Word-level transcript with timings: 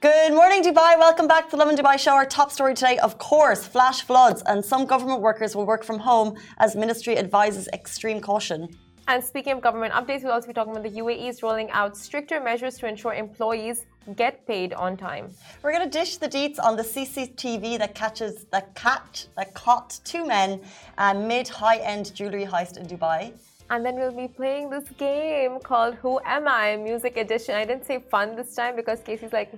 Good 0.00 0.32
morning, 0.32 0.62
Dubai. 0.62 0.98
Welcome 0.98 1.28
back 1.28 1.50
to 1.50 1.50
the 1.50 1.58
Lovin 1.58 1.76
Dubai 1.76 1.98
show. 1.98 2.12
Our 2.12 2.24
top 2.24 2.50
story 2.50 2.72
today, 2.72 2.96
of 3.00 3.18
course, 3.18 3.66
flash 3.66 4.00
floods, 4.00 4.42
and 4.46 4.64
some 4.64 4.86
government 4.86 5.20
workers 5.20 5.54
will 5.54 5.66
work 5.66 5.84
from 5.84 5.98
home 5.98 6.38
as 6.56 6.74
ministry 6.74 7.18
advises 7.18 7.68
extreme 7.74 8.18
caution. 8.18 8.74
And 9.08 9.22
speaking 9.22 9.52
of 9.52 9.60
government 9.60 9.92
updates, 9.92 10.22
we'll 10.22 10.32
also 10.32 10.46
be 10.46 10.54
talking 10.54 10.74
about 10.74 10.84
the 10.84 10.98
UAE's 11.02 11.42
rolling 11.42 11.70
out 11.72 11.98
stricter 11.98 12.40
measures 12.40 12.78
to 12.78 12.88
ensure 12.88 13.12
employees 13.12 13.84
get 14.16 14.46
paid 14.46 14.72
on 14.72 14.96
time. 14.96 15.34
We're 15.62 15.72
going 15.72 15.84
to 15.90 15.98
dish 15.98 16.16
the 16.16 16.30
deets 16.30 16.58
on 16.58 16.76
the 16.76 16.86
CCTV 16.92 17.76
that 17.80 17.94
catches 17.94 18.46
that 18.54 18.74
cat 18.74 19.26
that 19.36 19.52
caught 19.52 20.00
two 20.04 20.26
men 20.26 20.62
uh, 20.96 21.12
mid 21.12 21.46
high-end 21.46 22.14
jewelry 22.14 22.46
heist 22.46 22.78
in 22.78 22.86
Dubai. 22.86 23.34
And 23.68 23.84
then 23.84 23.96
we'll 23.96 24.12
be 24.12 24.28
playing 24.28 24.70
this 24.70 24.88
game 24.96 25.60
called 25.60 25.96
Who 25.96 26.20
Am 26.24 26.48
I? 26.48 26.76
Music 26.76 27.18
Edition. 27.18 27.54
I 27.54 27.66
didn't 27.66 27.84
say 27.84 27.98
fun 28.10 28.34
this 28.34 28.54
time 28.54 28.76
because 28.76 29.00
Casey's 29.00 29.34
like, 29.34 29.52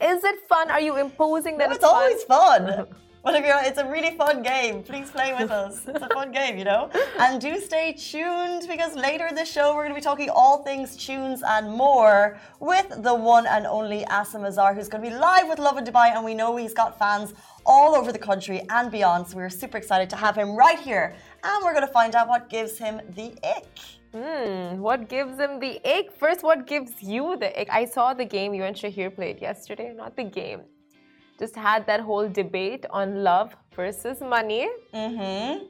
Is 0.00 0.22
it 0.24 0.48
fun? 0.48 0.70
Are 0.70 0.80
you 0.80 0.96
imposing 0.96 1.58
that 1.58 1.68
no, 1.68 1.74
it's, 1.74 1.84
it's 1.84 1.92
always 1.92 2.22
fun? 2.24 2.86
But 3.24 3.34
if 3.34 3.44
you're, 3.44 3.60
it's 3.62 3.78
a 3.78 3.84
really 3.84 4.16
fun 4.16 4.42
game. 4.42 4.82
Please 4.82 5.10
play 5.10 5.34
with 5.38 5.50
us. 5.50 5.82
It's 5.86 6.02
a 6.02 6.08
fun 6.08 6.30
game, 6.30 6.56
you 6.56 6.64
know. 6.64 6.88
And 7.18 7.40
do 7.40 7.60
stay 7.60 7.92
tuned 7.92 8.66
because 8.68 8.94
later 8.94 9.26
in 9.26 9.34
the 9.34 9.44
show 9.44 9.74
we're 9.74 9.82
going 9.82 9.94
to 9.94 10.00
be 10.00 10.00
talking 10.00 10.30
all 10.30 10.62
things 10.62 10.96
tunes 10.96 11.42
and 11.46 11.70
more 11.70 12.38
with 12.60 12.88
the 13.02 13.14
one 13.14 13.46
and 13.46 13.66
only 13.66 14.04
Asim 14.04 14.46
Azhar, 14.46 14.74
who's 14.74 14.88
going 14.88 15.02
to 15.02 15.10
be 15.10 15.14
live 15.14 15.48
with 15.48 15.58
Lovin 15.58 15.84
Dubai, 15.84 16.14
and 16.14 16.24
we 16.24 16.32
know 16.32 16.56
he's 16.56 16.72
got 16.72 16.98
fans 16.98 17.34
all 17.66 17.94
over 17.96 18.12
the 18.12 18.18
country 18.18 18.64
and 18.70 18.90
beyond. 18.90 19.26
So 19.26 19.36
we're 19.36 19.50
super 19.50 19.76
excited 19.76 20.08
to 20.10 20.16
have 20.16 20.36
him 20.36 20.54
right 20.56 20.78
here, 20.78 21.14
and 21.42 21.64
we're 21.64 21.74
going 21.74 21.86
to 21.86 21.92
find 21.92 22.14
out 22.14 22.28
what 22.28 22.48
gives 22.48 22.78
him 22.78 23.00
the 23.16 23.32
ick. 23.42 23.97
Hmm, 24.12 24.80
what 24.80 25.08
gives 25.08 25.38
him 25.38 25.60
the 25.60 25.80
ick? 25.84 26.12
First, 26.18 26.42
what 26.42 26.66
gives 26.66 27.02
you 27.02 27.36
the 27.36 27.58
ick? 27.60 27.68
I 27.70 27.84
saw 27.84 28.14
the 28.14 28.24
game 28.24 28.54
you 28.54 28.64
and 28.64 28.74
Shahir 28.74 29.14
played 29.14 29.40
yesterday, 29.40 29.92
not 29.94 30.16
the 30.16 30.24
game 30.24 30.62
just 31.38 31.54
had 31.54 31.86
that 31.86 32.00
whole 32.00 32.28
debate 32.28 32.84
on 32.90 33.22
love 33.22 33.54
versus 33.74 34.20
money. 34.20 34.68
Mm-hmm. 34.92 35.66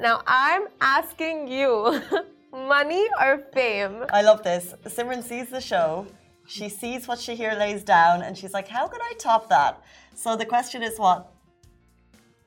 Now 0.00 0.22
I'm 0.26 0.68
asking 0.80 1.48
you, 1.48 2.00
money 2.52 3.06
or 3.20 3.42
fame? 3.52 4.04
I 4.12 4.22
love 4.22 4.42
this. 4.44 4.74
Simran 4.84 5.22
sees 5.22 5.48
the 5.48 5.60
show. 5.60 6.06
She 6.46 6.68
sees 6.68 7.08
what 7.08 7.18
Shahir 7.18 7.58
lays 7.58 7.82
down, 7.82 8.22
and 8.22 8.38
she's 8.38 8.54
like, 8.54 8.68
"How 8.68 8.86
can 8.86 9.00
I 9.02 9.12
top 9.18 9.50
that?" 9.50 9.82
So 10.14 10.34
the 10.36 10.46
question 10.46 10.82
is, 10.82 10.98
what? 10.98 11.30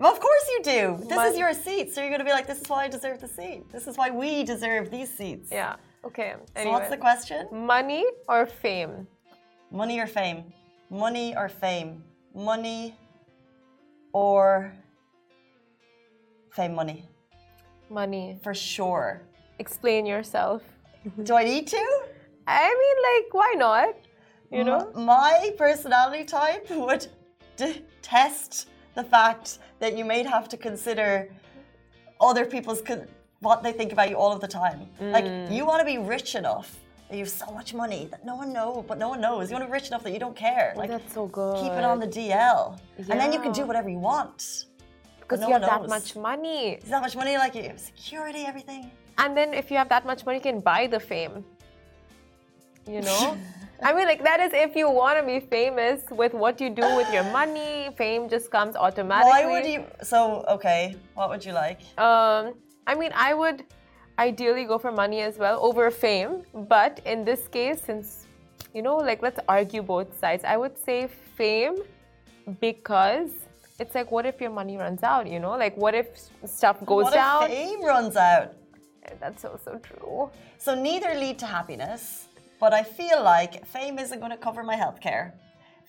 Well, 0.02 0.12
of 0.12 0.20
course 0.20 0.46
you 0.54 0.64
do. 0.64 1.06
This 1.08 1.32
is 1.32 1.38
your 1.38 1.54
seat, 1.54 1.94
so 1.94 2.02
you're 2.02 2.10
going 2.10 2.26
to 2.26 2.26
be 2.26 2.32
like, 2.32 2.48
"This 2.48 2.62
is 2.62 2.68
why 2.68 2.86
I 2.86 2.88
deserve 2.88 3.22
the 3.22 3.28
seat. 3.28 3.72
This 3.72 3.86
is 3.88 3.98
why 3.98 4.10
we 4.10 4.44
deserve 4.44 4.90
these 4.90 5.10
seats." 5.18 5.50
Yeah. 5.52 5.76
Okay. 6.04 6.34
Anyway. 6.56 6.64
So 6.64 6.72
what's 6.72 6.90
the 6.90 6.98
question? 6.98 7.48
Money 7.52 8.06
or 8.28 8.48
fame? 8.48 9.08
Money 9.72 10.00
or 10.00 10.08
fame? 10.08 10.40
Money 10.90 11.36
or 11.36 11.48
fame? 11.50 12.04
money 12.34 12.96
or 14.14 14.74
fame 16.52 16.76
money? 16.76 17.06
Money. 17.90 18.40
For 18.44 18.54
sure. 18.54 19.22
Explain 19.60 20.06
yourself. 20.06 20.64
Do 21.24 21.36
I 21.36 21.44
need 21.44 21.68
to? 21.68 22.02
I 22.48 22.68
mean, 22.82 22.98
like, 23.10 23.34
why 23.34 23.54
not? 23.58 23.96
You 24.52 24.64
know? 24.64 24.92
My 24.94 25.54
personality 25.58 26.26
type 26.26 26.70
would 26.72 27.08
test 28.02 28.68
the 28.96 29.04
fact 29.04 29.60
that 29.80 29.98
you 29.98 30.06
may 30.06 30.24
have 30.24 30.50
to 30.50 30.58
consider 30.58 31.30
other 32.20 32.46
people's 32.46 32.82
what 33.40 33.64
they 33.64 33.72
think 33.72 33.92
about 33.92 34.10
you 34.10 34.16
all 34.16 34.32
of 34.32 34.40
the 34.40 34.48
time. 34.48 34.88
Mm. 35.02 35.12
Like, 35.12 35.52
you 35.52 35.66
want 35.66 35.80
to 35.80 35.86
be 35.86 35.98
rich 35.98 36.36
enough 36.36 36.78
that 37.10 37.18
you 37.18 37.24
have 37.24 37.30
so 37.30 37.52
much 37.52 37.74
money 37.74 38.08
that 38.12 38.24
no 38.24 38.36
one 38.36 38.54
knows, 38.54 38.86
but 38.88 38.98
no 38.98 39.10
one 39.10 39.20
knows. 39.20 39.50
You 39.50 39.56
want 39.56 39.64
to 39.64 39.68
be 39.68 39.74
rich 39.74 39.88
enough 39.88 40.04
that 40.04 40.14
you 40.14 40.20
don't 40.20 40.36
care. 40.36 40.74
Like, 40.78 40.90
that's 40.90 41.14
so 41.14 41.26
good. 41.28 41.62
Keep 41.62 41.74
it 41.74 41.84
on 41.84 42.00
the 42.00 42.08
DL. 42.08 42.30
Yeah. 42.30 43.06
And 43.10 43.20
then 43.20 43.34
you 43.34 43.40
can 43.40 43.52
do 43.52 43.66
whatever 43.66 43.90
you 43.90 43.98
want. 43.98 44.66
Because 45.20 45.40
no 45.40 45.48
you 45.48 45.54
have 45.54 45.62
that 45.64 45.88
much 45.88 46.16
money. 46.16 46.74
Is 46.74 46.90
that 46.90 47.02
much 47.02 47.16
money, 47.16 47.38
like 47.38 47.56
you 47.56 47.64
have 47.64 47.80
security, 47.80 48.44
everything. 48.46 48.92
And 49.18 49.36
then 49.36 49.54
if 49.54 49.72
you 49.72 49.78
have 49.78 49.90
that 49.90 50.06
much 50.06 50.26
money, 50.26 50.38
you 50.38 50.44
can 50.44 50.60
buy 50.60 50.88
the 50.88 51.00
fame. 51.00 51.44
You 52.88 53.02
know? 53.02 53.38
I 53.84 53.94
mean, 53.94 54.06
like, 54.06 54.24
that 54.24 54.40
is 54.40 54.52
if 54.54 54.76
you 54.76 54.90
want 54.90 55.18
to 55.20 55.26
be 55.26 55.40
famous 55.40 56.04
with 56.12 56.34
what 56.34 56.62
you 56.62 56.70
do 56.70 56.84
with 56.96 57.12
your 57.12 57.24
money, 57.24 57.90
fame 57.98 58.30
just 58.30 58.52
comes 58.52 58.76
automatically. 58.76 59.32
Why 59.32 59.46
would 59.52 59.66
you? 59.66 59.86
So, 60.04 60.46
okay, 60.48 60.96
what 61.16 61.30
would 61.30 61.44
you 61.44 61.54
like? 61.54 61.82
Um, 61.98 62.54
I 62.86 62.94
mean, 62.96 63.12
I 63.16 63.34
would 63.34 63.64
ideally 64.20 64.66
go 64.66 64.78
for 64.78 64.92
money 64.92 65.22
as 65.22 65.38
well 65.38 65.60
over 65.64 65.90
fame. 65.90 66.44
But 66.54 67.02
in 67.06 67.26
this 67.26 67.48
case, 67.48 67.82
since, 67.82 68.28
you 68.74 68.84
know, 68.84 68.98
like 68.98 69.22
let's 69.24 69.40
argue 69.48 69.82
both 69.82 70.20
sides, 70.20 70.44
I 70.44 70.58
would 70.58 70.78
say 70.78 71.10
fame 71.36 71.78
because 72.60 73.32
it's 73.80 73.96
like, 73.96 74.12
what 74.12 74.26
if 74.28 74.40
your 74.40 74.52
money 74.52 74.78
runs 74.78 75.02
out, 75.02 75.26
you 75.28 75.40
know? 75.40 75.58
Like, 75.58 75.76
what 75.76 75.96
if 75.96 76.08
stuff 76.46 76.78
goes 76.86 77.06
what 77.06 77.14
down? 77.14 77.42
What 77.42 77.52
if 77.52 77.58
fame 77.58 77.84
runs 77.84 78.16
out? 78.16 78.54
That's 79.20 79.44
also 79.44 79.80
true. 79.82 80.30
So 80.60 80.76
neither 80.76 81.16
lead 81.16 81.40
to 81.40 81.48
happiness, 81.48 82.28
but 82.62 82.74
I 82.74 82.84
feel 82.84 83.22
like 83.24 83.66
fame 83.66 84.00
isn't 84.00 84.20
going 84.20 84.32
to 84.32 84.38
cover 84.38 84.64
my 84.64 84.78
healthcare. 84.84 85.34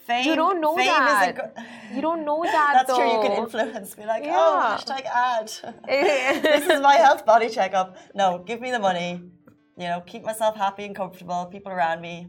Fame, 0.06 0.26
you 0.26 0.34
don't 0.34 0.60
know 0.60 0.74
that. 0.74 1.54
you 1.94 2.00
don't 2.00 2.24
know 2.24 2.42
that. 2.56 2.72
That's 2.74 2.88
though. 2.88 2.96
true. 2.96 3.12
You 3.12 3.20
can 3.22 3.32
influence. 3.42 3.94
Be 3.94 4.04
like, 4.04 4.24
oh, 4.24 4.26
yeah. 4.26 4.36
oh, 4.36 4.60
hashtag 4.74 5.04
ad. 5.04 5.48
this 6.42 6.64
is 6.68 6.80
my 6.80 6.96
health 6.96 7.24
body 7.24 7.48
checkup. 7.48 7.96
No, 8.14 8.42
give 8.44 8.60
me 8.60 8.70
the 8.72 8.80
money. 8.80 9.22
You 9.76 9.86
know, 9.90 10.02
keep 10.04 10.24
myself 10.24 10.56
happy 10.56 10.84
and 10.84 10.96
comfortable. 10.96 11.46
People 11.46 11.70
around 11.70 12.00
me. 12.00 12.28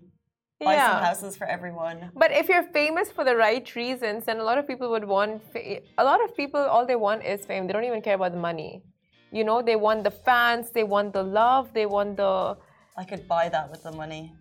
Buy 0.60 0.76
yeah. 0.76 0.92
some 0.92 1.04
houses 1.04 1.36
for 1.36 1.48
everyone. 1.48 2.12
But 2.16 2.32
if 2.32 2.48
you're 2.48 2.68
famous 2.82 3.12
for 3.12 3.24
the 3.26 3.36
right 3.36 3.66
reasons, 3.76 4.26
then 4.26 4.40
a 4.40 4.44
lot 4.44 4.58
of 4.58 4.68
people 4.68 4.90
would 4.92 5.06
want. 5.06 5.42
A 5.56 6.04
lot 6.04 6.24
of 6.24 6.38
people, 6.38 6.62
all 6.62 6.86
they 6.86 6.96
want 6.96 7.26
is 7.26 7.46
fame. 7.46 7.66
They 7.68 7.74
don't 7.74 7.84
even 7.86 8.02
care 8.02 8.16
about 8.16 8.34
the 8.34 8.40
money. 8.40 8.84
You 9.32 9.44
know, 9.44 9.62
they 9.62 9.76
want 9.76 10.04
the 10.04 10.12
fans. 10.12 10.70
They 10.70 10.84
want 10.84 11.14
the 11.14 11.24
love. 11.24 11.74
They 11.74 11.88
want 11.88 12.18
the. 12.18 12.58
I 12.96 13.04
could 13.04 13.28
buy 13.28 13.50
that 13.50 13.72
with 13.72 13.84
the 13.84 13.92
money. 13.92 14.32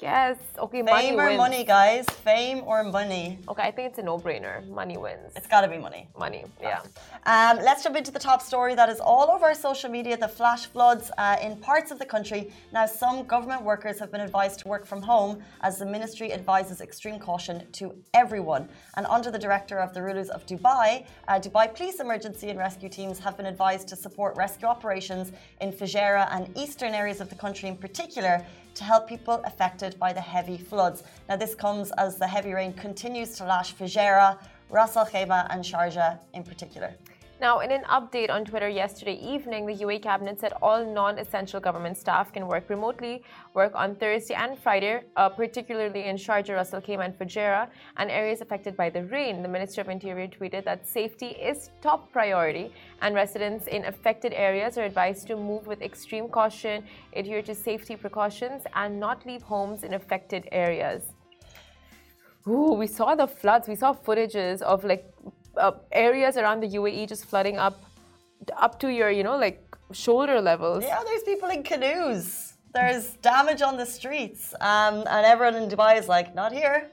Guess. 0.00 0.38
Okay, 0.58 0.78
Fame 0.78 0.86
money 0.86 1.12
or 1.12 1.26
wins. 1.26 1.36
money, 1.36 1.62
guys? 1.62 2.06
Fame 2.24 2.62
or 2.64 2.82
money? 2.82 3.38
Okay, 3.50 3.64
I 3.64 3.70
think 3.70 3.90
it's 3.90 3.98
a 3.98 4.02
no-brainer. 4.02 4.66
Money 4.66 4.96
wins. 4.96 5.30
It's 5.36 5.46
got 5.46 5.60
to 5.60 5.68
be 5.68 5.76
money. 5.76 6.08
Money, 6.18 6.46
yeah. 6.58 6.80
Um, 7.26 7.58
let's 7.58 7.82
jump 7.82 7.96
into 7.96 8.10
the 8.10 8.18
top 8.18 8.40
story 8.40 8.74
that 8.74 8.88
is 8.88 8.98
all 8.98 9.30
over 9.30 9.52
social 9.52 9.90
media: 9.90 10.16
the 10.16 10.26
flash 10.26 10.64
floods 10.64 11.10
uh, 11.18 11.36
in 11.42 11.56
parts 11.56 11.90
of 11.90 11.98
the 11.98 12.06
country. 12.06 12.50
Now, 12.72 12.86
some 12.86 13.24
government 13.24 13.62
workers 13.62 13.98
have 13.98 14.10
been 14.10 14.22
advised 14.22 14.60
to 14.60 14.68
work 14.68 14.86
from 14.86 15.02
home, 15.02 15.42
as 15.60 15.78
the 15.78 15.84
ministry 15.84 16.32
advises 16.32 16.80
extreme 16.80 17.18
caution 17.18 17.70
to 17.72 17.94
everyone. 18.14 18.70
And 18.96 19.04
under 19.04 19.30
the 19.30 19.38
director 19.38 19.80
of 19.80 19.92
the 19.92 20.02
rulers 20.02 20.30
of 20.30 20.46
Dubai, 20.46 21.04
uh, 21.28 21.38
Dubai 21.40 21.74
Police 21.76 22.00
Emergency 22.00 22.48
and 22.48 22.58
Rescue 22.58 22.88
teams 22.88 23.18
have 23.18 23.36
been 23.36 23.50
advised 23.54 23.86
to 23.88 23.96
support 23.96 24.34
rescue 24.38 24.66
operations 24.66 25.30
in 25.60 25.70
Fujairah 25.72 26.28
and 26.34 26.42
eastern 26.56 26.94
areas 26.94 27.20
of 27.20 27.28
the 27.28 27.36
country 27.36 27.68
in 27.68 27.76
particular 27.76 28.42
to 28.80 28.84
help 28.86 29.06
people 29.06 29.42
affected 29.44 29.98
by 29.98 30.10
the 30.10 30.22
heavy 30.22 30.56
floods. 30.56 31.02
Now, 31.28 31.36
this 31.36 31.54
comes 31.54 31.90
as 31.98 32.16
the 32.16 32.26
heavy 32.26 32.54
rain 32.54 32.72
continues 32.72 33.36
to 33.36 33.44
lash 33.44 33.74
Fujairah, 33.74 34.38
Ras 34.70 34.96
Al 34.96 35.04
Khaimah, 35.04 35.48
and 35.50 35.62
Sharjah 35.62 36.18
in 36.32 36.42
particular. 36.42 36.94
Now, 37.40 37.60
in 37.60 37.72
an 37.72 37.84
update 37.84 38.28
on 38.28 38.44
Twitter 38.44 38.68
yesterday 38.68 39.14
evening, 39.14 39.64
the 39.64 39.74
UAE 39.74 40.02
cabinet 40.02 40.38
said 40.38 40.52
all 40.60 40.84
non 40.84 41.18
essential 41.18 41.58
government 41.58 41.96
staff 41.96 42.34
can 42.34 42.46
work 42.46 42.68
remotely, 42.68 43.22
work 43.54 43.72
on 43.74 43.94
Thursday 43.94 44.34
and 44.34 44.58
Friday, 44.58 45.04
uh, 45.16 45.30
particularly 45.30 46.04
in 46.04 46.16
Sharjah, 46.16 46.56
Ras 46.56 46.74
Al 46.74 46.82
and 47.00 47.18
Fujairah, 47.18 47.70
and 47.96 48.10
areas 48.10 48.42
affected 48.42 48.76
by 48.76 48.90
the 48.90 49.04
rain. 49.04 49.40
The 49.40 49.48
Minister 49.48 49.80
of 49.80 49.88
Interior 49.88 50.28
tweeted 50.28 50.64
that 50.66 50.86
safety 50.86 51.28
is 51.28 51.70
top 51.80 52.12
priority, 52.12 52.74
and 53.00 53.14
residents 53.14 53.68
in 53.68 53.86
affected 53.86 54.34
areas 54.34 54.76
are 54.76 54.84
advised 54.84 55.26
to 55.28 55.36
move 55.36 55.66
with 55.66 55.80
extreme 55.80 56.28
caution, 56.28 56.84
adhere 57.16 57.40
to 57.40 57.54
safety 57.54 57.96
precautions, 57.96 58.64
and 58.74 59.00
not 59.00 59.24
leave 59.24 59.40
homes 59.40 59.82
in 59.82 59.94
affected 59.94 60.46
areas. 60.52 61.04
Ooh, 62.46 62.72
we 62.72 62.86
saw 62.86 63.14
the 63.14 63.26
floods. 63.26 63.66
We 63.66 63.76
saw 63.76 63.94
footages 63.94 64.60
of 64.60 64.84
like 64.84 65.04
uh, 65.60 65.72
areas 65.92 66.36
around 66.36 66.62
the 66.62 66.70
UAE 66.78 67.08
just 67.08 67.24
flooding 67.26 67.58
up, 67.58 67.76
up 68.56 68.78
to 68.80 68.88
your, 68.88 69.10
you 69.10 69.22
know, 69.22 69.36
like 69.36 69.58
shoulder 69.92 70.40
levels. 70.40 70.84
Yeah, 70.84 71.02
there's 71.04 71.22
people 71.22 71.48
in 71.50 71.62
canoes. 71.62 72.54
There's 72.72 73.14
damage 73.30 73.62
on 73.62 73.76
the 73.76 73.86
streets, 73.86 74.54
um, 74.60 74.94
and 75.14 75.26
everyone 75.26 75.56
in 75.60 75.68
Dubai 75.68 75.98
is 75.98 76.08
like, 76.08 76.34
not 76.34 76.52
here. 76.52 76.90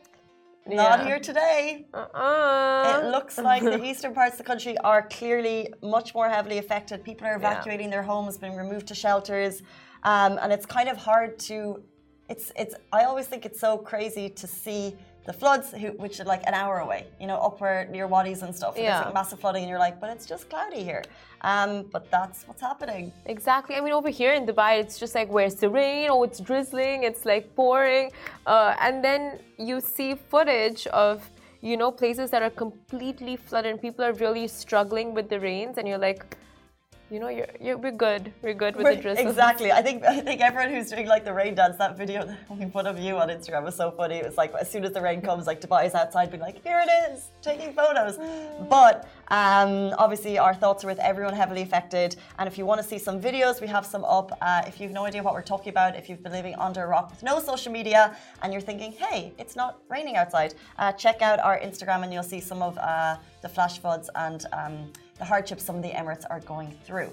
Not 0.70 1.06
here 1.06 1.20
today. 1.20 1.86
Uh-uh. 1.94 3.00
It 3.00 3.12
looks 3.12 3.38
like 3.38 3.64
the 3.64 3.82
eastern 3.90 4.14
parts 4.14 4.34
of 4.34 4.40
the 4.40 4.44
country 4.44 4.78
are 4.80 5.08
clearly 5.08 5.74
much 5.82 6.14
more 6.14 6.30
heavily 6.30 6.58
affected. 6.58 7.04
People 7.04 7.28
are 7.28 7.36
evacuating 7.36 7.88
yeah. 7.88 7.96
their 7.96 8.04
homes, 8.04 8.38
being 8.38 8.56
removed 8.56 8.88
to 8.88 8.96
shelters, 8.96 9.62
um, 10.04 10.38
and 10.42 10.52
it's 10.52 10.66
kind 10.66 10.90
of 10.90 10.98
hard 10.98 11.40
to. 11.40 11.82
It's 12.30 12.52
it's. 12.56 12.76
I 12.92 13.06
always 13.06 13.28
think 13.28 13.46
it's 13.46 13.60
so 13.60 13.78
crazy 13.78 14.30
to 14.30 14.48
see 14.48 14.96
the 15.28 15.34
floods, 15.34 15.68
who, 15.82 15.90
which 16.04 16.16
are 16.22 16.30
like 16.34 16.44
an 16.52 16.56
hour 16.62 16.76
away, 16.86 17.02
you 17.22 17.28
know, 17.28 17.38
up 17.48 17.60
where 17.62 17.80
near 17.96 18.08
wadis 18.08 18.42
and 18.46 18.56
stuff. 18.60 18.74
And 18.76 18.84
Yeah. 18.84 18.94
There's 18.94 19.06
like 19.08 19.14
massive 19.22 19.40
flooding, 19.42 19.64
and 19.64 19.70
you're 19.70 19.86
like, 19.88 20.00
but 20.02 20.10
it's 20.16 20.26
just 20.34 20.44
cloudy 20.52 20.84
here. 20.92 21.04
Um, 21.42 21.72
but 21.96 22.04
that's 22.16 22.48
what's 22.48 22.64
happening. 22.70 23.12
Exactly. 23.36 23.76
I 23.76 23.82
mean, 23.82 23.94
over 24.02 24.12
here 24.22 24.34
in 24.40 24.44
Dubai, 24.50 24.72
it's 24.84 24.98
just 25.04 25.14
like, 25.20 25.30
where's 25.36 25.56
the 25.64 25.70
rain? 25.70 26.08
Oh, 26.14 26.24
it's 26.28 26.40
drizzling. 26.40 27.04
It's 27.10 27.24
like 27.26 27.44
pouring. 27.56 28.06
Uh, 28.54 28.86
and 28.86 29.04
then 29.08 29.22
you 29.70 29.82
see 29.82 30.16
footage 30.16 30.88
of, 31.06 31.30
you 31.62 31.76
know, 31.82 31.92
places 31.92 32.32
that 32.34 32.42
are 32.42 32.56
completely 32.66 33.36
flooded 33.36 33.70
and 33.74 33.82
people 33.88 34.04
are 34.10 34.14
really 34.26 34.48
struggling 34.48 35.14
with 35.14 35.28
the 35.34 35.40
rains. 35.40 35.78
And 35.78 35.88
you're 35.90 36.06
like, 36.10 36.22
you 37.10 37.20
know, 37.20 37.30
you're, 37.30 37.48
you're 37.62 37.78
we're 37.78 37.92
good. 37.92 38.34
We're 38.42 38.54
good 38.54 38.76
with 38.76 38.86
the 38.86 38.92
Right, 38.92 39.02
drizzle. 39.02 39.28
Exactly. 39.28 39.72
I 39.72 39.82
think 39.82 40.04
I 40.04 40.20
think 40.20 40.42
everyone 40.42 40.74
who's 40.74 40.90
doing 40.90 41.08
like 41.08 41.24
the 41.24 41.34
rain 41.34 41.56
dance, 41.56 41.78
that 41.78 41.98
video 41.98 42.36
we 42.50 42.66
put 42.66 42.86
of 42.86 43.00
you 43.00 43.18
on 43.18 43.30
Instagram 43.30 43.64
was 43.64 43.76
so 43.76 43.92
funny. 43.92 44.16
It 44.16 44.26
was 44.26 44.38
like 44.38 44.54
as 44.56 44.70
soon 44.70 44.84
as 44.84 44.92
the 44.92 45.02
rain 45.02 45.22
comes, 45.22 45.48
like 45.48 45.62
Dubai's 45.62 45.96
outside 45.96 46.32
being 46.32 46.42
like, 46.42 46.62
here 46.64 46.82
it 46.86 47.12
is, 47.12 47.30
taking 47.42 47.74
photos. 47.74 48.18
But 48.70 49.08
um, 49.30 49.94
obviously 49.98 50.38
our 50.38 50.54
thoughts 50.54 50.84
are 50.84 50.88
with 50.88 51.00
everyone 51.00 51.34
heavily 51.34 51.62
affected. 51.62 52.16
And 52.40 52.48
if 52.48 52.58
you 52.58 52.66
want 52.66 52.82
to 52.82 52.88
see 52.88 52.98
some 52.98 53.22
videos, 53.22 53.62
we 53.62 53.68
have 53.68 53.86
some 53.86 54.04
up. 54.04 54.38
Uh, 54.42 54.64
if 54.68 54.82
you've 54.82 54.92
no 54.92 55.06
idea 55.06 55.24
what 55.24 55.34
we're 55.34 55.42
talking 55.42 55.70
about, 55.70 55.96
if 55.96 56.10
you've 56.10 56.22
been 56.24 56.32
living 56.34 56.56
under 56.56 56.84
a 56.84 56.88
rock 56.88 57.10
with 57.12 57.24
no 57.24 57.40
social 57.40 57.72
media 57.72 58.18
and 58.42 58.52
you're 58.52 58.62
thinking, 58.62 58.92
hey, 58.92 59.32
it's 59.38 59.56
not 59.56 59.80
raining 59.90 60.18
outside, 60.18 60.56
uh, 60.80 60.92
check 60.92 61.22
out 61.22 61.40
our 61.40 61.60
Instagram 61.60 62.04
and 62.04 62.12
you'll 62.12 62.24
see 62.24 62.42
some 62.42 62.62
of 62.62 62.78
uh, 62.78 63.16
the 63.42 63.50
flash 63.50 63.80
floods 63.80 64.10
and 64.16 64.46
um, 64.52 64.92
the 65.20 65.26
hardships 65.26 65.64
some 65.64 65.78
of 65.78 65.84
the 65.84 65.90
Emirates 65.90 66.26
are 66.30 66.40
going 66.42 66.72
through. 66.86 67.12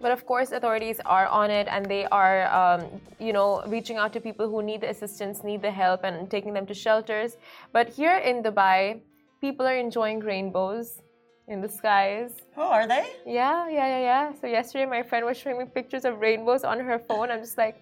But 0.00 0.10
of 0.10 0.26
course, 0.26 0.50
authorities 0.50 1.00
are 1.06 1.26
on 1.28 1.50
it 1.50 1.68
and 1.70 1.86
they 1.86 2.06
are, 2.06 2.52
um, 2.52 3.00
you 3.20 3.32
know, 3.32 3.62
reaching 3.66 3.98
out 3.98 4.12
to 4.14 4.20
people 4.20 4.50
who 4.50 4.60
need 4.60 4.80
the 4.80 4.90
assistance, 4.90 5.44
need 5.44 5.62
the 5.62 5.70
help, 5.70 6.02
and 6.02 6.28
taking 6.28 6.52
them 6.52 6.66
to 6.66 6.74
shelters. 6.74 7.36
But 7.72 7.88
here 7.88 8.16
in 8.18 8.42
Dubai, 8.42 9.00
people 9.40 9.64
are 9.64 9.76
enjoying 9.76 10.18
rainbows 10.18 11.02
in 11.46 11.60
the 11.60 11.68
skies. 11.68 12.32
Oh, 12.56 12.68
are 12.68 12.88
they? 12.88 13.12
Yeah, 13.24 13.68
yeah, 13.68 13.86
yeah, 13.94 14.00
yeah. 14.00 14.32
So 14.40 14.48
yesterday, 14.48 14.86
my 14.86 15.04
friend 15.04 15.24
was 15.24 15.36
showing 15.36 15.58
me 15.58 15.66
pictures 15.66 16.04
of 16.04 16.20
rainbows 16.20 16.64
on 16.64 16.80
her 16.80 16.98
phone. 16.98 17.30
I'm 17.30 17.40
just 17.40 17.56
like, 17.56 17.80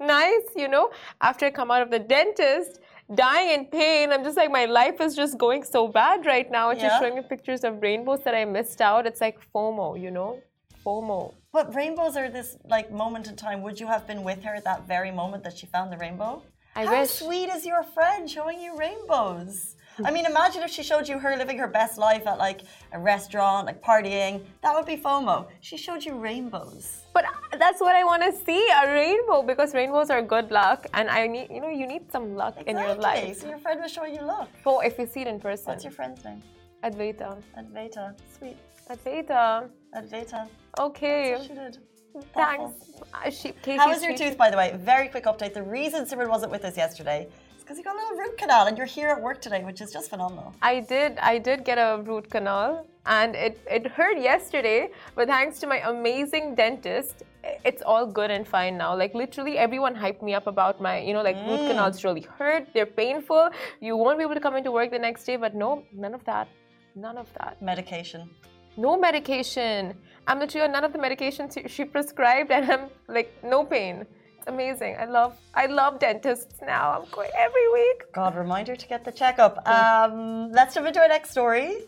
nice, 0.00 0.48
you 0.54 0.68
know. 0.68 0.90
After 1.20 1.46
I 1.46 1.50
come 1.50 1.72
out 1.72 1.82
of 1.82 1.90
the 1.90 1.98
dentist, 1.98 2.80
dying 3.14 3.50
in 3.50 3.64
pain, 3.66 4.12
I'm 4.12 4.24
just 4.24 4.36
like, 4.36 4.50
my 4.50 4.64
life 4.66 5.00
is 5.00 5.14
just 5.14 5.38
going 5.38 5.62
so 5.64 5.88
bad 5.88 6.26
right 6.26 6.50
now. 6.50 6.70
It's 6.70 6.80
just 6.80 6.94
Yeah. 6.94 7.00
showing 7.00 7.14
me 7.16 7.22
pictures 7.22 7.62
of 7.64 7.80
rainbows 7.82 8.20
that 8.24 8.34
I 8.34 8.44
missed 8.44 8.80
out. 8.80 9.06
It's 9.06 9.20
like 9.20 9.38
FOMO, 9.54 10.00
you 10.00 10.10
know, 10.10 10.40
FOMO. 10.84 11.34
But 11.52 11.74
rainbows 11.74 12.16
are 12.16 12.28
this 12.28 12.56
like 12.68 12.90
moment 12.90 13.28
in 13.28 13.36
time. 13.36 13.62
Would 13.62 13.80
you 13.80 13.86
have 13.86 14.06
been 14.06 14.22
with 14.24 14.42
her 14.44 14.54
at 14.54 14.64
that 14.64 14.86
very 14.86 15.10
moment 15.10 15.42
that 15.44 15.56
she 15.58 15.66
found 15.66 15.92
the 15.92 15.96
rainbow? 15.98 16.42
I 16.74 16.84
How 16.84 17.00
wish. 17.00 17.10
sweet 17.10 17.48
is 17.48 17.64
your 17.64 17.82
friend 17.82 18.30
showing 18.30 18.60
you 18.60 18.76
rainbows? 18.76 19.76
I 20.04 20.10
mean, 20.10 20.26
imagine 20.26 20.62
if 20.62 20.70
she 20.70 20.82
showed 20.82 21.08
you 21.08 21.18
her 21.18 21.36
living 21.36 21.58
her 21.58 21.66
best 21.66 21.96
life 21.98 22.26
at 22.26 22.38
like 22.38 22.62
a 22.92 22.98
restaurant, 22.98 23.66
like 23.66 23.82
partying. 23.82 24.44
That 24.62 24.74
would 24.74 24.84
be 24.84 24.96
FOMO. 24.96 25.46
She 25.60 25.76
showed 25.76 26.04
you 26.04 26.14
rainbows. 26.14 27.04
But 27.14 27.24
that's 27.58 27.80
what 27.80 27.96
I 27.96 28.04
want 28.04 28.22
to 28.22 28.32
see 28.44 28.68
a 28.82 28.92
rainbow 28.92 29.42
because 29.42 29.72
rainbows 29.74 30.10
are 30.10 30.20
good 30.20 30.50
luck, 30.50 30.86
and 30.92 31.08
I 31.08 31.26
need, 31.26 31.48
you 31.50 31.60
know, 31.60 31.70
you 31.70 31.86
need 31.86 32.10
some 32.12 32.34
luck 32.34 32.60
in 32.66 32.76
your 32.76 32.94
life. 32.94 33.38
So 33.38 33.48
your 33.48 33.58
friend 33.58 33.80
was 33.80 33.92
showing 33.92 34.14
you 34.14 34.22
luck. 34.22 34.50
Oh, 34.66 34.80
if 34.80 34.98
you 34.98 35.06
see 35.06 35.20
it 35.20 35.28
in 35.28 35.40
person. 35.40 35.66
What's 35.68 35.84
your 35.84 35.92
friend's 35.92 36.22
name? 36.24 36.42
Advaita. 36.84 37.42
Advaita. 37.58 38.14
Sweet. 38.36 38.56
Advaita. 38.90 39.68
Advaita. 39.94 40.48
Okay. 40.78 41.38
She 41.42 41.54
did. 41.54 41.78
Thanks. 42.34 42.72
Uh, 43.12 43.30
She, 43.30 43.52
How 43.76 43.88
was 43.88 44.02
your 44.02 44.16
tooth, 44.16 44.36
by 44.38 44.50
the 44.50 44.56
way? 44.56 44.74
Very 44.78 45.08
quick 45.08 45.24
update. 45.24 45.54
The 45.54 45.62
reason 45.62 46.04
Simran 46.04 46.28
wasn't 46.28 46.52
with 46.52 46.64
us 46.64 46.76
yesterday 46.76 47.28
because 47.66 47.78
you 47.78 47.84
got 47.84 47.96
a 47.96 47.98
little 47.98 48.16
root 48.16 48.38
canal 48.38 48.66
and 48.68 48.78
you're 48.78 48.86
here 48.86 49.08
at 49.08 49.20
work 49.20 49.40
today, 49.40 49.64
which 49.64 49.80
is 49.80 49.90
just 49.92 50.08
phenomenal. 50.08 50.54
I 50.62 50.80
did. 50.80 51.18
I 51.18 51.38
did 51.38 51.64
get 51.64 51.78
a 51.78 52.00
root 52.00 52.30
canal, 52.30 52.86
and 53.06 53.34
it 53.34 53.58
it 53.76 53.88
hurt 53.98 54.18
yesterday. 54.18 54.90
But 55.16 55.26
thanks 55.26 55.58
to 55.60 55.66
my 55.66 55.78
amazing 55.94 56.54
dentist, 56.54 57.24
it's 57.64 57.82
all 57.82 58.06
good 58.18 58.30
and 58.30 58.46
fine 58.46 58.78
now. 58.78 58.94
Like 59.02 59.14
literally, 59.14 59.58
everyone 59.58 59.96
hyped 59.96 60.22
me 60.22 60.32
up 60.34 60.46
about 60.46 60.80
my, 60.80 61.00
you 61.00 61.12
know, 61.12 61.22
like 61.22 61.38
root 61.48 61.60
mm. 61.60 61.68
canals 61.68 62.04
really 62.04 62.26
hurt. 62.38 62.68
They're 62.72 62.92
painful. 63.04 63.50
You 63.80 63.96
won't 63.96 64.18
be 64.18 64.22
able 64.28 64.38
to 64.40 64.44
come 64.48 64.56
into 64.56 64.70
work 64.70 64.92
the 64.92 65.04
next 65.08 65.24
day. 65.24 65.36
But 65.36 65.56
no, 65.56 65.82
none 65.92 66.14
of 66.14 66.24
that. 66.24 66.48
None 66.94 67.18
of 67.18 67.28
that. 67.38 67.60
Medication. 67.60 68.30
No 68.76 68.96
medication. 68.96 69.94
I'm 70.28 70.38
literally 70.38 70.66
on 70.66 70.72
none 70.72 70.84
of 70.84 70.92
the 70.92 70.98
medications 70.98 71.58
she 71.68 71.84
prescribed, 71.84 72.50
and 72.52 72.70
I'm 72.70 72.84
like 73.08 73.32
no 73.42 73.64
pain. 73.64 74.06
Amazing. 74.46 74.96
I 74.98 75.06
love 75.06 75.36
I 75.54 75.66
love 75.66 75.98
dentists 75.98 76.60
now. 76.62 76.84
I'm 76.96 77.10
going 77.10 77.30
every 77.36 77.68
week. 77.72 78.04
God, 78.12 78.36
reminder 78.36 78.76
to 78.76 78.86
get 78.86 79.04
the 79.04 79.10
checkup. 79.10 79.66
Um, 79.66 80.52
let's 80.52 80.74
jump 80.74 80.86
into 80.86 81.00
our 81.00 81.08
next 81.08 81.30
story. 81.30 81.78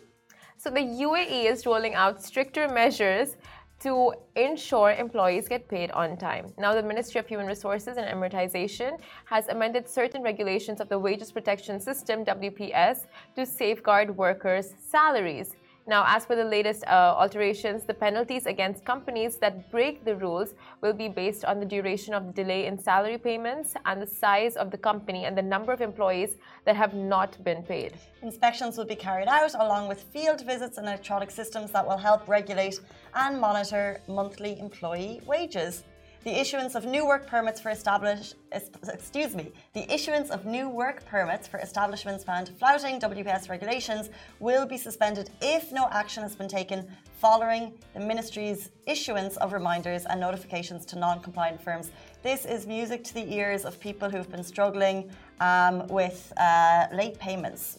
So 0.57 0.69
the 0.71 0.81
UAE 0.81 1.45
is 1.53 1.67
rolling 1.67 1.95
out 1.95 2.21
stricter 2.21 2.67
measures 2.69 3.37
to 3.81 4.13
ensure 4.35 4.91
employees 4.91 5.47
get 5.47 5.69
paid 5.69 5.93
on 5.93 6.17
time. 6.17 6.53
Now, 6.59 6.75
the 6.75 6.83
Ministry 6.83 7.21
of 7.21 7.29
Human 7.29 7.47
Resources 7.47 7.97
and 7.97 8.07
Emiratisation 8.07 8.99
has 9.27 9.47
amended 9.49 9.89
certain 9.89 10.23
regulations 10.23 10.81
of 10.81 10.89
the 10.89 10.99
Wages 10.99 11.31
Protection 11.31 11.79
System 11.79 12.25
(WPS) 12.25 13.07
to 13.37 13.47
safeguard 13.47 14.17
workers' 14.17 14.75
salaries. 14.91 15.55
Now, 15.89 16.05
as 16.07 16.27
for 16.27 16.37
the 16.37 16.45
latest 16.45 16.85
uh, 16.87 17.15
alterations, 17.17 17.85
the 17.85 17.95
penalties 17.95 18.45
against 18.45 18.85
companies 18.85 19.37
that 19.37 19.71
break 19.71 20.05
the 20.05 20.17
rules 20.17 20.53
will 20.83 20.93
be 20.93 21.09
based 21.09 21.47
on 21.47 21.61
the 21.61 21.65
duration 21.65 22.13
of 22.13 22.27
the 22.27 22.33
delay 22.35 22.67
in 22.67 22.77
salary 22.77 23.17
payments 23.17 23.73
and 23.87 24.03
the 24.03 24.07
size 24.07 24.57
of 24.57 24.71
the 24.71 24.77
company 24.77 25.25
and 25.25 25.35
the 25.35 25.41
number 25.41 25.73
of 25.73 25.81
employees 25.81 26.37
that 26.67 26.77
have 26.77 26.93
not 26.93 27.43
been 27.43 27.63
paid. 27.63 27.95
Inspections 28.21 28.77
will 28.77 28.85
be 28.85 28.97
carried 28.97 29.29
out 29.29 29.55
along 29.55 29.89
with 29.89 30.03
field 30.03 30.45
visits 30.45 30.77
and 30.77 30.87
electronic 30.87 31.31
systems 31.31 31.71
that 31.71 31.87
will 31.87 31.97
help 31.97 32.29
regulate 32.29 32.79
and 33.15 33.41
monitor 33.41 34.03
monthly 34.09 34.61
employee 34.61 35.23
wages. 35.25 35.85
The 36.25 36.39
issuance 36.39 36.75
of 36.75 36.85
new 36.85 37.07
work 37.07 37.27
permits 37.29 37.61
for 37.61 37.71
establish, 37.71 38.35
excuse 38.53 39.37
me, 39.37 39.53
the 39.73 39.91
issuance 39.93 40.31
of 40.31 40.47
new 40.47 40.69
work 40.69 41.05
permits 41.07 41.47
for 41.47 41.59
establishments 41.59 42.25
found 42.25 42.49
flouting 42.59 42.99
WPS 42.99 43.49
regulations 43.49 44.11
will 44.41 44.67
be 44.67 44.77
suspended 44.77 45.31
if 45.41 45.71
no 45.71 45.89
action 45.93 46.25
has 46.25 46.35
been 46.35 46.49
taken 46.49 46.89
following 47.21 47.73
the 47.95 48.01
ministry's 48.01 48.71
issuance 48.87 49.37
of 49.37 49.53
reminders 49.53 50.07
and 50.07 50.21
notifications 50.21 50.85
to 50.87 50.99
non-compliant 50.99 51.63
firms. 51.63 51.93
This 52.23 52.45
is 52.45 52.67
music 52.67 53.05
to 53.05 53.15
the 53.15 53.33
ears 53.33 53.65
of 53.65 53.79
people 53.79 54.11
who've 54.11 54.31
been 54.31 54.45
struggling 54.45 55.11
um, 55.41 55.87
with 55.87 56.33
uh, 56.37 56.87
late 56.93 57.19
payments. 57.19 57.79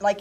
Like 0.00 0.20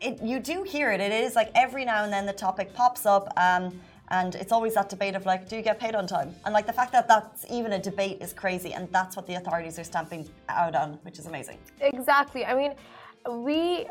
it, 0.00 0.22
you 0.22 0.38
do 0.40 0.62
hear 0.62 0.92
it. 0.92 1.00
It 1.00 1.12
is 1.12 1.34
like 1.34 1.50
every 1.54 1.84
now 1.84 2.04
and 2.04 2.12
then 2.12 2.26
the 2.26 2.32
topic 2.32 2.74
pops 2.74 3.06
up, 3.06 3.32
um, 3.38 3.80
and 4.08 4.34
it's 4.34 4.52
always 4.52 4.74
that 4.74 4.88
debate 4.88 5.14
of 5.14 5.24
like, 5.26 5.48
do 5.48 5.56
you 5.56 5.62
get 5.62 5.80
paid 5.80 5.94
on 5.94 6.06
time? 6.06 6.34
And 6.44 6.52
like 6.52 6.66
the 6.66 6.72
fact 6.72 6.92
that 6.92 7.08
that's 7.08 7.46
even 7.50 7.72
a 7.72 7.78
debate 7.78 8.18
is 8.20 8.32
crazy, 8.32 8.74
and 8.74 8.88
that's 8.92 9.16
what 9.16 9.26
the 9.26 9.34
authorities 9.34 9.78
are 9.78 9.84
stamping 9.84 10.28
out 10.48 10.74
on, 10.74 10.98
which 11.02 11.18
is 11.18 11.26
amazing. 11.26 11.58
Exactly. 11.80 12.44
I 12.44 12.54
mean, 12.54 12.74
we 13.28 13.86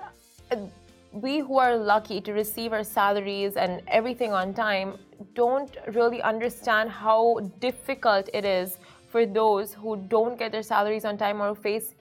we 1.12 1.40
who 1.40 1.60
are 1.60 1.78
lucky 1.78 2.20
to 2.22 2.34
receive 2.34 2.74
our 2.74 2.84
salaries 2.84 3.56
and 3.56 3.82
everything 3.88 4.34
on 4.34 4.52
time 4.54 4.98
don't 5.36 5.78
really 5.94 6.22
understand 6.24 6.90
how 6.90 7.40
difficult 7.60 8.30
it 8.34 8.44
is 8.44 8.80
for 9.12 9.26
those 9.28 9.76
who 9.76 9.96
don't 10.08 10.40
get 10.40 10.52
their 10.52 10.64
salaries 10.64 11.06
on 11.06 11.16
time 11.16 11.40
or 11.40 11.54
face 11.54 11.94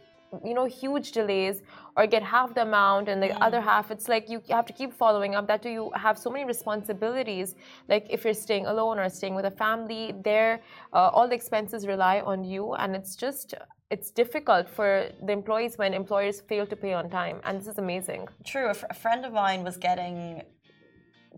you 0.44 0.54
know 0.54 0.64
huge 0.64 1.12
delays 1.12 1.62
or 1.96 2.06
get 2.06 2.22
half 2.22 2.54
the 2.54 2.62
amount 2.62 3.08
and 3.08 3.22
the 3.22 3.30
other 3.44 3.60
half 3.60 3.90
it's 3.90 4.08
like 4.08 4.28
you 4.30 4.40
have 4.48 4.66
to 4.66 4.72
keep 4.72 4.92
following 4.92 5.34
up. 5.34 5.46
That 5.46 5.62
too 5.62 5.70
you 5.70 5.90
have 5.94 6.18
so 6.18 6.30
many 6.30 6.44
responsibilities. 6.44 7.54
Like 7.88 8.06
if 8.08 8.24
you're 8.24 8.34
staying 8.34 8.66
alone 8.66 8.98
or 8.98 9.08
staying 9.08 9.34
with 9.34 9.44
a 9.44 9.50
family 9.50 10.14
there 10.24 10.60
uh, 10.92 11.10
all 11.12 11.28
the 11.28 11.34
expenses 11.34 11.86
rely 11.86 12.20
on 12.20 12.44
you. 12.44 12.74
And 12.74 12.96
it's 12.96 13.14
just 13.16 13.54
it's 13.90 14.10
difficult 14.10 14.68
for 14.68 15.10
the 15.22 15.32
employees 15.32 15.76
when 15.76 15.92
employers 15.92 16.40
fail 16.40 16.66
to 16.66 16.76
pay 16.76 16.94
on 16.94 17.10
time. 17.10 17.40
And 17.44 17.60
this 17.60 17.66
is 17.66 17.76
amazing. 17.76 18.26
True. 18.44 18.70
A, 18.70 18.74
fr- 18.74 18.86
a 18.88 18.94
friend 18.94 19.26
of 19.26 19.32
mine 19.34 19.62
was 19.64 19.76
getting 19.76 20.42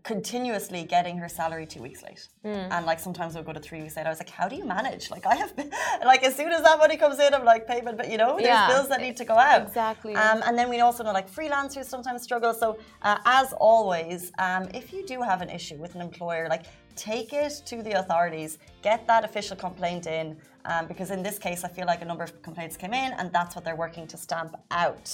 continuously 0.04 0.84
getting 0.84 1.16
her 1.16 1.28
salary 1.28 1.64
two 1.66 1.80
weeks 1.82 2.02
late, 2.02 2.28
and 2.44 2.84
like 2.86 3.00
sometimes 3.00 3.34
would 3.34 3.46
go 3.46 3.52
to 3.54 3.58
three 3.58 3.80
weeks 3.82 3.96
late. 3.96 4.06
I 4.06 4.10
was 4.10 4.18
like, 4.18 4.28
how 4.28 4.46
do 4.46 4.54
you 4.54 4.64
manage? 4.66 5.10
Like 5.10 5.24
I 5.26 5.34
have, 5.34 5.56
been, 5.56 5.70
like 6.04 6.22
as 6.22 6.34
soon 6.36 6.52
as 6.52 6.62
that 6.62 6.78
money 6.78 6.96
comes 6.98 7.18
in, 7.18 7.32
I'm 7.34 7.44
like 7.44 7.66
payment, 7.66 7.96
but 7.96 8.10
you 8.10 8.18
know, 8.18 8.34
there's 8.36 8.46
Yeah. 8.46 8.68
bills 8.68 8.88
that 8.90 9.00
need 9.00 9.16
to 9.16 9.24
go 9.24 9.34
out. 9.34 9.62
Exactly. 9.68 10.14
Um, 10.14 10.42
and 10.46 10.56
then 10.58 10.68
we 10.68 10.80
also 10.80 11.02
know 11.02 11.12
like 11.12 11.28
freelancers 11.30 11.86
sometimes 11.86 12.22
struggle. 12.22 12.52
So 12.52 12.78
uh, 13.02 13.16
as 13.24 13.54
always, 13.54 14.30
um, 14.38 14.68
if 14.74 14.92
you 14.92 15.06
do 15.06 15.22
have 15.22 15.40
an 15.40 15.48
issue 15.48 15.76
with 15.76 15.94
an 15.94 16.02
employer, 16.02 16.48
like 16.48 16.64
take 16.96 17.32
it 17.32 17.62
to 17.66 17.82
the 17.82 17.92
authorities, 17.98 18.58
get 18.82 19.06
that 19.06 19.24
official 19.24 19.56
complaint 19.56 20.06
in, 20.06 20.36
um, 20.66 20.86
because 20.86 21.10
in 21.10 21.22
this 21.22 21.38
case, 21.38 21.64
I 21.64 21.68
feel 21.68 21.86
like 21.86 22.02
a 22.02 22.04
number 22.04 22.24
of 22.24 22.42
complaints 22.42 22.76
came 22.76 22.92
in, 22.94 23.12
and 23.14 23.32
that's 23.32 23.56
what 23.56 23.64
they're 23.64 23.74
working 23.86 24.06
to 24.08 24.16
stamp 24.18 24.54
out. 24.70 25.10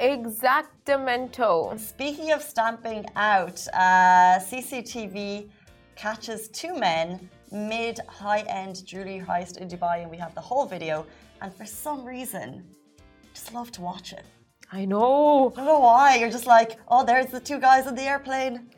Exactamento 0.00 1.78
Speaking 1.78 2.32
of 2.32 2.42
stamping 2.42 3.04
out, 3.16 3.66
uh, 3.74 4.38
CCTV 4.38 5.48
catches 5.96 6.48
two 6.48 6.78
men 6.78 7.28
mid 7.50 7.98
high 8.06 8.40
end 8.42 8.84
jewelry 8.86 9.22
heist 9.26 9.58
in 9.58 9.68
Dubai, 9.68 10.02
and 10.02 10.10
we 10.10 10.16
have 10.16 10.34
the 10.34 10.40
whole 10.40 10.66
video. 10.66 11.06
And 11.40 11.54
for 11.54 11.66
some 11.66 12.04
reason, 12.04 12.64
just 13.34 13.52
love 13.54 13.70
to 13.72 13.80
watch 13.80 14.12
it. 14.12 14.24
I 14.70 14.84
know. 14.84 15.52
I 15.52 15.56
don't 15.56 15.66
know 15.66 15.80
why. 15.80 16.16
You're 16.16 16.30
just 16.30 16.46
like, 16.46 16.78
oh, 16.88 17.04
there's 17.04 17.26
the 17.26 17.40
two 17.40 17.58
guys 17.58 17.86
in 17.86 17.94
the 17.94 18.02
airplane. 18.02 18.70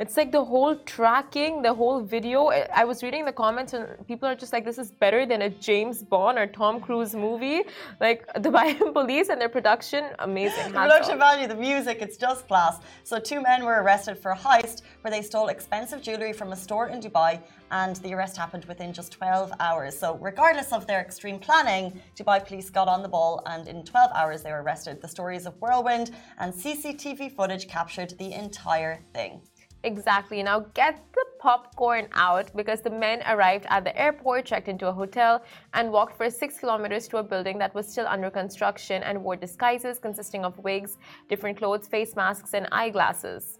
It's 0.00 0.16
like 0.16 0.32
the 0.32 0.42
whole 0.42 0.76
tracking, 0.86 1.60
the 1.60 1.74
whole 1.74 2.00
video. 2.00 2.46
I 2.82 2.84
was 2.84 3.02
reading 3.02 3.26
the 3.26 3.34
comments 3.34 3.74
and 3.74 3.84
people 4.08 4.26
are 4.26 4.34
just 4.34 4.50
like, 4.50 4.64
this 4.64 4.78
is 4.78 4.90
better 4.90 5.26
than 5.26 5.42
a 5.42 5.50
James 5.50 6.02
Bond 6.02 6.38
or 6.38 6.46
Tom 6.46 6.80
Cruise 6.80 7.14
movie. 7.14 7.64
Like 8.00 8.26
Dubai 8.36 8.94
police 8.94 9.28
and 9.28 9.38
their 9.38 9.50
production, 9.50 10.06
amazing. 10.20 10.72
The 10.72 10.78
production 10.78 11.18
value, 11.18 11.46
the 11.46 11.54
music, 11.54 11.98
it's 12.00 12.16
just 12.16 12.48
class. 12.48 12.78
So 13.04 13.18
two 13.18 13.42
men 13.42 13.62
were 13.62 13.82
arrested 13.82 14.16
for 14.16 14.30
a 14.30 14.38
heist 14.38 14.80
where 15.02 15.10
they 15.10 15.20
stole 15.20 15.48
expensive 15.48 16.00
jewelry 16.00 16.32
from 16.32 16.52
a 16.52 16.56
store 16.56 16.88
in 16.88 16.98
Dubai 17.02 17.42
and 17.70 17.96
the 17.96 18.14
arrest 18.14 18.38
happened 18.38 18.64
within 18.64 18.94
just 18.94 19.12
12 19.12 19.52
hours. 19.60 19.98
So 19.98 20.16
regardless 20.22 20.72
of 20.72 20.86
their 20.86 21.02
extreme 21.02 21.38
planning, 21.38 22.00
Dubai 22.18 22.42
police 22.42 22.70
got 22.70 22.88
on 22.88 23.02
the 23.02 23.08
ball 23.08 23.42
and 23.44 23.68
in 23.68 23.84
12 23.84 24.12
hours 24.14 24.42
they 24.42 24.50
were 24.50 24.62
arrested. 24.62 25.02
The 25.02 25.08
stories 25.08 25.44
of 25.44 25.60
Whirlwind 25.60 26.12
and 26.38 26.54
CCTV 26.54 27.36
footage 27.36 27.68
captured 27.68 28.14
the 28.18 28.32
entire 28.32 29.00
thing. 29.12 29.42
Exactly. 29.82 30.42
Now 30.42 30.60
get 30.74 31.02
the 31.14 31.24
popcorn 31.38 32.06
out 32.12 32.54
because 32.54 32.82
the 32.82 32.90
men 32.90 33.22
arrived 33.26 33.66
at 33.70 33.82
the 33.84 33.98
airport, 33.98 34.44
checked 34.44 34.68
into 34.68 34.86
a 34.86 34.92
hotel, 34.92 35.42
and 35.72 35.90
walked 35.90 36.16
for 36.16 36.28
six 36.28 36.58
kilometers 36.58 37.08
to 37.08 37.16
a 37.16 37.22
building 37.22 37.58
that 37.58 37.74
was 37.74 37.88
still 37.88 38.06
under 38.06 38.30
construction 38.30 39.02
and 39.02 39.22
wore 39.24 39.36
disguises 39.36 39.98
consisting 39.98 40.44
of 40.44 40.58
wigs, 40.58 40.98
different 41.28 41.56
clothes, 41.56 41.88
face 41.88 42.14
masks, 42.14 42.52
and 42.52 42.68
eyeglasses. 42.72 43.58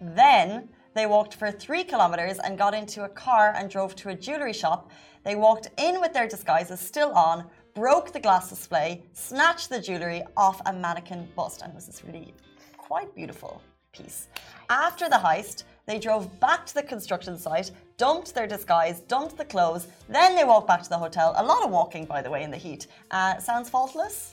Then 0.00 0.68
they 0.94 1.06
walked 1.06 1.34
for 1.34 1.52
three 1.52 1.84
kilometers 1.84 2.38
and 2.40 2.58
got 2.58 2.74
into 2.74 3.04
a 3.04 3.08
car 3.08 3.54
and 3.56 3.70
drove 3.70 3.94
to 3.96 4.08
a 4.08 4.14
jewelry 4.14 4.52
shop. 4.52 4.90
They 5.24 5.36
walked 5.36 5.70
in 5.78 6.00
with 6.00 6.12
their 6.12 6.26
disguises 6.26 6.80
still 6.80 7.12
on, 7.12 7.46
broke 7.74 8.12
the 8.12 8.20
glass 8.20 8.48
display, 8.48 9.04
snatched 9.12 9.68
the 9.68 9.80
jewelry 9.80 10.22
off 10.36 10.60
a 10.66 10.72
mannequin 10.72 11.28
bust, 11.36 11.62
and 11.62 11.72
it 11.72 11.74
was 11.76 11.86
this 11.86 12.04
really 12.04 12.34
quite 12.76 13.14
beautiful 13.14 13.62
piece. 13.96 14.28
After 14.68 15.08
the 15.08 15.16
heist, 15.16 15.64
they 15.86 15.98
drove 15.98 16.24
back 16.40 16.66
to 16.66 16.74
the 16.74 16.82
construction 16.82 17.38
site, 17.38 17.70
dumped 17.96 18.34
their 18.34 18.46
disguise, 18.46 19.00
dumped 19.00 19.36
the 19.36 19.44
clothes, 19.44 19.86
then 20.08 20.34
they 20.34 20.44
walked 20.44 20.66
back 20.66 20.82
to 20.82 20.88
the 20.88 20.98
hotel. 20.98 21.34
A 21.36 21.44
lot 21.44 21.64
of 21.64 21.70
walking, 21.70 22.04
by 22.04 22.20
the 22.22 22.30
way, 22.30 22.42
in 22.42 22.50
the 22.50 22.56
heat. 22.56 22.88
Uh, 23.10 23.38
sounds 23.38 23.70
faultless? 23.70 24.30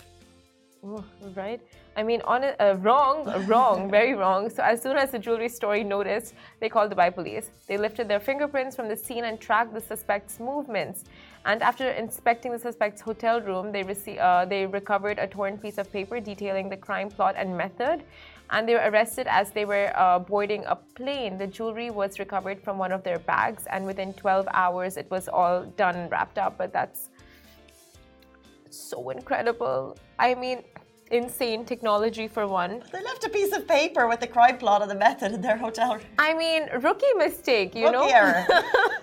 Ooh, 0.83 1.03
right? 1.35 1.61
I 1.95 2.03
mean, 2.03 2.21
on 2.25 2.43
it, 2.43 2.55
uh, 2.59 2.75
wrong, 2.79 3.45
wrong, 3.45 3.89
very 3.97 4.15
wrong. 4.15 4.49
So 4.49 4.63
as 4.63 4.81
soon 4.81 4.97
as 4.97 5.11
the 5.11 5.19
jewelry 5.19 5.47
store 5.47 5.81
noticed, 5.83 6.33
they 6.59 6.67
called 6.67 6.91
the 6.91 6.95
Dubai 6.95 7.13
police. 7.13 7.51
They 7.67 7.77
lifted 7.77 8.07
their 8.07 8.19
fingerprints 8.19 8.75
from 8.75 8.87
the 8.89 8.97
scene 8.97 9.25
and 9.25 9.39
tracked 9.39 9.73
the 9.73 9.81
suspect's 9.81 10.39
movements. 10.39 11.05
And 11.45 11.61
after 11.61 11.89
inspecting 11.89 12.51
the 12.51 12.59
suspect's 12.59 13.01
hotel 13.01 13.41
room, 13.41 13.71
they, 13.71 13.83
rece- 13.83 14.19
uh, 14.19 14.45
they 14.45 14.65
recovered 14.65 15.19
a 15.19 15.27
torn 15.27 15.57
piece 15.57 15.77
of 15.77 15.91
paper 15.91 16.19
detailing 16.19 16.69
the 16.69 16.77
crime 16.77 17.09
plot 17.09 17.35
and 17.37 17.57
method 17.57 18.03
and 18.53 18.67
they 18.69 18.75
were 18.75 18.89
arrested 18.91 19.27
as 19.27 19.51
they 19.51 19.65
were 19.65 19.91
uh, 19.95 20.19
boarding 20.19 20.63
a 20.67 20.75
plane. 20.75 21.37
The 21.37 21.47
jewelry 21.47 21.89
was 21.89 22.19
recovered 22.19 22.61
from 22.61 22.77
one 22.77 22.91
of 22.91 23.03
their 23.03 23.19
bags, 23.19 23.65
and 23.69 23.85
within 23.85 24.13
12 24.13 24.47
hours, 24.53 24.95
it 24.95 25.09
was 25.09 25.27
all 25.27 25.65
done 25.77 25.95
and 25.95 26.11
wrapped 26.11 26.37
up. 26.37 26.57
But 26.57 26.71
that's 26.71 27.09
so 28.69 29.09
incredible. 29.09 29.97
I 30.19 30.35
mean, 30.35 30.63
insane 31.13 31.63
technology 31.65 32.27
for 32.27 32.47
one. 32.47 32.83
They 32.91 33.03
left 33.03 33.23
a 33.23 33.29
piece 33.29 33.53
of 33.53 33.67
paper 33.67 34.07
with 34.07 34.19
the 34.19 34.27
crime 34.27 34.57
plot 34.57 34.81
of 34.81 34.89
the 34.89 34.95
method 34.95 35.31
in 35.33 35.41
their 35.41 35.57
hotel 35.57 35.95
room. 35.95 36.05
I 36.17 36.33
mean, 36.33 36.69
rookie 36.81 37.13
mistake, 37.17 37.75
you 37.75 37.85
rookie 37.85 37.97
know? 37.97 38.07
error. 38.07 38.45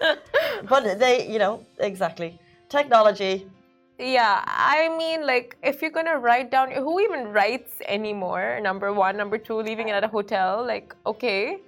but 0.69 0.99
they, 0.99 1.29
you 1.29 1.39
know, 1.39 1.65
exactly. 1.79 2.39
Technology, 2.69 3.47
yeah, 4.01 4.43
I 4.47 4.89
mean, 4.97 5.27
like, 5.27 5.59
if 5.63 5.83
you're 5.83 5.91
gonna 5.91 6.19
write 6.19 6.51
down, 6.51 6.71
who 6.71 7.01
even 7.01 7.29
writes 7.33 7.83
anymore? 7.87 8.59
Number 8.63 8.95
one, 8.95 9.15
number 9.15 9.37
two, 9.37 9.61
leaving 9.61 9.91
it 9.91 9.93
at 9.93 10.03
a 10.03 10.09
hotel, 10.09 10.65
like, 10.67 10.95
okay. 11.05 11.59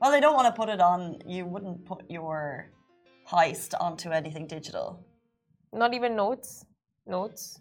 Well, 0.00 0.10
they 0.10 0.20
don't 0.20 0.34
want 0.34 0.46
to 0.46 0.58
put 0.58 0.70
it 0.70 0.80
on. 0.80 1.18
You 1.26 1.44
wouldn't 1.44 1.84
put 1.84 2.10
your 2.10 2.70
heist 3.30 3.74
onto 3.78 4.10
anything 4.10 4.46
digital. 4.46 5.04
Not 5.72 5.92
even 5.92 6.16
notes. 6.16 6.64
Notes. 7.06 7.60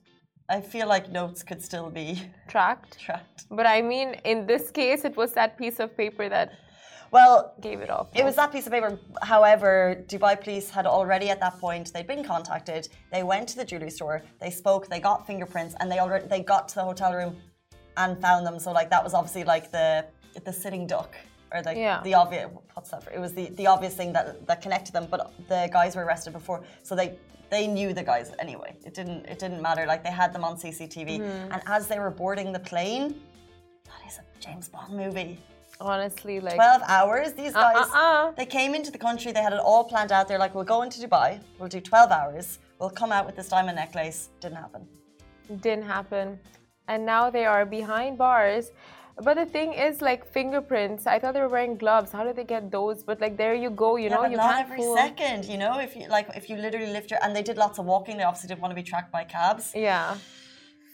I 0.52 0.60
feel 0.60 0.88
like 0.88 1.10
notes 1.10 1.44
could 1.44 1.62
still 1.70 1.90
be 1.90 2.10
tracked. 2.54 3.00
Tracked. 3.00 3.46
But 3.50 3.66
I 3.66 3.82
mean, 3.82 4.10
in 4.32 4.46
this 4.46 4.70
case, 4.70 5.06
it 5.06 5.16
was 5.16 5.32
that 5.34 5.58
piece 5.58 5.80
of 5.80 5.96
paper 5.96 6.28
that 6.28 6.50
well, 7.12 7.54
gave 7.60 7.82
it 7.82 7.90
off. 7.90 8.08
It 8.16 8.24
was 8.24 8.36
that 8.38 8.54
piece 8.54 8.68
of 8.68 8.72
paper. 8.72 8.98
However, 9.22 9.74
Dubai 10.08 10.42
police 10.42 10.70
had 10.70 10.86
already 10.86 11.30
at 11.30 11.42
that 11.42 11.60
point 11.60 11.92
they'd 11.94 12.08
been 12.08 12.24
contacted. 12.24 12.88
They 13.12 13.24
went 13.24 13.50
to 13.50 13.58
the 13.58 13.66
jewelry 13.66 13.90
store. 13.90 14.22
They 14.40 14.50
spoke. 14.50 14.88
They 14.88 15.02
got 15.02 15.28
fingerprints, 15.28 15.76
and 15.80 15.92
they 15.92 16.00
already 16.00 16.28
they 16.28 16.42
got 16.42 16.70
to 16.70 16.76
the 16.76 16.86
hotel 16.92 17.14
room 17.14 17.36
and 17.98 18.20
found 18.22 18.46
them. 18.46 18.60
So 18.60 18.72
like 18.72 18.90
that 18.90 19.04
was 19.04 19.14
obviously 19.14 19.44
like 19.44 19.72
the 19.72 20.06
the 20.46 20.54
sitting 20.54 20.88
duck 20.88 21.16
or 21.54 21.62
the 21.62 21.76
yeah. 21.76 22.02
the 22.04 22.14
obvious 22.14 22.50
what's 22.74 22.92
that? 22.92 23.04
For? 23.04 23.12
It 23.12 23.20
was 23.20 23.34
the 23.34 23.46
the 23.60 23.68
obvious 23.68 23.96
thing 23.96 24.14
that 24.14 24.48
that 24.48 24.62
connected 24.62 24.94
them. 24.94 25.08
But 25.12 25.34
the 25.50 25.70
guys 25.72 25.98
were 25.98 26.06
arrested 26.06 26.32
before, 26.32 26.64
so 26.84 26.96
they 26.96 27.18
they 27.52 27.68
knew 27.68 27.94
the 27.94 28.06
guys 28.12 28.32
anyway. 28.40 28.76
It 28.84 28.94
didn't 28.96 29.26
it 29.28 29.38
didn't 29.38 29.62
matter. 29.62 29.86
Like 29.86 30.04
they 30.04 30.16
had 30.24 30.34
them 30.34 30.44
on 30.44 30.54
CCTV, 30.58 31.10
mm-hmm. 31.20 31.52
and 31.54 31.62
as 31.68 31.88
they 31.88 32.00
were 32.00 32.10
boarding 32.10 32.52
the 32.52 32.64
plane, 32.72 33.08
that 33.90 34.02
is 34.08 34.18
a 34.18 34.24
James 34.46 34.68
Bond 34.70 34.94
movie. 35.04 35.38
Honestly, 35.80 36.40
like 36.40 36.56
12 36.56 36.82
hours. 36.88 37.34
These 37.34 37.56
uh, 37.56 37.62
guys, 37.62 37.88
uh, 37.94 37.98
uh, 37.98 38.32
they 38.32 38.46
came 38.46 38.76
into 38.76 38.92
the 38.92 39.00
country, 39.00 39.32
they 39.32 39.42
had 39.42 39.54
it 39.54 39.60
all 39.60 39.84
planned 39.84 40.12
out. 40.12 40.28
They're 40.28 40.44
like, 40.46 40.54
we'll 40.54 40.72
go 40.76 40.84
into 40.84 41.06
Dubai, 41.06 41.40
we'll 41.58 41.70
do 41.70 41.82
12 41.82 42.12
hours, 42.12 42.60
we'll 42.80 42.92
come 43.02 43.12
out 43.12 43.26
with 43.26 43.36
this 43.36 43.50
diamond 43.50 43.78
necklace. 43.78 44.30
Didn't 44.40 44.58
happen. 44.58 44.88
Didn't 45.60 45.86
happen. 45.86 46.40
And 46.88 47.04
now 47.04 47.32
they 47.32 47.46
are 47.46 47.66
behind 47.66 48.18
bars. 48.18 48.72
But 49.24 49.36
the 49.36 49.46
thing 49.46 49.74
is, 49.74 50.02
like 50.02 50.22
fingerprints. 50.26 51.06
I 51.06 51.20
thought 51.20 51.34
they 51.36 51.42
were 51.42 51.54
wearing 51.58 51.78
gloves. 51.78 52.12
How 52.12 52.24
did 52.24 52.36
they 52.36 52.44
get 52.44 52.72
those? 52.72 53.04
But 53.04 53.22
like, 53.22 53.38
there 53.38 53.54
you 53.54 53.70
go. 53.70 53.96
You 53.96 54.10
yeah, 54.10 54.16
know, 54.16 54.26
you 54.26 54.38
not 54.38 54.56
can't 54.56 54.66
every 54.66 54.78
fool. 54.78 54.96
second. 54.96 55.46
You 55.46 55.58
know, 55.58 55.80
if 55.80 55.96
you 55.96 56.08
like, 56.08 56.28
if 56.36 56.50
you 56.50 56.56
literally 56.58 56.92
lift 56.92 57.12
your 57.12 57.20
and 57.24 57.36
they 57.36 57.44
did 57.44 57.58
lots 57.58 57.78
of 57.80 57.86
walking. 57.86 58.18
They 58.18 58.24
obviously 58.24 58.50
didn't 58.50 58.62
want 58.62 58.72
to 58.72 58.76
be 58.76 58.88
tracked 58.92 59.12
by 59.12 59.24
cabs. 59.24 59.74
Yeah. 59.76 60.18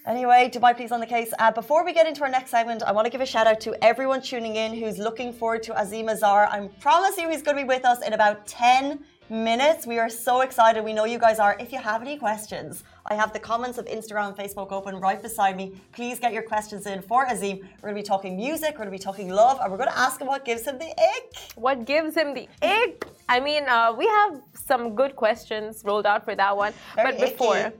Anyway, 0.07 0.49
Dubai 0.53 0.73
Police 0.73 0.93
on 0.93 1.01
the 1.01 1.05
case. 1.05 1.33
Uh, 1.37 1.51
before 1.51 1.83
we 1.83 1.91
get 1.91 2.07
into 2.07 2.21
our 2.23 2.29
next 2.29 2.51
segment, 2.51 2.81
I 2.81 2.93
want 2.93 3.05
to 3.05 3.11
give 3.11 3.19
a 3.19 3.25
shout 3.25 3.45
out 3.45 3.59
to 3.61 3.75
everyone 3.83 4.21
tuning 4.21 4.55
in 4.55 4.73
who's 4.73 4.97
looking 4.97 5.33
forward 5.33 5.63
to 5.63 5.73
Asim 5.73 6.09
Azhar. 6.09 6.47
I 6.49 6.69
promise 6.79 7.17
you 7.17 7.29
he's 7.29 7.41
going 7.41 7.57
to 7.57 7.63
be 7.63 7.67
with 7.67 7.83
us 7.83 7.99
in 8.07 8.13
about 8.13 8.47
10 8.47 9.03
minutes. 9.29 9.85
We 9.85 9.99
are 9.99 10.09
so 10.09 10.41
excited. 10.41 10.83
We 10.83 10.93
know 10.93 11.05
you 11.05 11.19
guys 11.19 11.39
are. 11.39 11.55
If 11.59 11.71
you 11.71 11.79
have 11.79 12.01
any 12.01 12.17
questions, 12.17 12.83
I 13.05 13.15
have 13.15 13.33
the 13.33 13.39
comments 13.39 13.77
of 13.77 13.85
Instagram 13.85 14.27
and 14.29 14.37
Facebook 14.37 14.71
open 14.71 14.95
right 14.99 15.21
beside 15.21 15.55
me. 15.55 15.73
Please 15.91 16.19
get 16.19 16.33
your 16.33 16.43
questions 16.43 16.85
in 16.85 17.01
for 17.01 17.25
Asim. 17.25 17.61
We're 17.81 17.89
going 17.89 17.95
to 17.95 18.01
be 18.01 18.03
talking 18.03 18.35
music, 18.35 18.71
we're 18.73 18.85
going 18.85 18.91
to 18.91 18.97
be 18.97 18.99
talking 19.09 19.29
love, 19.29 19.59
and 19.61 19.71
we're 19.71 19.77
going 19.77 19.89
to 19.89 19.97
ask 19.97 20.21
him 20.21 20.27
what 20.27 20.45
gives 20.45 20.63
him 20.65 20.77
the 20.77 20.91
ick. 21.15 21.35
What 21.55 21.85
gives 21.85 22.15
him 22.15 22.33
the 22.33 22.47
ick? 22.61 23.05
I 23.29 23.39
mean, 23.39 23.63
uh, 23.67 23.93
we 23.97 24.05
have 24.07 24.41
some 24.53 24.95
good 24.95 25.15
questions 25.15 25.83
rolled 25.85 26.05
out 26.05 26.23
for 26.23 26.35
that 26.35 26.55
one. 26.55 26.73
Very 26.95 27.11
but 27.11 27.19
before. 27.19 27.57
Icky 27.57 27.77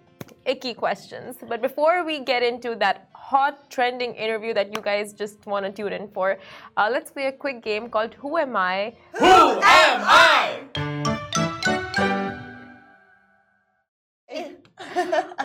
icky 0.48 0.74
questions. 0.74 1.36
But 1.48 1.62
before 1.62 2.04
we 2.06 2.22
get 2.22 2.42
into 2.42 2.76
that 2.76 3.10
hot 3.14 3.70
trending 3.70 4.16
interview 4.16 4.54
that 4.54 4.74
you 4.74 4.82
guys 4.82 5.14
just 5.14 5.46
want 5.46 5.66
to 5.66 5.72
tune 5.72 5.94
in 5.94 6.08
for, 6.08 6.40
uh, 6.78 6.90
let's 6.92 7.12
play 7.12 7.28
a 7.28 7.32
quick 7.32 7.62
game 7.62 7.90
called 7.90 8.14
Who 8.16 8.38
Am 8.38 8.56
I? 8.56 8.94
Who 9.14 9.26
Am 9.26 9.62
I? 9.62 11.07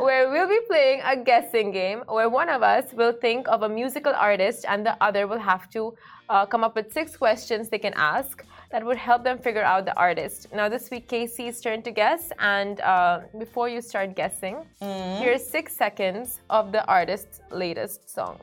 Where 0.02 0.28
we'll 0.28 0.48
be 0.48 0.58
playing 0.66 1.00
a 1.04 1.16
guessing 1.16 1.70
game 1.70 2.02
where 2.08 2.28
one 2.28 2.48
of 2.48 2.62
us 2.62 2.92
will 2.92 3.12
think 3.12 3.46
of 3.46 3.62
a 3.62 3.68
musical 3.68 4.12
artist 4.12 4.64
and 4.68 4.84
the 4.84 4.96
other 5.00 5.28
will 5.28 5.38
have 5.38 5.70
to 5.70 5.94
uh, 6.28 6.44
come 6.44 6.64
up 6.64 6.74
with 6.74 6.92
six 6.92 7.16
questions 7.16 7.68
they 7.68 7.78
can 7.78 7.92
ask 7.94 8.44
that 8.72 8.84
would 8.84 8.96
help 8.96 9.22
them 9.22 9.38
figure 9.38 9.62
out 9.62 9.84
the 9.84 9.96
artist. 9.96 10.48
Now, 10.52 10.68
this 10.68 10.90
week, 10.90 11.06
Casey's 11.06 11.60
turn 11.60 11.82
to 11.82 11.92
guess. 11.92 12.32
And 12.40 12.80
uh, 12.80 13.20
before 13.38 13.68
you 13.68 13.80
start 13.80 14.16
guessing, 14.16 14.56
mm. 14.80 15.18
here's 15.18 15.46
six 15.46 15.76
seconds 15.76 16.40
of 16.50 16.72
the 16.72 16.84
artist's 16.86 17.40
latest 17.52 18.10
song. 18.10 18.40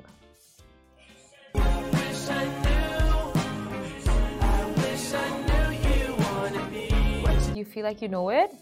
Do 7.54 7.58
you 7.58 7.66
feel 7.66 7.84
like 7.84 8.02
you 8.02 8.08
know 8.08 8.30
it? 8.30 8.54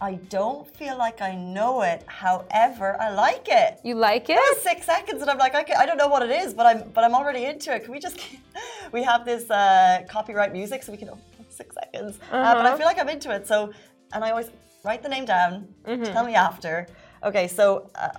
I 0.00 0.14
don't 0.28 0.68
feel 0.76 0.98
like 0.98 1.22
I 1.22 1.34
know 1.34 1.80
it. 1.80 2.04
However, 2.06 3.00
I 3.00 3.10
like 3.10 3.48
it. 3.50 3.80
You 3.82 3.94
like 3.94 4.28
it? 4.28 4.38
six 4.58 4.84
seconds, 4.84 5.22
and 5.22 5.30
I'm 5.30 5.38
like, 5.38 5.54
I, 5.54 5.62
can, 5.62 5.78
I 5.78 5.86
don't 5.86 5.96
know 5.96 6.08
what 6.08 6.22
it 6.22 6.30
is, 6.30 6.52
but 6.52 6.66
I'm 6.66 6.90
but 6.90 7.02
I'm 7.02 7.14
already 7.14 7.46
into 7.46 7.74
it. 7.74 7.84
Can 7.84 7.92
we 7.92 7.98
just? 7.98 8.20
we 8.92 9.02
have 9.02 9.24
this 9.24 9.50
uh, 9.50 10.04
copyright 10.06 10.52
music, 10.52 10.82
so 10.82 10.92
we 10.92 10.98
can. 10.98 11.08
Oh, 11.08 11.18
six 11.48 11.74
seconds, 11.74 12.18
uh-huh. 12.30 12.36
uh, 12.36 12.54
but 12.54 12.66
I 12.66 12.68
uh-huh. 12.68 12.76
feel 12.76 12.86
like 12.86 12.98
I'm 12.98 13.08
into 13.08 13.34
it. 13.34 13.46
So, 13.46 13.72
and 14.12 14.22
I 14.22 14.30
always 14.30 14.50
write 14.84 15.02
the 15.02 15.08
name 15.08 15.24
down. 15.24 15.66
Mm-hmm. 15.86 16.04
Tell 16.12 16.26
me 16.26 16.34
after. 16.34 16.86
Okay, 17.24 17.48
so. 17.48 17.90
Uh, 17.94 18.10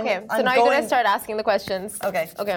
okay, 0.00 0.16
I'm, 0.16 0.28
so 0.28 0.34
I'm 0.34 0.44
now 0.44 0.54
going... 0.56 0.66
you're 0.66 0.74
gonna 0.74 0.88
start 0.88 1.06
asking 1.06 1.36
the 1.36 1.44
questions. 1.44 1.98
Okay. 2.02 2.30
Okay. 2.40 2.56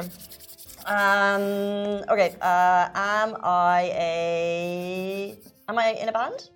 Um. 0.88 2.04
Okay. 2.10 2.36
Uh, 2.42 2.90
am 2.96 3.38
I 3.44 3.92
a? 3.94 5.38
Am 5.68 5.78
I 5.78 5.92
in 5.92 6.10
a 6.10 6.12
band? 6.12 6.50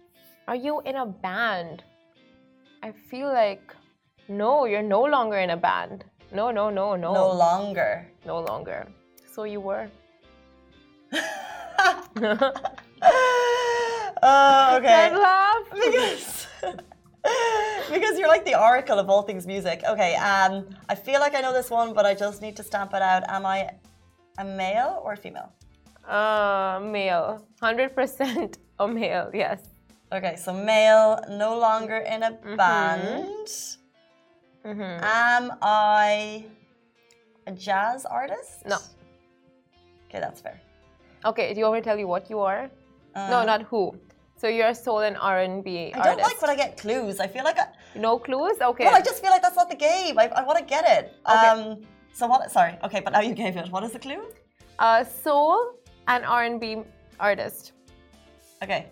Are 0.47 0.55
you 0.55 0.81
in 0.81 0.95
a 0.95 1.05
band? 1.05 1.83
I 2.81 2.91
feel 2.91 3.27
like 3.27 3.73
No, 4.27 4.65
you're 4.65 4.81
no 4.81 5.01
longer 5.03 5.37
in 5.37 5.49
a 5.49 5.57
band. 5.57 6.05
No, 6.31 6.51
no, 6.51 6.69
no, 6.69 6.95
no. 6.95 7.13
No 7.13 7.31
longer. 7.31 8.07
No 8.25 8.39
longer. 8.39 8.87
So 9.33 9.43
you 9.43 9.59
were. 9.59 9.89
Oh, 14.25 14.77
okay. 14.77 14.87
That 14.87 15.19
laugh. 15.19 15.67
because 15.69 16.47
because 17.91 18.17
you're 18.17 18.29
like 18.29 18.45
the 18.45 18.57
oracle 18.57 18.97
of 18.97 19.09
all 19.09 19.23
things 19.23 19.45
music. 19.45 19.83
Okay, 19.85 20.15
um, 20.15 20.69
I 20.87 20.95
feel 20.95 21.19
like 21.19 21.35
I 21.35 21.41
know 21.41 21.51
this 21.51 21.69
one, 21.69 21.93
but 21.93 22.05
I 22.05 22.13
just 22.13 22.41
need 22.41 22.55
to 22.55 22.63
stamp 22.63 22.93
it 22.93 23.01
out. 23.01 23.23
Am 23.27 23.45
I 23.45 23.69
a 24.37 24.45
male 24.45 25.01
or 25.03 25.13
a 25.13 25.17
female? 25.17 25.51
Uh, 26.07 26.79
male. 26.81 27.45
100% 27.61 28.57
a 28.79 28.87
male, 28.87 29.29
yes. 29.33 29.59
Okay, 30.13 30.35
so 30.35 30.53
male, 30.53 31.19
no 31.29 31.57
longer 31.57 31.97
in 31.97 32.21
a 32.23 32.31
band. 32.55 33.49
Am 34.63 35.51
I 35.61 36.45
a 37.47 37.51
jazz 37.51 38.05
artist? 38.05 38.63
No. 38.65 38.77
Okay, 40.07 40.19
that's 40.19 40.39
fair. 40.39 40.61
Okay, 41.25 41.53
do 41.53 41.59
you 41.59 41.65
want 41.65 41.75
me 41.77 41.81
to 41.81 41.85
tell 41.85 41.97
you 41.97 42.07
what 42.07 42.29
you 42.29 42.39
are? 42.39 42.69
no, 43.15 43.43
not 43.43 43.63
who. 43.63 43.97
So 44.37 44.47
you're 44.47 44.67
a 44.67 44.75
soul 44.75 44.99
and 44.99 45.15
R&B 45.17 45.93
I 45.95 45.97
artist. 45.97 46.03
don't 46.05 46.21
like 46.21 46.41
when 46.41 46.51
I 46.51 46.55
get 46.55 46.77
clues. 46.77 47.19
I 47.19 47.27
feel 47.27 47.43
like 47.43 47.57
I, 47.57 47.67
No 47.95 48.19
clues? 48.19 48.57
Okay. 48.61 48.85
well, 48.85 48.95
I 48.95 49.01
just 49.01 49.21
feel 49.21 49.31
like 49.31 49.41
that's 49.41 49.55
not 49.55 49.69
the 49.69 49.75
game. 49.75 50.19
I, 50.19 50.27
I 50.27 50.43
want 50.43 50.59
to 50.59 50.65
get 50.65 50.83
it. 50.97 51.13
Okay. 51.27 51.47
Um, 51.47 51.81
so 52.13 52.27
what? 52.27 52.51
Sorry. 52.51 52.77
Okay, 52.83 52.99
but 52.99 53.13
now 53.13 53.21
you 53.21 53.33
gave 53.33 53.55
it. 53.57 53.69
What 53.71 53.83
is 53.83 53.91
the 53.93 53.99
clue? 53.99 54.21
uh, 54.79 55.03
soul 55.03 55.75
and 56.07 56.25
R&B 56.25 56.83
artist. 57.19 57.71
Okay. 58.61 58.87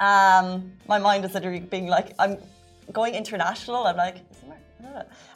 Um, 0.00 0.72
my 0.86 0.98
mind 0.98 1.24
is 1.24 1.34
literally 1.34 1.60
being 1.60 1.86
like, 1.88 2.14
I'm 2.18 2.38
going 2.92 3.14
international. 3.14 3.86
I'm 3.86 3.96
like, 3.96 4.18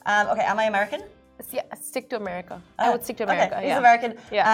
um, 0.07 0.29
okay, 0.29 0.43
am 0.43 0.59
I 0.59 0.65
American? 0.65 1.03
Yeah, 1.51 1.63
stick 1.75 2.09
to 2.11 2.17
America. 2.17 2.63
I 2.79 2.91
would 2.91 3.03
stick 3.03 3.17
to 3.17 3.25
Okay, 3.25 3.33
America. 3.33 3.57
he's 3.61 3.69
yeah. 3.69 3.79
American. 3.79 4.15
Yeah. 4.31 4.47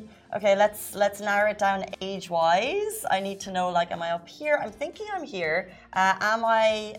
Um, 0.00 0.08
okay, 0.36 0.56
let's 0.56 0.94
let's 0.96 1.20
narrow 1.20 1.50
it 1.50 1.58
down 1.58 1.84
age-wise. 2.00 3.04
I 3.10 3.20
need 3.20 3.38
to 3.40 3.52
know, 3.52 3.70
like, 3.70 3.92
am 3.92 4.02
I 4.02 4.10
up 4.10 4.28
here? 4.28 4.58
I'm 4.60 4.72
thinking 4.72 5.06
I'm 5.14 5.22
here. 5.22 5.70
Uh, 5.92 6.14
am 6.20 6.44
I 6.44 6.96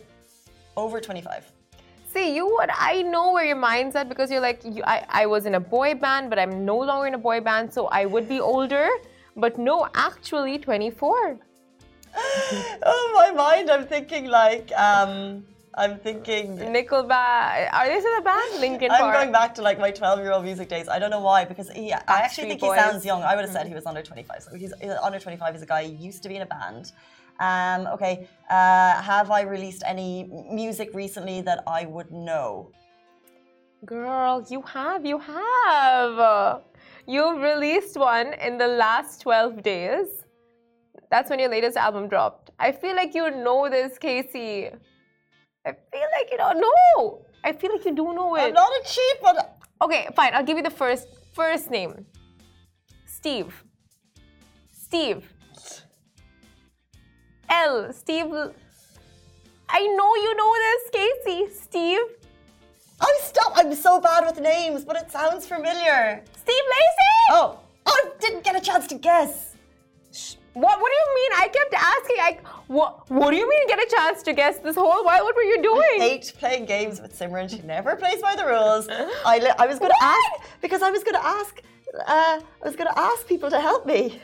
over 0.77 1.01
25? 1.01 1.51
See, 2.13 2.33
you 2.35 2.47
would. 2.47 2.69
I 2.73 3.01
know 3.03 3.33
where 3.33 3.45
your 3.45 3.57
mind's 3.57 3.95
at 3.97 4.07
because 4.07 4.31
you're 4.31 4.39
like, 4.39 4.61
you, 4.63 4.81
I, 4.85 5.05
I 5.09 5.25
was 5.25 5.45
in 5.45 5.55
a 5.55 5.59
boy 5.59 5.93
band, 5.95 6.29
but 6.29 6.39
I'm 6.39 6.65
no 6.65 6.77
longer 6.77 7.07
in 7.07 7.13
a 7.13 7.19
boy 7.19 7.41
band, 7.41 7.71
so 7.73 7.87
I 7.87 8.05
would 8.05 8.27
be 8.29 8.39
older. 8.39 8.87
But 9.35 9.59
no, 9.59 9.87
actually, 9.93 10.57
24. 10.57 11.37
oh, 12.83 13.11
my 13.15 13.31
mind. 13.31 13.69
I'm 13.69 13.85
thinking 13.85 14.25
like, 14.25 14.71
um, 14.77 15.45
I'm 15.75 15.97
thinking. 15.99 16.57
Nickelback. 16.57 17.73
Are 17.73 17.87
they 17.87 17.99
still 17.99 18.17
a 18.17 18.21
band? 18.21 18.59
Linkin 18.59 18.91
I'm 18.91 19.13
going 19.13 19.31
back 19.31 19.55
to 19.55 19.61
like 19.61 19.79
my 19.79 19.91
12 19.91 20.19
year 20.19 20.31
old 20.31 20.43
music 20.43 20.67
days. 20.67 20.87
I 20.89 20.99
don't 20.99 21.11
know 21.11 21.21
why, 21.21 21.45
because 21.45 21.69
he, 21.69 21.93
I 21.93 22.01
actually 22.07 22.49
think 22.49 22.61
Boys. 22.61 22.75
he 22.75 22.81
sounds 22.81 23.05
young. 23.05 23.23
I 23.23 23.35
would 23.35 23.45
have 23.45 23.53
said 23.53 23.67
he 23.67 23.73
was 23.73 23.85
under 23.85 24.01
25. 24.01 24.43
So 24.43 24.55
he's 24.55 24.73
he's 24.81 24.91
under 24.91 25.19
25. 25.19 25.53
He's 25.53 25.61
a 25.61 25.65
guy 25.65 25.87
who 25.87 25.93
used 25.93 26.23
to 26.23 26.29
be 26.29 26.35
in 26.35 26.41
a 26.41 26.45
band. 26.45 26.91
Um, 27.39 27.87
okay, 27.93 28.27
uh, 28.49 29.01
have 29.01 29.31
I 29.31 29.41
released 29.41 29.83
any 29.85 30.29
music 30.51 30.89
recently 30.93 31.41
that 31.41 31.63
I 31.65 31.85
would 31.85 32.11
know? 32.11 32.71
Girl, 33.85 34.45
you 34.49 34.61
have, 34.63 35.05
you 35.05 35.19
have. 35.19 36.61
You've 37.07 37.41
released 37.41 37.95
one 37.95 38.33
in 38.33 38.57
the 38.57 38.67
last 38.67 39.21
12 39.21 39.63
days. 39.63 40.18
That's 41.09 41.29
when 41.29 41.39
your 41.39 41.49
latest 41.49 41.77
album 41.77 42.07
dropped. 42.07 42.51
I 42.59 42.71
feel 42.71 42.95
like 42.95 43.15
you 43.15 43.29
know 43.31 43.69
this, 43.69 43.97
Casey. 43.97 44.69
I 45.65 45.71
feel 45.71 46.07
like 46.17 46.31
you 46.31 46.37
don't 46.37 46.59
know. 46.59 47.25
I 47.43 47.53
feel 47.53 47.71
like 47.71 47.85
you 47.85 47.95
do 47.95 48.13
know 48.13 48.35
it. 48.35 48.41
I'm 48.41 48.53
not 48.53 48.69
a 48.69 48.83
cheat, 48.85 49.17
but 49.21 49.59
Okay, 49.81 50.09
fine. 50.15 50.33
I'll 50.33 50.43
give 50.43 50.57
you 50.57 50.63
the 50.63 50.69
first 50.69 51.07
first 51.33 51.71
name. 51.71 52.05
Steve. 53.05 53.63
Steve. 54.71 55.23
L. 57.49 57.93
Steve. 57.93 58.33
I 59.69 59.87
know 59.87 60.15
you 60.15 60.35
know 60.35 60.53
this, 60.65 60.81
Casey. 60.91 61.53
Steve. 61.53 61.99
I'm 62.99 63.15
stop. 63.21 63.53
I'm 63.55 63.73
so 63.73 64.01
bad 64.01 64.25
with 64.25 64.41
names, 64.41 64.83
but 64.83 64.97
it 64.97 65.09
sounds 65.09 65.47
familiar. 65.47 66.23
Steve 66.35 66.65
Lacey. 66.75 67.15
Oh, 67.31 67.59
I 67.85 68.03
didn't 68.19 68.43
get 68.43 68.55
a 68.57 68.61
chance 68.61 68.87
to 68.87 68.95
guess. 68.95 69.48
What? 70.53 70.81
What 70.81 70.91
do 70.91 70.97
you 71.01 71.15
mean? 71.15 71.31
I 71.37 71.47
kept 71.47 71.73
asking. 71.73 72.15
I 72.19 72.37
what? 72.67 73.09
What 73.09 73.31
do 73.31 73.37
you 73.37 73.49
mean? 73.49 73.67
Get 73.67 73.79
a 73.79 73.95
chance 73.95 74.23
to 74.23 74.33
guess 74.33 74.59
this 74.59 74.75
whole 74.75 75.03
while? 75.05 75.23
What 75.23 75.35
were 75.35 75.43
you 75.43 75.61
doing? 75.61 75.83
hate 75.97 76.33
playing 76.37 76.65
games 76.65 77.01
with 77.01 77.17
Simran. 77.17 77.49
She 77.49 77.61
never 77.61 77.95
plays 77.95 78.21
by 78.21 78.35
the 78.35 78.45
rules. 78.45 78.87
I, 78.89 79.53
I 79.57 79.65
was 79.65 79.79
going 79.79 79.91
to 79.91 80.03
ask 80.03 80.51
because 80.61 80.81
I 80.81 80.91
was 80.91 81.03
going 81.03 81.15
to 81.15 81.25
ask. 81.25 81.61
Uh, 81.95 82.39
I 82.39 82.65
was 82.65 82.75
going 82.75 82.89
to 82.93 82.99
ask 82.99 83.27
people 83.27 83.49
to 83.49 83.59
help 83.59 83.85
me. 83.85 84.21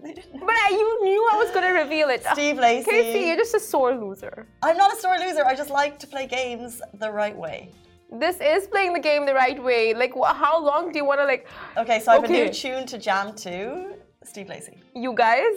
But 0.00 0.56
I, 0.56 0.68
you 0.70 1.04
knew 1.04 1.28
I 1.32 1.36
was 1.36 1.50
gonna 1.50 1.72
reveal 1.72 2.08
it. 2.08 2.24
Steve 2.32 2.56
Lacey. 2.56 2.90
Casey, 2.90 3.26
you're 3.26 3.36
just 3.36 3.54
a 3.54 3.60
sore 3.60 3.94
loser. 3.94 4.46
I'm 4.62 4.76
not 4.76 4.92
a 4.92 4.96
sore 4.96 5.18
loser. 5.18 5.44
I 5.44 5.54
just 5.56 5.70
like 5.70 5.98
to 5.98 6.06
play 6.06 6.26
games 6.26 6.80
the 6.94 7.10
right 7.10 7.36
way. 7.36 7.72
This 8.10 8.40
is 8.40 8.66
playing 8.68 8.94
the 8.94 9.00
game 9.00 9.26
the 9.26 9.34
right 9.34 9.62
way. 9.62 9.92
Like, 9.94 10.14
how 10.14 10.64
long 10.64 10.92
do 10.92 10.98
you 10.98 11.04
want 11.04 11.20
to 11.20 11.26
like? 11.26 11.46
Okay, 11.76 12.00
so 12.00 12.12
I 12.12 12.14
have 12.14 12.24
a 12.24 12.28
new 12.28 12.48
tune 12.52 12.86
to 12.86 12.96
jam 12.96 13.34
to. 13.36 13.96
Steve 14.24 14.48
Lacey. 14.48 14.78
You 14.94 15.14
guys? 15.14 15.56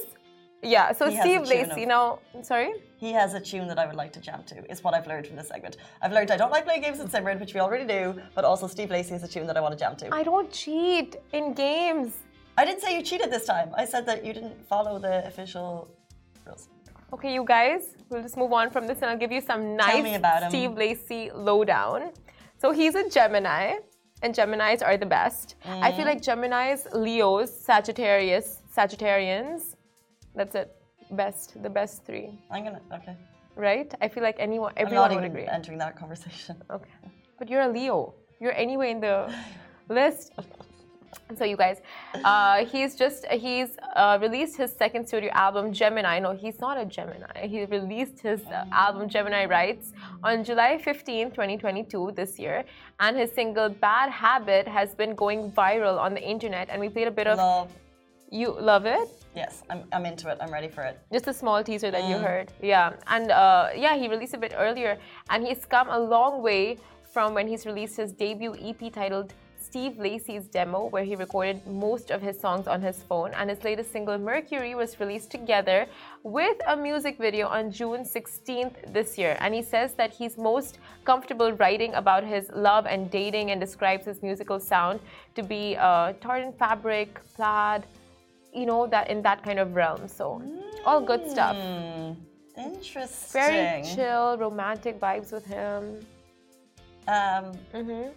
Yeah. 0.63 0.91
So 0.93 1.09
He 1.09 1.19
Steve 1.19 1.41
Lacey. 1.47 1.83
of- 1.83 1.87
Now, 1.87 2.19
sorry. 2.43 2.73
He 2.97 3.11
has 3.11 3.33
a 3.33 3.39
tune 3.39 3.67
that 3.67 3.79
I 3.79 3.85
would 3.87 3.95
like 3.95 4.13
to 4.13 4.19
jam 4.21 4.43
to. 4.43 4.55
Is 4.71 4.83
what 4.83 4.93
I've 4.93 5.07
learned 5.07 5.25
from 5.27 5.35
this 5.35 5.47
segment. 5.47 5.77
I've 6.01 6.11
learned 6.11 6.29
I 6.31 6.37
don't 6.37 6.51
like 6.51 6.65
playing 6.65 6.81
games 6.81 6.99
with 6.99 7.11
Simran, 7.11 7.39
which 7.39 7.53
we 7.55 7.59
already 7.59 7.85
do, 7.85 8.21
but 8.35 8.45
also 8.45 8.67
Steve 8.67 8.91
Lacey 8.91 9.11
has 9.13 9.23
a 9.23 9.27
tune 9.27 9.47
that 9.47 9.57
I 9.57 9.61
want 9.61 9.73
to 9.77 9.79
jam 9.83 9.95
to. 9.97 10.13
I 10.13 10.23
don't 10.23 10.51
cheat 10.51 11.15
in 11.33 11.53
games. 11.53 12.13
I 12.57 12.65
didn't 12.65 12.81
say 12.81 12.95
you 12.95 13.01
cheated 13.01 13.31
this 13.31 13.45
time. 13.45 13.71
I 13.75 13.85
said 13.85 14.05
that 14.05 14.23
you 14.25 14.33
didn't 14.33 14.63
follow 14.67 14.99
the 14.99 15.25
official 15.25 15.89
rules. 16.45 16.69
Okay, 17.13 17.33
you 17.33 17.43
guys, 17.43 17.95
we'll 18.09 18.21
just 18.21 18.37
move 18.37 18.53
on 18.53 18.69
from 18.69 18.87
this 18.87 18.97
and 19.01 19.09
I'll 19.09 19.17
give 19.17 19.31
you 19.31 19.41
some 19.41 19.75
nice 19.75 20.03
me 20.03 20.15
about 20.15 20.43
him. 20.43 20.49
Steve 20.49 20.73
Lacey 20.77 21.31
lowdown. 21.33 22.11
So 22.61 22.71
he's 22.71 22.93
a 22.95 23.09
Gemini, 23.09 23.77
and 24.21 24.33
Geminis 24.35 24.81
are 24.85 24.97
the 24.97 25.05
best. 25.05 25.55
I 25.65 25.91
Mm. 25.91 25.95
feel 25.95 26.05
like 26.05 26.21
Geminis, 26.21 26.81
Leos, 26.93 27.49
Sagittarius, 27.69 28.61
Sagittarians, 28.77 29.75
that's 30.35 30.55
it. 30.55 30.69
Best, 31.11 31.61
the 31.61 31.69
best 31.69 32.05
three, 32.05 32.29
I'm 32.49 32.63
gonna. 32.63 32.81
Okay. 32.93 33.15
right? 33.55 33.93
I 34.01 34.07
feel 34.07 34.23
like 34.23 34.37
anyone, 34.39 34.71
I'm 34.77 34.85
everyone 34.85 35.09
not 35.09 35.15
would 35.15 35.25
even 35.25 35.31
agree. 35.37 35.47
entering 35.57 35.77
that 35.79 35.95
conversation. 35.97 36.55
Okay. 36.69 36.89
But 37.37 37.49
you're 37.49 37.61
a 37.61 37.67
Leo. 37.67 38.13
You're 38.39 38.55
anyway 38.55 38.91
in 38.91 39.01
the 39.01 39.17
list. 39.89 40.31
So 41.37 41.45
you 41.45 41.57
guys, 41.57 41.81
uh, 42.23 42.65
he's 42.65 42.95
just 42.95 43.25
he's 43.27 43.69
uh, 43.95 44.17
released 44.21 44.57
his 44.57 44.71
second 44.71 45.07
studio 45.07 45.29
album 45.33 45.73
Gemini. 45.73 46.19
No, 46.19 46.31
he's 46.33 46.59
not 46.59 46.77
a 46.77 46.85
Gemini. 46.85 47.47
He 47.47 47.65
released 47.65 48.19
his 48.19 48.41
uh, 48.45 48.65
album 48.71 49.09
Gemini 49.09 49.45
Rights 49.45 49.93
on 50.23 50.43
July 50.43 50.77
15, 50.77 51.31
2022, 51.31 52.11
this 52.15 52.39
year, 52.39 52.63
and 52.99 53.17
his 53.17 53.31
single 53.31 53.69
Bad 53.69 54.09
Habit 54.09 54.67
has 54.67 54.95
been 54.95 55.15
going 55.15 55.51
viral 55.51 55.97
on 55.99 56.13
the 56.13 56.21
internet. 56.21 56.69
And 56.69 56.79
we 56.79 56.89
played 56.89 57.07
a 57.07 57.11
bit 57.11 57.27
of. 57.27 57.37
Love. 57.37 57.71
You 58.33 58.55
love 58.57 58.85
it? 58.85 59.09
Yes, 59.35 59.63
I'm, 59.69 59.83
I'm 59.91 60.05
into 60.05 60.29
it. 60.29 60.37
I'm 60.39 60.51
ready 60.51 60.69
for 60.69 60.83
it. 60.83 60.97
Just 61.11 61.27
a 61.27 61.33
small 61.33 61.61
teaser 61.63 61.91
that 61.91 62.07
you 62.09 62.15
heard. 62.15 62.51
Yeah. 62.61 62.93
And 63.07 63.29
uh, 63.29 63.69
yeah, 63.75 63.97
he 63.97 64.07
released 64.07 64.33
a 64.33 64.37
bit 64.37 64.53
earlier. 64.55 64.97
And 65.29 65.45
he's 65.45 65.65
come 65.65 65.89
a 65.89 65.99
long 65.99 66.41
way 66.41 66.77
from 67.11 67.33
when 67.33 67.47
he's 67.47 67.65
released 67.65 67.97
his 67.97 68.13
debut 68.13 68.55
EP 68.55 68.91
titled 68.93 69.33
Steve 69.71 69.97
Lacey's 69.97 70.47
Demo, 70.47 70.87
where 70.87 71.05
he 71.05 71.15
recorded 71.15 71.65
most 71.65 72.11
of 72.11 72.21
his 72.21 72.37
songs 72.37 72.67
on 72.67 72.81
his 72.81 73.03
phone. 73.03 73.31
And 73.37 73.49
his 73.49 73.63
latest 73.63 73.89
single, 73.89 74.17
Mercury, 74.17 74.75
was 74.75 74.99
released 74.99 75.31
together 75.31 75.87
with 76.23 76.57
a 76.67 76.75
music 76.75 77.17
video 77.17 77.47
on 77.47 77.71
June 77.71 78.01
16th 78.03 78.91
this 78.91 79.17
year. 79.17 79.37
And 79.39 79.55
he 79.55 79.61
says 79.61 79.93
that 79.93 80.11
he's 80.11 80.37
most 80.37 80.79
comfortable 81.05 81.53
writing 81.53 81.93
about 81.93 82.25
his 82.25 82.51
love 82.53 82.85
and 82.85 83.09
dating 83.09 83.51
and 83.51 83.61
describes 83.61 84.03
his 84.03 84.21
musical 84.21 84.59
sound 84.59 84.99
to 85.35 85.41
be 85.41 85.77
uh, 85.77 86.11
tartan 86.19 86.51
fabric, 86.51 87.21
plaid, 87.37 87.85
you 88.53 88.65
know, 88.65 88.87
that 88.87 89.09
in 89.09 89.21
that 89.21 89.41
kind 89.41 89.57
of 89.57 89.73
realm. 89.73 90.05
So, 90.09 90.41
all 90.85 90.99
good 90.99 91.29
stuff. 91.29 91.55
Interesting. 92.57 93.41
Very 93.41 93.83
chill, 93.95 94.37
romantic 94.37 94.99
vibes 94.99 95.31
with 95.31 95.45
him. 95.45 96.01
Um, 97.07 97.53
hmm 97.71 98.09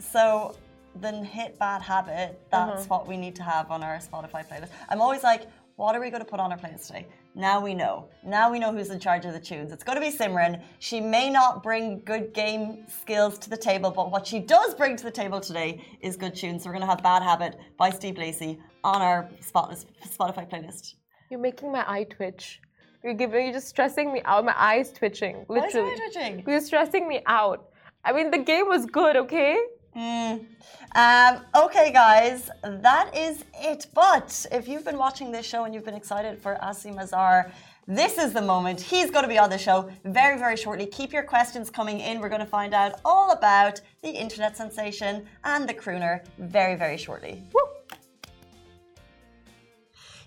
so 0.00 0.54
then 0.96 1.24
hit 1.24 1.58
Bad 1.58 1.82
Habit, 1.82 2.40
that's 2.50 2.72
Uh-huh. 2.82 2.84
what 2.88 3.06
we 3.06 3.16
need 3.16 3.34
to 3.36 3.42
have 3.42 3.70
on 3.70 3.82
our 3.82 3.98
Spotify 3.98 4.46
playlist. 4.48 4.70
I'm 4.88 5.00
always 5.00 5.22
like, 5.22 5.46
what 5.76 5.94
are 5.94 6.00
we 6.00 6.10
going 6.10 6.22
to 6.22 6.28
put 6.28 6.40
on 6.40 6.50
our 6.52 6.58
playlist 6.58 6.88
today? 6.88 7.06
Now 7.34 7.60
we 7.60 7.74
know. 7.74 8.08
Now 8.24 8.50
we 8.50 8.58
know 8.58 8.72
who's 8.72 8.90
in 8.90 8.98
charge 8.98 9.24
of 9.24 9.32
the 9.32 9.40
tunes. 9.40 9.70
It's 9.72 9.84
going 9.84 9.96
to 9.96 10.00
be 10.00 10.10
Simran. 10.14 10.60
She 10.80 11.00
may 11.00 11.30
not 11.30 11.62
bring 11.62 12.00
good 12.00 12.34
game 12.34 12.84
skills 12.88 13.38
to 13.38 13.48
the 13.50 13.56
table, 13.56 13.90
but 13.90 14.10
what 14.10 14.26
she 14.26 14.40
does 14.40 14.74
bring 14.74 14.96
to 14.96 15.04
the 15.04 15.10
table 15.12 15.40
today 15.40 15.82
is 16.00 16.16
good 16.16 16.34
tunes. 16.34 16.64
So 16.64 16.68
we're 16.68 16.74
going 16.74 16.82
to 16.82 16.88
have 16.90 17.02
Bad 17.02 17.22
Habit 17.22 17.56
by 17.78 17.90
Steve 17.90 18.18
Lacey 18.18 18.58
on 18.82 19.00
our 19.00 19.28
Spotify 19.40 20.50
playlist. 20.50 20.94
You're 21.30 21.40
making 21.40 21.70
my 21.70 21.84
eye 21.88 22.04
twitch. 22.04 22.60
You're 23.04 23.14
giving. 23.14 23.44
You're 23.44 23.54
just 23.54 23.68
stressing 23.68 24.12
me 24.12 24.20
out. 24.24 24.44
My 24.44 24.54
eyes 24.58 24.92
twitching. 24.92 25.46
Literally. 25.48 25.86
Why 25.88 25.92
is 25.94 26.00
it 26.00 26.12
twitching? 26.12 26.44
You're 26.46 26.60
stressing 26.60 27.08
me 27.08 27.22
out. 27.26 27.70
I 28.04 28.12
mean, 28.12 28.30
the 28.30 28.38
game 28.38 28.66
was 28.68 28.84
good. 28.86 29.16
Okay. 29.16 29.56
Mm. 29.96 30.46
Um, 30.94 31.44
okay, 31.54 31.92
guys, 31.92 32.50
that 32.62 33.16
is 33.16 33.44
it. 33.54 33.86
But 33.94 34.46
if 34.52 34.68
you've 34.68 34.84
been 34.84 34.98
watching 34.98 35.32
this 35.32 35.46
show 35.46 35.64
and 35.64 35.74
you've 35.74 35.84
been 35.84 35.94
excited 35.94 36.38
for 36.38 36.58
Asim 36.62 37.00
Azhar, 37.00 37.50
this 37.86 38.18
is 38.18 38.32
the 38.32 38.42
moment. 38.42 38.80
He's 38.80 39.10
going 39.10 39.24
to 39.24 39.28
be 39.28 39.38
on 39.38 39.50
the 39.50 39.58
show 39.58 39.90
very, 40.04 40.38
very 40.38 40.56
shortly. 40.56 40.86
Keep 40.86 41.12
your 41.12 41.24
questions 41.24 41.70
coming 41.70 41.98
in. 41.98 42.20
We're 42.20 42.28
going 42.28 42.40
to 42.40 42.46
find 42.46 42.72
out 42.72 43.00
all 43.04 43.32
about 43.32 43.80
the 44.02 44.10
internet 44.10 44.56
sensation 44.56 45.26
and 45.42 45.68
the 45.68 45.74
crooner 45.74 46.24
very, 46.38 46.76
very 46.76 46.96
shortly. 46.96 47.42
Woo! 47.52 47.60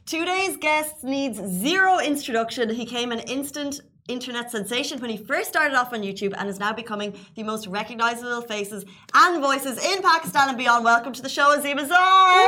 Today's 0.05 0.57
guest 0.57 1.05
needs 1.05 1.39
zero 1.39 1.99
introduction. 1.99 2.69
He 2.69 2.85
came 2.85 3.13
an 3.13 3.19
instant 3.19 3.79
internet 4.07 4.51
sensation 4.51 4.99
when 4.99 5.09
he 5.09 5.17
first 5.17 5.49
started 5.49 5.75
off 5.75 5.93
on 5.93 6.01
YouTube 6.01 6.33
and 6.37 6.49
is 6.49 6.59
now 6.59 6.73
becoming 6.73 7.17
the 7.35 7.43
most 7.43 7.67
recognizable 7.67 8.41
faces 8.41 8.83
and 9.13 9.41
voices 9.41 9.77
in 9.83 10.01
Pakistan 10.01 10.49
and 10.49 10.57
beyond. 10.57 10.83
Welcome 10.83 11.13
to 11.13 11.21
the 11.21 11.29
show, 11.29 11.55
Asim 11.57 11.79
Azhar. 11.79 12.47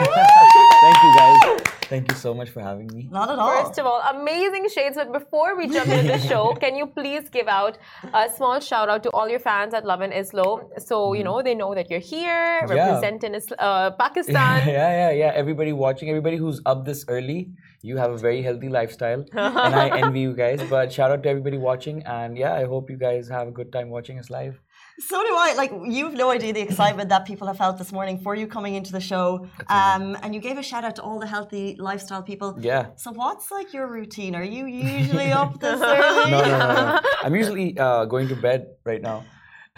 Thank 0.81 0.97
you, 1.03 1.15
guys. 1.17 1.61
Thank 1.89 2.11
you 2.11 2.17
so 2.17 2.33
much 2.33 2.49
for 2.49 2.61
having 2.61 2.87
me. 2.93 3.07
Not 3.11 3.29
at 3.29 3.37
all. 3.39 3.63
First 3.63 3.79
of 3.79 3.85
all, 3.85 4.01
amazing 4.09 4.67
shades. 4.69 4.95
But 4.95 5.11
before 5.13 5.55
we 5.57 5.67
jump 5.67 5.87
into 5.87 6.07
the 6.13 6.19
show, 6.19 6.53
can 6.63 6.75
you 6.75 6.87
please 6.87 7.29
give 7.29 7.47
out 7.47 7.77
a 8.13 8.29
small 8.35 8.59
shout 8.59 8.89
out 8.89 9.03
to 9.03 9.09
all 9.11 9.29
your 9.29 9.39
fans 9.39 9.73
at 9.73 9.85
Lovin 9.85 10.11
Islo? 10.11 10.49
So, 10.79 11.13
you 11.13 11.23
know, 11.23 11.41
they 11.41 11.55
know 11.55 11.73
that 11.75 11.89
you're 11.89 11.99
here 11.99 12.43
Mm-hmm. 12.55 12.75
Yeah. 12.75 12.85
representing 12.95 13.35
uh, 13.59 13.91
Pakistan. 13.91 14.67
yeah, 14.67 14.91
yeah, 15.01 15.11
yeah. 15.11 15.31
Everybody 15.35 15.73
watching, 15.73 16.09
everybody 16.09 16.37
who's 16.37 16.61
up 16.65 16.85
this 16.85 17.05
early, 17.07 17.49
you 17.81 17.97
have 17.97 18.11
a 18.11 18.17
very 18.17 18.41
healthy 18.41 18.69
lifestyle, 18.69 19.25
and 19.33 19.75
I 19.75 19.99
envy 19.99 20.21
you 20.21 20.33
guys. 20.33 20.61
But 20.69 20.91
shout 20.91 21.11
out 21.11 21.23
to 21.23 21.29
everybody 21.29 21.57
watching, 21.57 22.01
and 22.03 22.37
yeah, 22.37 22.53
I 22.53 22.65
hope 22.65 22.89
you 22.89 22.97
guys 22.97 23.27
have 23.29 23.47
a 23.47 23.51
good 23.51 23.71
time 23.71 23.89
watching 23.89 24.19
us 24.19 24.29
live. 24.29 24.59
So 25.09 25.21
do 25.21 25.33
I. 25.35 25.53
Like 25.57 25.71
you've 25.85 26.13
no 26.13 26.29
idea 26.31 26.53
the 26.53 26.61
excitement 26.61 27.09
that 27.09 27.25
people 27.25 27.47
have 27.47 27.57
felt 27.57 27.77
this 27.77 27.91
morning 27.91 28.17
for 28.19 28.33
you 28.33 28.47
coming 28.47 28.75
into 28.75 28.91
the 28.93 29.01
show. 29.01 29.47
Um, 29.67 30.17
and 30.21 30.33
you 30.33 30.39
gave 30.39 30.57
a 30.57 30.63
shout 30.63 30.83
out 30.85 30.95
to 30.95 31.01
all 31.01 31.19
the 31.19 31.27
healthy 31.27 31.75
lifestyle 31.77 32.23
people. 32.23 32.57
Yeah. 32.59 32.87
So 32.95 33.11
what's 33.11 33.51
like 33.51 33.73
your 33.73 33.87
routine? 33.87 34.35
Are 34.35 34.43
you 34.43 34.65
usually 34.65 35.31
up 35.31 35.59
this 35.63 35.81
early? 35.81 36.31
No, 36.31 36.41
no, 36.41 36.47
no, 36.47 36.73
no. 36.73 36.99
I'm 37.23 37.35
usually 37.35 37.77
uh, 37.77 38.05
going 38.05 38.29
to 38.29 38.35
bed 38.35 38.67
right 38.85 39.01
now. 39.01 39.25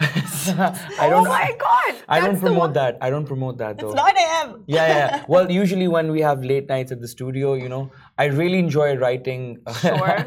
I 0.00 0.76
oh 1.00 1.10
don't. 1.10 1.28
my 1.28 1.56
god! 1.58 1.96
I 2.08 2.20
don't 2.20 2.38
promote 2.38 2.74
that. 2.74 2.98
I 3.00 3.10
don't 3.10 3.26
promote 3.26 3.58
that 3.58 3.78
though. 3.78 3.88
It's 3.88 3.96
9 3.96 4.16
a.m. 4.16 4.62
yeah, 4.68 4.86
yeah. 4.86 5.24
Well, 5.26 5.50
usually 5.50 5.88
when 5.88 6.12
we 6.12 6.20
have 6.20 6.44
late 6.44 6.68
nights 6.68 6.92
at 6.92 7.00
the 7.00 7.08
studio, 7.08 7.54
you 7.54 7.68
know, 7.68 7.90
I 8.16 8.26
really 8.26 8.60
enjoy 8.60 8.94
writing. 8.94 9.58
Sure. 9.80 10.24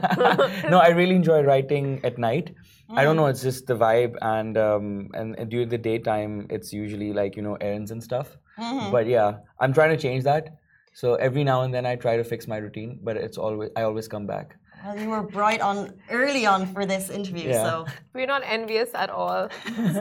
no, 0.69 0.79
I 0.79 0.89
really 0.89 1.15
enjoy 1.15 1.43
writing 1.43 2.01
at 2.03 2.17
night. 2.17 2.53
I 2.91 3.01
Mm. 3.01 3.03
don't 3.03 3.15
know. 3.15 3.27
It's 3.27 3.41
just 3.41 3.67
the 3.67 3.75
vibe, 3.75 4.15
and 4.21 4.57
um, 4.57 5.09
and, 5.13 5.35
and 5.39 5.49
during 5.49 5.69
the 5.69 5.77
daytime, 5.77 6.47
it's 6.49 6.73
usually 6.73 7.13
like 7.13 7.35
you 7.35 7.41
know 7.41 7.55
errands 7.55 7.91
and 7.91 8.03
stuff. 8.03 8.37
Mm-hmm. 8.59 8.91
But 8.91 9.07
yeah, 9.07 9.37
I'm 9.59 9.73
trying 9.73 9.91
to 9.95 9.97
change 9.97 10.23
that. 10.25 10.49
So 10.93 11.15
every 11.15 11.43
now 11.43 11.61
and 11.63 11.73
then 11.73 11.85
I 11.85 11.95
try 11.95 12.17
to 12.17 12.23
fix 12.23 12.47
my 12.47 12.57
routine, 12.57 12.99
but 13.01 13.15
it's 13.17 13.37
always 13.37 13.69
I 13.75 13.83
always 13.83 14.07
come 14.07 14.27
back. 14.27 14.55
Well, 14.83 14.97
you 14.99 15.09
were 15.09 15.21
bright 15.23 15.61
on 15.61 15.93
early 16.09 16.45
on 16.47 16.65
for 16.73 16.85
this 16.85 17.09
interview, 17.09 17.49
Yeah. 17.49 17.63
so 17.69 17.85
We're 18.13 18.25
not 18.25 18.41
envious 18.45 18.89
at 18.95 19.09
all. 19.09 19.47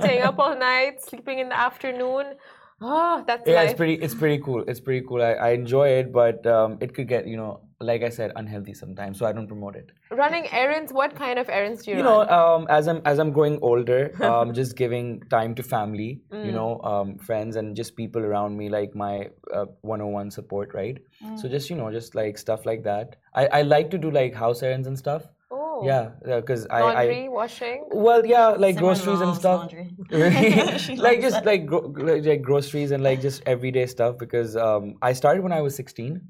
Staying 0.01 0.23
up 0.23 0.39
all 0.39 0.57
night, 0.57 1.03
sleeping 1.05 1.39
in 1.39 1.49
the 1.51 1.59
afternoon. 1.59 2.35
Oh, 2.81 3.23
that's 3.27 3.47
Yeah, 3.47 3.57
life. 3.57 3.71
it's 3.71 3.77
pretty. 3.77 3.95
It's 4.03 4.15
pretty 4.15 4.43
cool. 4.43 4.65
It's 4.67 4.81
pretty 4.81 5.05
cool. 5.07 5.23
I, 5.23 5.33
I 5.35 5.49
enjoy 5.51 5.89
it, 6.01 6.13
but 6.13 6.47
um, 6.47 6.79
it 6.81 6.95
could 6.95 7.09
get 7.09 7.27
you 7.29 7.37
know, 7.37 7.61
like 7.81 8.03
I 8.03 8.11
said, 8.11 8.33
unhealthy 8.37 8.75
sometimes. 8.75 9.19
So 9.19 9.27
I 9.27 9.33
don't 9.33 9.47
promote 9.47 9.77
it. 9.77 9.91
Running 10.11 10.47
errands. 10.53 10.93
What 10.93 11.15
kind 11.15 11.39
of 11.39 11.49
errands 11.49 11.85
do 11.85 11.93
you, 11.93 11.97
you 11.99 12.05
run? 12.05 12.27
know 12.27 12.35
um, 12.37 12.67
as 12.69 12.89
i'm 12.89 13.01
as 13.05 13.19
i'm 13.19 13.33
growing 13.33 13.59
older 13.63 14.01
um, 14.31 14.53
just 14.53 14.77
giving 14.77 15.21
time 15.31 15.55
to 15.55 15.63
family 15.63 16.21
you 16.33 16.53
know 16.53 16.81
um, 16.83 17.17
friends 17.19 17.57
and 17.57 17.77
just 17.77 17.97
people 17.97 18.23
around 18.23 18.57
me 18.57 18.69
like 18.69 18.95
my 18.95 19.29
uh, 19.55 19.67
101 19.83 20.31
support 20.31 20.75
right 20.75 20.99
so 21.37 21.49
just 21.49 21.71
you 21.71 21.77
know 21.77 21.91
just 21.91 22.15
like 22.15 22.39
stuff 22.39 22.67
like 22.67 22.83
that 22.85 23.17
i, 23.35 23.47
I 23.59 23.63
like 23.63 23.91
to 23.91 23.99
do 23.99 24.11
like 24.11 24.35
house 24.35 24.63
errands 24.63 24.87
and 24.87 24.99
stuff 24.99 25.23
oh. 25.51 25.83
yeah 25.85 26.11
because 26.25 26.67
I, 26.71 26.81
Laundry, 26.81 27.25
I 27.25 27.29
washing. 27.29 27.85
well 27.91 28.25
yeah 28.27 28.49
like 28.49 28.77
Simran 28.77 28.81
groceries 28.81 29.21
and 29.21 29.37
stuff 29.37 29.61
laundry. 29.61 29.91
Like 31.07 31.21
just 31.21 31.45
like, 31.45 31.67
gro- 31.67 31.93
like 31.97 32.25
like 32.25 32.43
groceries 32.43 32.91
and 32.91 33.03
like 33.03 33.21
just 33.21 33.43
everyday 33.47 33.87
stuff 33.87 34.19
because 34.19 34.57
um, 34.57 34.95
i 35.03 35.13
started 35.13 35.43
when 35.43 35.53
i 35.53 35.61
was 35.61 35.75
16 35.75 36.21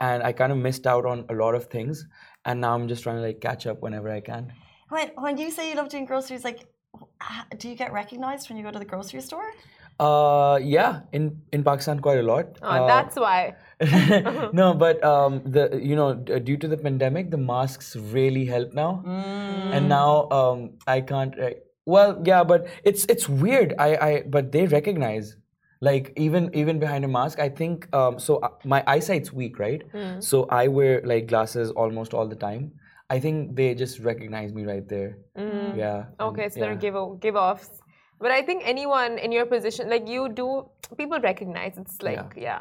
and 0.00 0.22
i 0.22 0.32
kind 0.32 0.52
of 0.52 0.58
missed 0.58 0.86
out 0.86 1.04
on 1.06 1.24
a 1.28 1.34
lot 1.34 1.54
of 1.54 1.64
things 1.76 2.06
and 2.44 2.60
now 2.60 2.74
i'm 2.74 2.88
just 2.88 3.02
trying 3.02 3.16
to 3.16 3.22
like 3.22 3.40
catch 3.40 3.66
up 3.66 3.82
whenever 3.82 4.10
i 4.10 4.20
can 4.20 4.52
When 4.94 5.08
when 5.24 5.36
you 5.40 5.48
say 5.56 5.64
you 5.70 5.74
love 5.78 5.88
doing 5.90 6.06
groceries, 6.10 6.44
like, 6.46 6.60
do 7.58 7.68
you 7.70 7.76
get 7.80 7.92
recognized 7.96 8.48
when 8.48 8.56
you 8.58 8.64
go 8.68 8.72
to 8.76 8.80
the 8.84 8.88
grocery 8.92 9.20
store? 9.26 9.50
Uh, 10.06 10.58
yeah, 10.76 11.02
in 11.18 11.24
in 11.52 11.62
Pakistan 11.68 12.00
quite 12.06 12.18
a 12.22 12.24
lot. 12.30 12.56
Oh, 12.62 12.70
Uh, 12.70 12.86
that's 12.88 13.20
why. 13.24 13.54
no, 14.60 14.66
but 14.74 15.04
um, 15.04 15.36
the 15.56 15.64
you 15.90 15.94
know 16.00 16.08
due 16.48 16.56
to 16.64 16.68
the 16.72 16.78
pandemic, 16.86 17.30
the 17.30 17.42
masks 17.52 17.94
really 18.16 18.44
help 18.46 18.72
now, 18.80 18.90
and 19.76 19.88
now 19.88 20.28
um, 20.30 20.64
I 20.86 21.00
can't. 21.12 21.38
Uh, 21.38 21.50
well, 21.86 22.16
yeah, 22.24 22.42
but 22.52 22.66
it's 22.92 23.04
it's 23.16 23.28
weird. 23.28 23.74
I 23.78 23.88
I 24.08 24.10
but 24.38 24.50
they 24.52 24.66
recognize 24.66 25.36
like 25.80 26.12
even 26.16 26.50
even 26.54 26.78
behind 26.78 27.04
a 27.04 27.08
mask. 27.08 27.38
I 27.38 27.48
think 27.48 27.92
um, 27.94 28.18
so. 28.18 28.36
Uh, 28.36 28.50
my 28.64 28.84
eyesight's 28.86 29.32
weak, 29.32 29.58
right? 29.58 29.82
So 30.20 30.44
I 30.50 30.68
wear 30.68 31.00
like 31.04 31.26
glasses 31.26 31.70
almost 31.70 32.14
all 32.14 32.28
the 32.28 32.36
time. 32.36 32.72
I 33.08 33.18
think 33.18 33.56
they 33.56 33.74
just 33.74 33.98
recognize 34.00 34.52
me 34.52 34.64
right 34.64 34.88
there. 34.88 35.18
Yeah. 35.36 36.04
and- 36.18 36.28
Okay, 36.28 36.48
so 36.48 36.60
yeah. 36.60 36.66
they're 36.66 36.76
give 36.76 36.96
give 37.20 37.36
offs. 37.36 37.70
But 38.20 38.30
I 38.30 38.42
think 38.42 38.62
anyone 38.66 39.18
in 39.18 39.32
your 39.32 39.46
position, 39.46 39.88
like 39.88 40.06
you 40.06 40.28
do, 40.28 40.68
people 40.98 41.18
recognize. 41.20 41.78
It's 41.78 42.02
like, 42.02 42.34
yeah. 42.36 42.60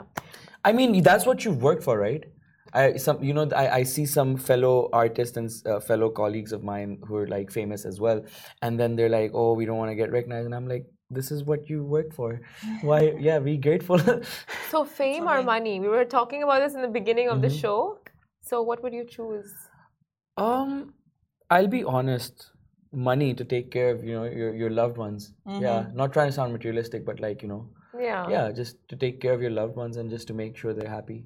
I 0.64 0.72
mean, 0.72 1.04
that's 1.04 1.26
what 1.26 1.44
you 1.44 1.52
work 1.52 1.84
for, 1.84 1.98
right? 2.00 2.24
I 2.74 2.98
some 2.98 3.24
you 3.24 3.34
know 3.34 3.50
I, 3.56 3.70
I 3.80 3.84
see 3.84 4.06
some 4.06 4.38
fellow 4.38 4.90
artists 4.94 5.38
and 5.38 5.50
uh, 5.66 5.80
fellow 5.80 6.10
colleagues 6.10 6.52
of 6.52 6.64
mine 6.64 7.02
who 7.08 7.16
are 7.16 7.28
like 7.28 7.52
famous 7.52 7.84
as 7.84 8.00
well, 8.00 8.24
and 8.62 8.80
then 8.80 8.96
they're 8.96 9.10
like, 9.10 9.32
"Oh, 9.34 9.54
we 9.54 9.66
don't 9.66 9.78
want 9.78 9.90
to 9.92 9.96
get 9.96 10.12
recognized," 10.12 10.46
and 10.46 10.54
I'm 10.56 10.68
like, 10.68 10.86
"This 11.10 11.32
is 11.32 11.44
what 11.44 11.70
you 11.70 11.84
work 11.84 12.14
for. 12.14 12.42
Why? 12.82 13.00
Yeah, 13.28 13.40
be 13.40 13.58
grateful." 13.58 14.00
So 14.70 14.84
fame 15.00 15.28
or 15.28 15.42
money? 15.44 15.80
We 15.80 15.88
were 15.88 16.06
talking 16.06 16.44
about 16.44 16.60
this 16.66 16.76
in 16.76 16.82
the 16.82 16.94
beginning 17.00 17.30
of 17.30 17.42
the 17.42 17.48
Mm-hmm. 17.48 17.58
show. 17.58 18.00
So 18.42 18.62
what 18.62 18.84
would 18.84 18.94
you 18.94 19.06
choose? 19.18 19.54
um, 20.38 20.94
I'll 21.50 21.68
be 21.68 21.84
honest. 21.84 22.52
Money 22.92 23.34
to 23.40 23.46
take 23.46 23.70
care 23.74 23.90
of 23.96 24.04
you 24.04 24.14
know 24.14 24.24
your 24.24 24.54
your 24.60 24.70
loved 24.72 24.98
ones. 24.98 25.34
Yeah, 25.66 25.86
not 25.94 26.12
trying 26.14 26.30
to 26.30 26.36
sound 26.38 26.52
materialistic, 26.54 27.04
but 27.10 27.20
like 27.26 27.44
you 27.44 27.50
know, 27.50 27.60
Yeah. 28.06 28.28
yeah, 28.36 28.52
just 28.52 28.78
to 28.94 28.96
take 29.04 29.20
care 29.26 29.34
of 29.34 29.42
your 29.48 29.52
loved 29.52 29.76
ones 29.76 29.98
and 29.98 30.10
just 30.10 30.28
to 30.30 30.34
make 30.40 30.58
sure 30.58 30.74
they're 30.74 30.90
happy. 30.96 31.20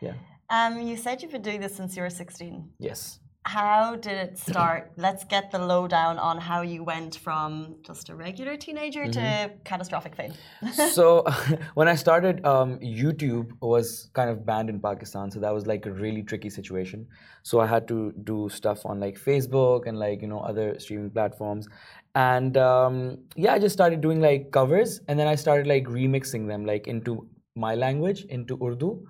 Yeah. 0.00 0.14
Um, 0.56 0.80
you 0.88 0.96
said 0.96 1.22
you've 1.22 1.30
been 1.36 1.42
doing 1.42 1.60
this 1.60 1.76
since 1.76 1.96
you 1.96 2.02
were 2.02 2.10
16. 2.10 2.58
Yes. 2.80 3.20
How 3.46 3.94
did 3.94 4.14
it 4.14 4.38
start? 4.38 4.90
Let's 4.96 5.22
get 5.24 5.52
the 5.52 5.58
lowdown 5.60 6.18
on 6.18 6.36
how 6.36 6.62
you 6.62 6.82
went 6.82 7.14
from 7.16 7.76
just 7.84 8.08
a 8.08 8.14
regular 8.16 8.56
teenager 8.56 9.08
to 9.08 9.52
catastrophic 9.62 10.16
fame. 10.16 10.32
so 10.90 11.24
when 11.74 11.86
I 11.86 11.94
started, 11.94 12.44
um, 12.44 12.80
YouTube 12.80 13.52
was 13.60 14.10
kind 14.14 14.30
of 14.30 14.44
banned 14.44 14.68
in 14.68 14.80
Pakistan, 14.80 15.30
so 15.30 15.38
that 15.38 15.54
was 15.54 15.64
like 15.64 15.86
a 15.86 15.92
really 15.92 16.24
tricky 16.24 16.50
situation. 16.50 17.06
So 17.44 17.60
I 17.60 17.68
had 17.68 17.86
to 17.86 18.12
do 18.24 18.48
stuff 18.48 18.84
on 18.84 18.98
like 18.98 19.16
Facebook 19.16 19.86
and 19.86 19.96
like 19.96 20.22
you 20.22 20.28
know 20.28 20.40
other 20.40 20.80
streaming 20.80 21.10
platforms, 21.10 21.68
and 22.16 22.56
um, 22.56 23.18
yeah, 23.36 23.52
I 23.54 23.60
just 23.60 23.74
started 23.74 24.00
doing 24.00 24.20
like 24.20 24.50
covers, 24.50 25.00
and 25.06 25.16
then 25.16 25.28
I 25.28 25.36
started 25.36 25.68
like 25.68 25.84
remixing 25.84 26.48
them 26.48 26.66
like 26.66 26.88
into 26.88 27.28
my 27.56 27.74
language 27.74 28.24
into 28.24 28.58
Urdu. 28.62 29.06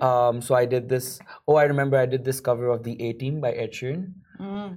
Um, 0.00 0.40
so 0.40 0.54
I 0.54 0.64
did 0.66 0.88
this. 0.88 1.18
Oh, 1.46 1.56
I 1.56 1.64
remember 1.64 1.96
I 1.98 2.06
did 2.06 2.24
this 2.24 2.40
cover 2.40 2.68
of 2.68 2.82
the 2.82 3.00
A 3.02 3.12
Team 3.12 3.40
by 3.40 3.52
Ed 3.52 3.72
Sheeran. 3.72 4.12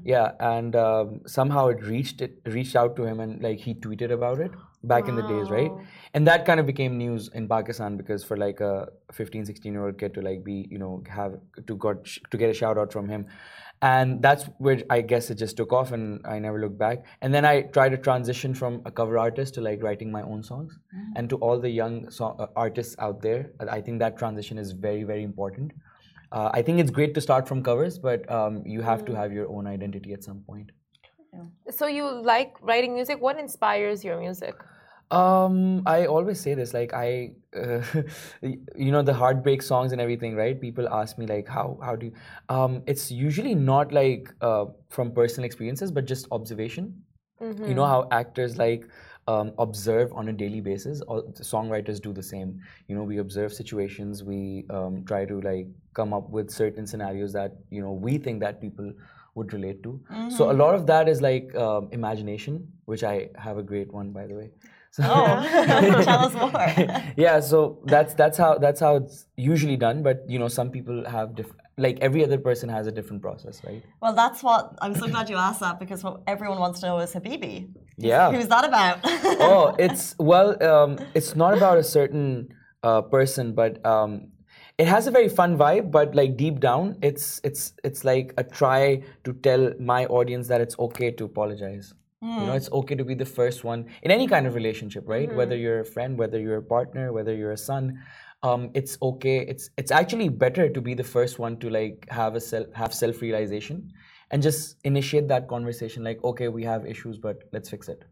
Yeah, 0.04 0.32
and 0.42 0.76
um, 0.76 1.22
somehow 1.26 1.68
it 1.68 1.82
reached 1.84 2.22
it 2.22 2.40
reached 2.46 2.76
out 2.76 2.96
to 2.98 3.06
him, 3.06 3.20
and 3.22 3.42
like 3.42 3.60
he 3.60 3.74
tweeted 3.74 4.12
about 4.12 4.40
it 4.40 4.52
back 4.84 5.08
in 5.08 5.16
the 5.16 5.22
days, 5.22 5.50
right? 5.50 5.72
And 6.14 6.28
that 6.28 6.46
kind 6.46 6.60
of 6.60 6.66
became 6.66 6.98
news 6.98 7.30
in 7.34 7.48
Pakistan 7.48 7.96
because 7.96 8.24
for 8.24 8.36
like 8.36 8.60
a 8.60 8.90
15, 9.14 9.46
16 9.46 9.72
year 9.74 9.86
old 9.86 9.98
kid 9.98 10.14
to 10.16 10.22
like 10.22 10.44
be, 10.44 10.68
you 10.70 10.78
know, 10.78 11.02
have 11.10 11.40
to 11.66 11.76
got 11.78 12.04
to 12.32 12.38
get 12.38 12.50
a 12.50 12.54
shout 12.54 12.78
out 12.78 12.92
from 12.92 13.08
him, 13.08 13.26
and 13.88 14.22
that's 14.22 14.46
where 14.65 14.82
I 14.89 15.02
guess 15.02 15.30
it 15.30 15.36
just 15.36 15.58
took 15.58 15.74
off, 15.78 15.91
and 15.91 16.26
I 16.26 16.39
never 16.39 16.60
looked 16.60 16.78
back. 16.78 17.06
And 17.22 17.34
then 17.38 17.46
I 17.46 17.63
tried 17.78 17.89
to 17.89 17.98
transition 17.98 18.54
from 18.54 18.82
a 18.86 18.91
cover 19.00 19.17
artist 19.17 19.56
to 19.56 19.62
like 19.62 19.84
writing 19.84 20.12
my 20.12 20.22
own 20.22 20.43
songs, 20.52 20.78
and 21.15 21.30
to 21.30 21.38
all 21.38 21.60
the 21.60 21.69
young 21.69 22.08
uh, 22.19 22.48
artists 22.56 22.96
out 23.00 23.22
there, 23.22 23.52
I 23.78 23.82
think 23.82 24.00
that 24.00 24.17
transition 24.17 24.58
is 24.58 24.72
very, 24.72 25.04
very 25.04 25.24
important. 25.24 25.74
Uh, 26.32 26.50
I 26.54 26.62
think 26.62 26.80
it's 26.80 26.91
great 26.91 27.13
to 27.15 27.22
start 27.22 27.48
from 27.48 27.62
covers, 27.62 28.00
but 28.00 28.30
um, 28.32 28.63
you 28.65 28.82
have 28.82 29.04
to 29.06 29.13
have 29.13 29.34
your 29.34 29.50
own 29.50 29.67
identity 29.67 30.13
at 30.13 30.24
some 30.24 30.39
point. 30.48 30.72
So 31.69 31.88
you 31.88 32.06
like 32.06 32.56
writing 32.62 32.93
music? 32.93 33.22
What 33.22 33.39
inspires 33.39 34.04
your 34.04 34.19
music? 34.19 34.56
Um, 35.12 35.84
I 35.86 36.06
always 36.06 36.39
say 36.39 36.54
this, 36.54 36.74
like 36.74 36.94
I, 36.94 37.32
uh, 37.56 37.82
you 38.42 38.92
know, 38.92 39.02
the 39.02 39.13
heartbreak 39.13 39.62
songs 39.62 39.92
and 39.92 40.02
everything, 40.02 40.36
right? 40.36 40.60
People 40.60 40.89
ask 40.89 41.18
me 41.18 41.28
like, 41.28 41.48
how 41.48 41.78
how 41.84 41.96
do 41.96 42.08
you? 42.08 42.13
Um, 42.50 42.82
it's 42.88 43.12
usually 43.12 43.56
not 43.56 43.92
like 43.92 44.34
uh, 44.42 44.66
from 44.89 45.12
personal 45.12 45.46
experiences, 45.46 45.92
but 45.92 46.06
just 46.06 46.28
observation. 46.32 47.04
Mm-hmm. 47.42 47.66
You 47.68 47.74
know 47.76 47.86
how 47.86 48.08
actors 48.12 48.58
like 48.58 48.88
um, 49.28 49.54
observe 49.58 50.12
on 50.13 50.30
a 50.30 50.34
daily 50.34 50.62
basis. 50.62 51.02
All 51.02 51.24
songwriters 51.34 52.02
do 52.02 52.13
the 52.13 52.24
same. 52.24 52.60
You 52.88 52.96
know, 52.96 53.04
we 53.04 53.18
observe 53.18 53.54
situations. 53.54 54.24
We 54.24 54.66
um, 54.70 55.04
try 55.06 55.26
to 55.26 55.42
like 55.42 55.68
come 55.94 56.13
up 56.13 56.30
with 56.30 56.50
certain 56.50 56.88
scenarios 56.88 57.34
that 57.34 57.56
you 57.70 57.82
know 57.82 57.92
we 57.92 58.18
think 58.18 58.39
that 58.39 58.62
people 58.62 58.94
would 59.36 59.52
relate 59.52 59.82
to. 59.84 60.00
So 60.30 60.52
a 60.52 60.54
lot 60.54 60.76
of 60.76 60.86
that 60.88 61.10
is 61.10 61.22
like 61.22 61.56
um, 61.56 61.89
imagination, 61.92 62.68
which 62.86 63.04
I 63.04 63.30
have 63.36 63.58
a 63.58 63.63
great 63.63 63.92
one 63.92 64.12
by 64.12 64.28
the 64.28 64.36
way. 64.36 64.52
So 64.94 65.02
Oh, 65.04 66.04
tell 66.04 66.20
us 66.20 66.34
more. 66.36 67.14
yeah, 67.18 67.40
so 67.40 67.80
that's 67.86 68.14
that's 68.14 68.38
how 68.38 68.60
that's 68.60 68.80
how 68.80 68.98
it's 68.98 69.26
usually 69.38 69.76
done. 69.76 70.04
But 70.04 70.24
you 70.28 70.38
know, 70.38 70.48
some 70.48 70.70
people 70.70 71.04
have 71.10 71.34
diff- 71.34 71.56
like 71.80 71.98
every 72.00 72.24
other 72.24 72.38
person 72.38 72.70
has 72.70 72.86
a 72.86 72.92
different 72.92 73.24
process, 73.24 73.60
right? 73.66 73.82
Well, 74.04 74.14
that's 74.14 74.44
what 74.44 74.76
I'm 74.84 74.94
so 74.94 75.08
glad 75.08 75.32
you 75.32 75.36
asked 75.36 75.62
that 75.62 75.80
because 75.80 76.04
what 76.04 76.22
everyone 76.28 76.60
wants 76.60 76.80
to 76.82 76.86
know 76.86 77.00
is 77.00 77.12
Habibi. 77.12 77.74
Yeah. 77.98 78.32
Who's 78.32 78.48
that 78.50 78.66
about? 78.66 79.00
oh, 79.42 79.76
it's 79.80 80.16
well, 80.20 80.64
um, 80.64 81.00
it's 81.16 81.36
not 81.36 81.58
about 81.58 81.80
a 81.80 81.84
certain 81.84 82.54
uh, 82.84 83.02
person, 83.02 83.54
but 83.54 83.84
um, 83.84 84.28
it 84.78 84.86
has 84.86 85.08
a 85.08 85.12
very 85.12 85.28
fun 85.28 85.58
vibe. 85.58 85.90
But 85.90 86.14
like 86.14 86.38
deep 86.38 86.60
down, 86.60 87.00
it's 87.02 87.42
it's 87.44 87.74
it's 87.84 88.06
like 88.06 88.32
a 88.38 88.44
try 88.44 89.02
to 89.24 89.34
tell 89.34 89.74
my 89.80 90.06
audience 90.06 90.48
that 90.50 90.62
it's 90.62 90.78
okay 90.78 91.10
to 91.10 91.26
apologize. 91.26 91.96
You 92.24 92.46
know, 92.48 92.54
it's 92.54 92.72
okay 92.72 92.96
to 92.96 93.04
be 93.04 93.16
the 93.16 93.26
first 93.26 93.64
one 93.66 93.86
in 94.02 94.10
any 94.10 94.28
kind 94.28 94.48
of 94.48 94.56
relationship, 94.56 95.04
right? 95.08 95.30
Whether 95.36 95.58
you're 95.58 95.82
a 95.82 95.86
friend, 95.86 96.18
whether 96.18 96.40
you're 96.40 96.58
a 96.58 96.64
partner, 96.64 97.12
whether 97.12 97.36
you're 97.36 97.52
a 97.52 97.58
son. 97.58 98.00
Um, 98.44 98.72
it's 98.74 98.98
okay. 99.02 99.40
It's 99.40 99.70
it's 99.78 99.92
actually 99.92 100.30
better 100.30 100.70
to 100.70 100.82
be 100.82 100.94
the 100.94 101.04
first 101.04 101.38
one 101.40 101.58
to 101.60 101.70
like 101.70 102.08
have 102.10 102.36
a 102.36 102.42
self 102.42 102.68
have 102.74 102.94
self 102.94 103.22
realization 103.22 103.92
and 104.32 104.42
just 104.42 104.78
initiate 104.84 105.28
that 105.28 105.48
conversation. 105.48 106.04
Like, 106.04 106.24
okay, 106.24 106.48
we 106.48 106.64
have 106.64 106.86
issues, 106.86 107.18
but 107.18 107.44
let's 107.52 107.70
fix 107.70 107.88
it. 107.90 108.04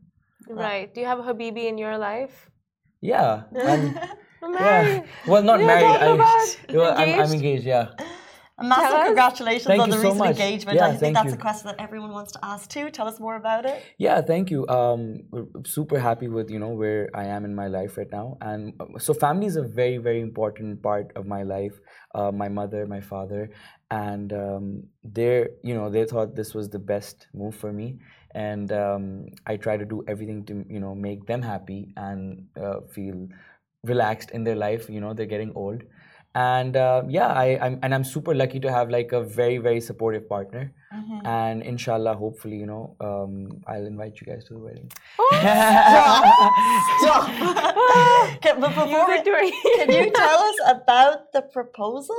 Right. 0.50 0.94
Do 0.94 1.02
you 1.02 1.08
have 1.08 1.20
a 1.20 1.24
Habibi 1.24 1.66
in 1.68 1.78
your 1.78 1.98
life? 1.98 2.50
Yeah. 3.02 3.44
I'm, 3.56 3.94
Married. 4.42 5.04
yeah. 5.04 5.06
Well, 5.28 5.44
not 5.44 5.60
Yeah, 5.60 5.66
married. 5.68 6.00
talk 6.00 6.16
about 6.16 6.58
well, 6.74 6.92
I'm, 6.98 6.98
I'm 7.00 7.10
engaged. 7.10 7.34
engaged. 7.34 7.66
Yeah. 7.66 7.90
A 8.62 8.64
massive 8.64 8.90
Tell 8.90 9.06
congratulations 9.06 9.66
Thank 9.66 9.82
on 9.82 9.90
you 9.90 9.96
the 9.96 10.02
so 10.02 10.10
recent 10.10 10.20
much. 10.20 10.40
engagement. 10.40 10.76
Yeah, 10.78 10.88
I 10.88 10.98
think 10.98 11.16
that's 11.16 11.28
you. 11.28 11.34
a 11.42 11.44
question 11.48 11.68
that 11.68 11.80
everyone 11.80 12.12
wants 12.12 12.32
to 12.34 12.40
ask 12.44 12.70
too. 12.70 12.90
Tell 12.98 13.08
us 13.08 13.20
more 13.20 13.36
about 13.36 13.66
it. 13.66 13.84
Yeah. 13.98 14.22
Thank 14.22 14.52
you. 14.52 14.68
Um, 14.68 15.24
we're 15.32 15.48
super 15.66 16.00
happy 16.00 16.28
with 16.28 16.50
you 16.50 16.60
know 16.60 16.74
where 16.82 17.10
I 17.14 17.26
am 17.26 17.46
in 17.46 17.54
my 17.56 17.68
life 17.68 17.98
right 17.98 18.12
now, 18.12 18.38
and 18.42 18.74
uh, 18.80 19.00
so 19.00 19.14
family 19.14 19.48
is 19.48 19.56
a 19.56 19.64
very 19.64 19.98
very 19.98 20.22
important 20.22 20.82
part 20.84 21.12
of 21.16 21.26
my 21.26 21.44
life. 21.44 21.76
Uh, 22.14 22.32
my 22.32 22.50
mother, 22.50 22.86
my 22.86 23.02
father, 23.02 23.50
and 23.90 24.34
um, 24.34 24.84
they 25.04 25.48
you 25.64 25.74
know 25.74 25.90
they 25.90 26.06
thought 26.06 26.36
this 26.36 26.54
was 26.54 26.70
the 26.70 26.80
best 26.80 27.28
move 27.34 27.56
for 27.56 27.72
me, 27.74 28.00
and 28.36 28.72
um, 28.72 29.26
I 29.46 29.58
try 29.58 29.78
to 29.78 29.86
do 29.86 30.04
everything 30.08 30.46
to 30.46 30.66
you 30.70 30.80
know 30.80 30.94
make 30.94 31.26
them 31.26 31.42
happy 31.42 31.94
and 31.98 32.48
uh, 32.62 32.82
feel 32.94 33.28
relaxed 33.84 34.32
in 34.32 34.44
their 34.44 34.56
life. 34.56 34.90
You 34.90 35.02
know 35.02 35.14
they're 35.14 35.26
getting 35.26 35.54
old. 35.56 35.84
And 36.36 36.78
uh, 36.78 37.04
yeah 37.10 37.28
I, 37.28 37.58
I'm 37.62 37.80
and 37.84 37.94
I'm 37.94 38.04
super 38.04 38.34
lucky 38.34 38.60
to 38.62 38.72
have 38.72 38.90
like 38.90 39.12
a 39.12 39.22
very 39.22 39.58
very 39.58 39.82
supportive 39.82 40.28
partner 40.30 40.72
and 41.26 41.62
inshallah 41.64 42.16
hopefully 42.16 42.58
you 42.58 42.66
know 42.66 42.96
um, 43.00 43.62
I'll 43.68 43.86
invite 43.86 44.20
you 44.22 44.28
guys 44.28 44.44
to 44.46 44.54
the 44.54 44.60
wedding 44.60 44.92
Can, 48.42 48.60
but 48.60 48.70
before 48.76 49.08
we, 49.08 49.14
Music 49.14 49.26
to 49.26 49.32
our 49.32 49.42
can 49.78 49.92
you 49.92 50.12
tell 50.12 50.40
us 50.40 50.56
about 50.68 51.32
the 51.34 51.42
proposal? 51.42 52.16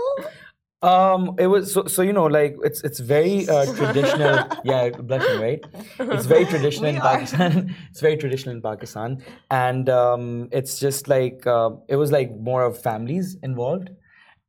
Um, 0.82 1.36
it 1.38 1.46
was 1.46 1.72
so, 1.72 1.86
so 1.86 2.02
you 2.02 2.12
know 2.12 2.24
like 2.26 2.56
it's 2.64 2.82
it's 2.82 2.98
very 2.98 3.48
uh, 3.48 3.72
traditional. 3.76 4.44
yeah, 4.64 4.90
blushing, 4.90 5.40
right? 5.40 5.64
It's 6.00 6.26
very 6.26 6.44
traditional 6.44 6.90
We 6.90 6.96
in 6.96 6.98
are. 6.98 7.14
Pakistan. 7.14 7.74
it's 7.90 8.00
very 8.00 8.16
traditional 8.16 8.56
in 8.56 8.62
Pakistan, 8.62 9.22
and 9.50 9.88
um, 9.88 10.48
it's 10.50 10.80
just 10.80 11.06
like 11.08 11.46
uh, 11.46 11.70
it 11.88 11.94
was 11.96 12.10
like 12.10 12.34
more 12.36 12.64
of 12.64 12.80
families 12.82 13.36
involved, 13.44 13.90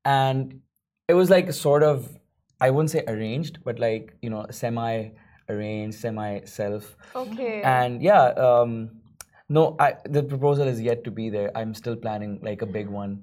and 0.06 0.62
it 1.08 1.14
was 1.14 1.30
like 1.30 1.52
sort 1.54 1.84
of 1.84 2.18
I 2.62 2.70
wouldn't 2.70 2.92
say 2.92 3.04
arranged, 3.08 3.60
but 3.64 3.80
like 3.80 4.16
you 4.22 4.30
know 4.30 4.46
semi 4.50 5.10
arranged, 5.50 5.98
semi 6.00 6.42
self, 6.46 6.96
Okay. 7.16 7.62
and 7.62 8.02
yeah. 8.02 8.26
Um, 8.48 8.92
no, 9.50 9.76
I, 9.80 9.96
the 10.06 10.24
proposal 10.24 10.68
is 10.68 10.82
yet 10.82 11.04
to 11.04 11.12
be 11.12 11.30
there. 11.30 11.52
I'm 11.56 11.74
still 11.74 11.96
planning 11.96 12.40
like 12.42 12.62
a 12.62 12.66
big 12.66 12.88
one 12.88 13.22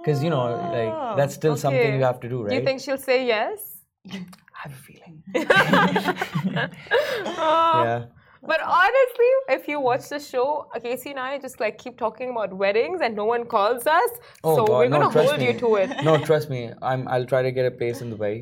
because 0.00 0.22
you 0.22 0.30
know 0.30 0.44
like 0.72 1.16
that's 1.16 1.34
still 1.34 1.56
something 1.56 1.94
you 1.94 2.02
have 2.02 2.20
to 2.20 2.28
do, 2.28 2.42
right? 2.42 2.50
Do 2.50 2.56
you 2.56 2.64
think 2.64 2.80
she'll 2.80 2.98
say 2.98 3.26
yes? 3.26 3.78
I 4.12 4.24
have 4.54 4.72
a 4.72 4.76
feeling. 4.76 5.22
Uh, 5.34 6.68
yeah. 7.84 8.04
But 8.46 8.60
honestly, 8.62 9.30
if 9.48 9.68
you 9.68 9.80
watch 9.80 10.08
the 10.08 10.18
show, 10.20 10.68
Casey 10.82 11.10
and 11.10 11.18
I 11.20 11.38
just 11.38 11.58
like 11.60 11.78
keep 11.78 11.98
talking 11.98 12.30
about 12.30 12.52
weddings 12.54 13.00
and 13.02 13.14
no 13.16 13.24
one 13.24 13.44
calls 13.46 13.86
us. 13.86 14.10
Oh, 14.44 14.56
so 14.56 14.64
God, 14.66 14.78
we're 14.78 14.88
no, 14.88 14.98
gonna 15.10 15.10
hold 15.28 15.38
me. 15.40 15.46
you 15.48 15.58
to 15.58 15.74
it. 15.76 16.04
No, 16.04 16.18
trust 16.18 16.48
me. 16.50 16.70
I'm. 16.82 17.08
I'll 17.08 17.26
try 17.26 17.42
to 17.42 17.52
get 17.52 17.66
a 17.66 17.70
place 17.72 18.00
in 18.02 18.12
Dubai. 18.16 18.34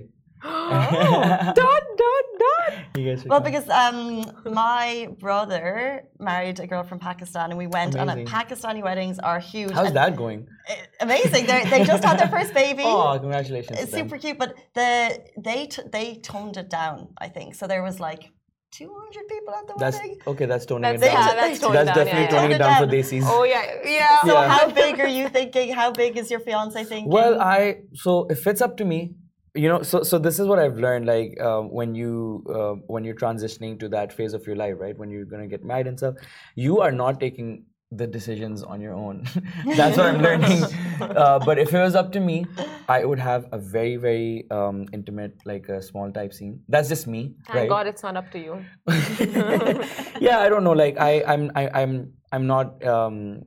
dot 0.44 1.54
dot 1.56 2.26
dot. 2.38 2.74
You 2.96 3.04
guys 3.16 3.24
Well, 3.24 3.40
come. 3.40 3.50
because 3.50 3.68
um, 3.70 4.24
my 4.52 5.08
brother 5.18 6.04
married 6.18 6.60
a 6.60 6.66
girl 6.66 6.84
from 6.84 6.98
Pakistan, 6.98 7.50
and 7.50 7.58
we 7.58 7.66
went 7.66 7.96
on 7.96 8.08
a 8.08 8.16
Pakistani 8.24 8.82
weddings 8.82 9.18
are 9.18 9.40
huge. 9.40 9.72
How's 9.72 9.88
and- 9.88 9.96
that 9.96 10.16
going? 10.16 10.46
uh, 10.70 10.74
Amazing! 11.00 11.46
They 11.46 11.64
they 11.72 11.84
just 11.84 12.04
had 12.04 12.18
their 12.18 12.28
first 12.28 12.52
baby. 12.54 12.82
Oh, 12.94 13.18
congratulations! 13.18 13.78
It's 13.78 13.90
to 13.90 13.96
them. 13.96 14.08
super 14.08 14.18
cute, 14.18 14.38
but 14.38 14.54
the 14.74 14.90
they 15.38 15.66
t- 15.66 15.82
they 15.90 16.16
toned 16.16 16.56
it 16.62 16.68
down. 16.68 17.08
I 17.18 17.28
think 17.28 17.54
so. 17.54 17.66
There 17.66 17.82
was 17.82 17.98
like 18.08 18.30
200 18.76 19.28
people 19.28 19.54
at 19.54 19.66
the 19.68 19.74
That's 19.78 19.96
wedding. 19.98 20.18
okay. 20.26 20.46
That's 20.46 20.66
toning 20.66 20.82
That's 20.82 21.02
it 21.02 21.06
yeah, 21.06 21.26
down. 21.26 21.36
that's 21.36 21.58
They- 21.60 21.72
That's 21.72 21.86
down, 21.86 21.96
definitely 21.96 22.22
yeah, 22.22 22.28
toning 22.36 22.50
it 22.52 22.58
down 22.58 22.74
for 22.74 22.86
Toned 22.86 22.92
Desis. 22.92 23.22
Oh 23.24 23.44
yeah, 23.44 23.64
yeah. 23.84 24.20
So 24.22 24.32
Yeah. 24.34 24.48
how 24.48 24.70
big 24.70 25.00
are 25.00 25.06
you 25.18 25.28
thinking? 25.28 25.72
How 25.72 25.90
big 25.92 26.16
is 26.16 26.30
your 26.30 26.40
fiance 26.40 26.82
thinking? 26.84 27.10
Well, 27.10 27.40
I 27.40 27.58
so 27.94 28.26
if 28.30 28.46
it's 28.46 28.60
up 28.60 28.76
to 28.78 28.84
me, 28.84 29.14
you 29.54 29.68
know, 29.68 29.82
so 29.82 30.02
so 30.02 30.18
this 30.18 30.38
is 30.40 30.46
what 30.48 30.58
I've 30.58 30.78
learned. 30.78 31.06
Like 31.06 31.36
uh, 31.40 31.60
when 31.60 31.94
you 31.94 32.42
uh, 32.48 32.74
when 32.94 33.04
you're 33.04 33.14
transitioning 33.26 33.78
to 33.80 33.88
that 33.90 34.12
phase 34.12 34.34
of 34.34 34.46
your 34.48 34.56
life, 34.56 34.74
right? 34.78 34.96
When 34.98 35.10
you're 35.10 35.24
gonna 35.36 35.46
get 35.46 35.64
married 35.64 35.86
and 35.86 35.96
stuff, 35.98 36.16
you 36.56 36.80
are 36.80 36.90
not 36.90 37.20
taking 37.20 37.64
the 37.96 38.06
decisions 38.06 38.62
on 38.62 38.80
your 38.80 38.94
own. 38.94 39.24
That's 39.76 39.96
what 39.96 40.06
I'm 40.06 40.22
learning. 40.22 40.64
Uh, 41.00 41.38
but 41.38 41.58
if 41.58 41.72
it 41.72 41.78
was 41.78 41.94
up 41.94 42.12
to 42.12 42.20
me, 42.20 42.46
I 42.88 43.04
would 43.04 43.18
have 43.18 43.46
a 43.52 43.58
very 43.58 43.96
very 43.96 44.46
um, 44.50 44.86
intimate, 44.92 45.34
like 45.44 45.68
a 45.68 45.80
small 45.82 46.10
type 46.12 46.32
scene. 46.32 46.60
That's 46.68 46.88
just 46.88 47.06
me, 47.06 47.34
Thank 47.46 47.56
right? 47.56 47.68
God 47.68 47.86
it's 47.86 48.02
not 48.02 48.16
up 48.16 48.30
to 48.32 48.38
you. 48.38 48.64
yeah, 50.20 50.40
I 50.40 50.48
don't 50.48 50.64
know. 50.64 50.72
Like 50.72 50.98
I, 50.98 51.22
I'm, 51.26 51.50
I, 51.54 51.68
I'm, 51.82 52.12
I'm 52.32 52.46
not 52.46 52.84
um, 52.84 53.42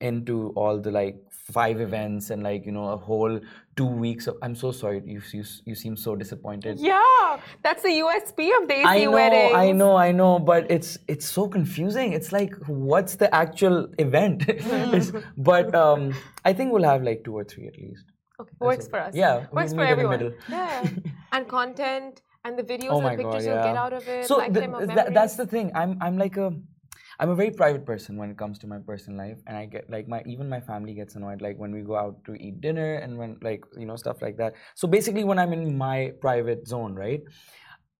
into 0.00 0.50
all 0.56 0.80
the 0.80 0.90
like 0.90 1.16
five 1.50 1.80
events 1.80 2.30
and 2.30 2.42
like 2.42 2.66
you 2.66 2.72
know 2.72 2.88
a 2.90 2.96
whole 2.96 3.40
two 3.76 3.86
weeks. 3.86 4.26
Of, 4.26 4.36
I'm 4.42 4.54
so 4.54 4.72
sorry. 4.72 5.02
You, 5.04 5.20
you, 5.32 5.44
you 5.64 5.74
seem 5.74 5.96
so 5.96 6.16
disappointed. 6.16 6.78
Yeah, 6.78 7.40
that's 7.62 7.82
the 7.82 7.88
USP 7.88 8.50
of 8.58 8.68
Desi 8.68 8.84
I 8.84 9.04
know, 9.04 9.10
weddings. 9.12 9.54
I 9.54 9.72
know, 9.72 9.96
I 9.96 10.12
know, 10.12 10.38
but 10.38 10.70
it's 10.70 10.98
it's 11.08 11.28
so 11.28 11.48
confusing. 11.48 12.12
It's 12.12 12.32
like, 12.32 12.54
what's 12.66 13.16
the 13.16 13.34
actual 13.34 13.88
event? 13.98 14.50
But 15.36 15.74
um, 15.74 16.14
I 16.44 16.52
think 16.52 16.72
we'll 16.72 16.84
have 16.94 17.02
like 17.02 17.24
two 17.24 17.36
or 17.36 17.44
three 17.44 17.66
at 17.66 17.76
least. 17.78 18.04
Okay, 18.40 18.52
works 18.60 18.88
for 18.88 19.00
us. 19.00 19.14
Yeah, 19.14 19.46
works 19.52 19.72
for 19.74 19.82
everyone. 19.82 20.34
Yeah, 20.48 20.88
and 21.32 21.48
content 21.48 22.22
and 22.44 22.58
the 22.58 22.62
videos 22.62 22.90
Oh 22.90 23.00
and 23.00 23.16
god, 23.16 23.16
pictures 23.18 23.46
yeah. 23.46 23.54
you'll 23.54 23.64
get 23.64 23.76
out 23.76 23.92
of 23.92 24.08
it. 24.08 24.26
So 24.26 24.36
lifetime 24.38 24.74
th- 24.78 24.96
that, 24.96 25.14
that's 25.14 25.36
the 25.36 25.46
thing. 25.46 25.72
I'm 25.74 25.98
I'm 26.00 26.16
like 26.16 26.36
a 26.36 26.52
I'm 27.20 27.28
a 27.28 27.34
very 27.34 27.50
private 27.50 27.84
person 27.84 28.16
when 28.16 28.30
it 28.30 28.38
comes 28.38 28.58
to 28.60 28.66
my 28.66 28.78
personal 28.78 29.18
life, 29.18 29.38
and 29.46 29.56
I 29.56 29.66
get 29.66 29.90
like 29.90 30.08
my 30.08 30.22
even 30.26 30.48
my 30.48 30.60
family 30.60 30.94
gets 30.94 31.16
annoyed 31.16 31.42
like 31.42 31.58
when 31.58 31.70
we 31.70 31.82
go 31.82 31.94
out 31.96 32.24
to 32.24 32.34
eat 32.34 32.62
dinner 32.62 32.94
and 32.94 33.18
when 33.18 33.36
like 33.42 33.62
you 33.76 33.84
know 33.84 33.96
stuff 33.96 34.22
like 34.22 34.38
that. 34.38 34.54
So 34.74 34.88
basically, 34.88 35.24
when 35.24 35.38
I'm 35.38 35.52
in 35.52 35.76
my 35.76 36.12
private 36.22 36.66
zone, 36.66 36.94
right, 36.94 37.20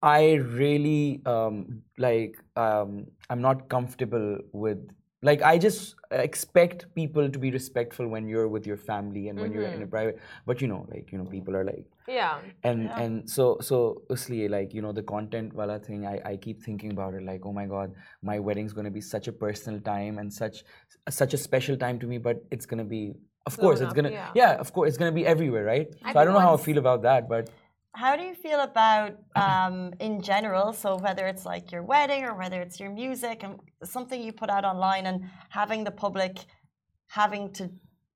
I 0.01 0.33
really 0.33 1.21
um, 1.27 1.83
like 1.99 2.35
um, 2.55 3.05
I'm 3.29 3.41
not 3.41 3.69
comfortable 3.69 4.39
with 4.53 4.79
like 5.21 5.41
I 5.41 5.57
just 5.57 5.95
uh, 6.11 6.15
expect 6.15 6.93
people 6.95 7.29
to 7.29 7.39
be 7.39 7.51
respectful 7.51 8.07
when 8.07 8.27
you're 8.27 8.47
with 8.47 8.65
your 8.65 8.77
family 8.77 9.29
and 9.29 9.39
when 9.39 9.51
you're 9.53 9.63
in 9.63 9.73
a 9.73 9.77
mm-hmm. 9.77 9.89
private. 9.89 10.19
But 10.45 10.61
you 10.61 10.67
know, 10.67 10.87
like 10.89 11.11
you 11.11 11.17
know, 11.17 11.25
people 11.25 11.55
are 11.55 11.63
like 11.63 11.85
yeah. 12.07 12.39
and 12.63 12.89
and 12.89 13.29
so 13.29 13.57
so 13.61 14.01
usliye 14.09 14.49
like 14.49 14.73
you 14.73 14.81
know 14.81 14.91
the 14.91 15.03
content 15.03 15.53
wala 15.53 15.79
thing 15.79 16.05
I, 16.05 16.19
I 16.25 16.37
keep 16.37 16.61
thinking 16.61 16.91
about 16.91 17.13
it 17.13 17.23
like 17.23 17.45
oh 17.45 17.53
my 17.53 17.65
god 17.65 17.93
my 18.21 18.39
wedding's 18.39 18.73
going 18.73 18.85
to 18.85 18.91
be 18.91 19.01
such 19.01 19.27
a 19.27 19.31
personal 19.31 19.79
time 19.79 20.17
and 20.19 20.33
such 20.33 20.63
such 21.09 21.33
a 21.33 21.37
special 21.37 21.77
time 21.77 21.99
to 21.99 22.07
me 22.07 22.17
but 22.17 22.43
it's 22.51 22.65
going 22.65 22.79
to 22.79 22.89
be 22.95 23.13
of 23.45 23.57
course 23.57 23.79
it's 23.79 23.89
up, 23.89 23.95
going 23.95 24.05
to 24.05 24.11
yeah. 24.11 24.31
yeah. 24.35 24.53
of 24.53 24.73
course 24.73 24.89
it's 24.89 24.97
going 24.97 25.11
to 25.11 25.15
be 25.15 25.25
everywhere 25.25 25.63
right 25.63 25.93
so 26.11 26.19
i 26.19 26.23
don't 26.23 26.33
know 26.33 26.39
how 26.47 26.53
i 26.53 26.57
feel 26.57 26.77
about 26.77 27.01
that 27.01 27.29
but 27.29 27.49
how 27.93 28.15
do 28.15 28.23
you 28.23 28.33
feel 28.33 28.61
about 28.61 29.17
um, 29.35 29.93
in 29.99 30.21
general? 30.21 30.73
So 30.73 30.97
whether 30.97 31.27
it's 31.27 31.45
like 31.45 31.71
your 31.71 31.83
wedding 31.83 32.23
or 32.23 32.35
whether 32.35 32.61
it's 32.61 32.79
your 32.79 32.91
music 32.91 33.43
and 33.43 33.59
something 33.83 34.21
you 34.21 34.31
put 34.31 34.49
out 34.49 34.65
online 34.65 35.05
and 35.05 35.25
having 35.49 35.83
the 35.83 35.91
public 35.91 36.37
having 37.07 37.51
to 37.53 37.69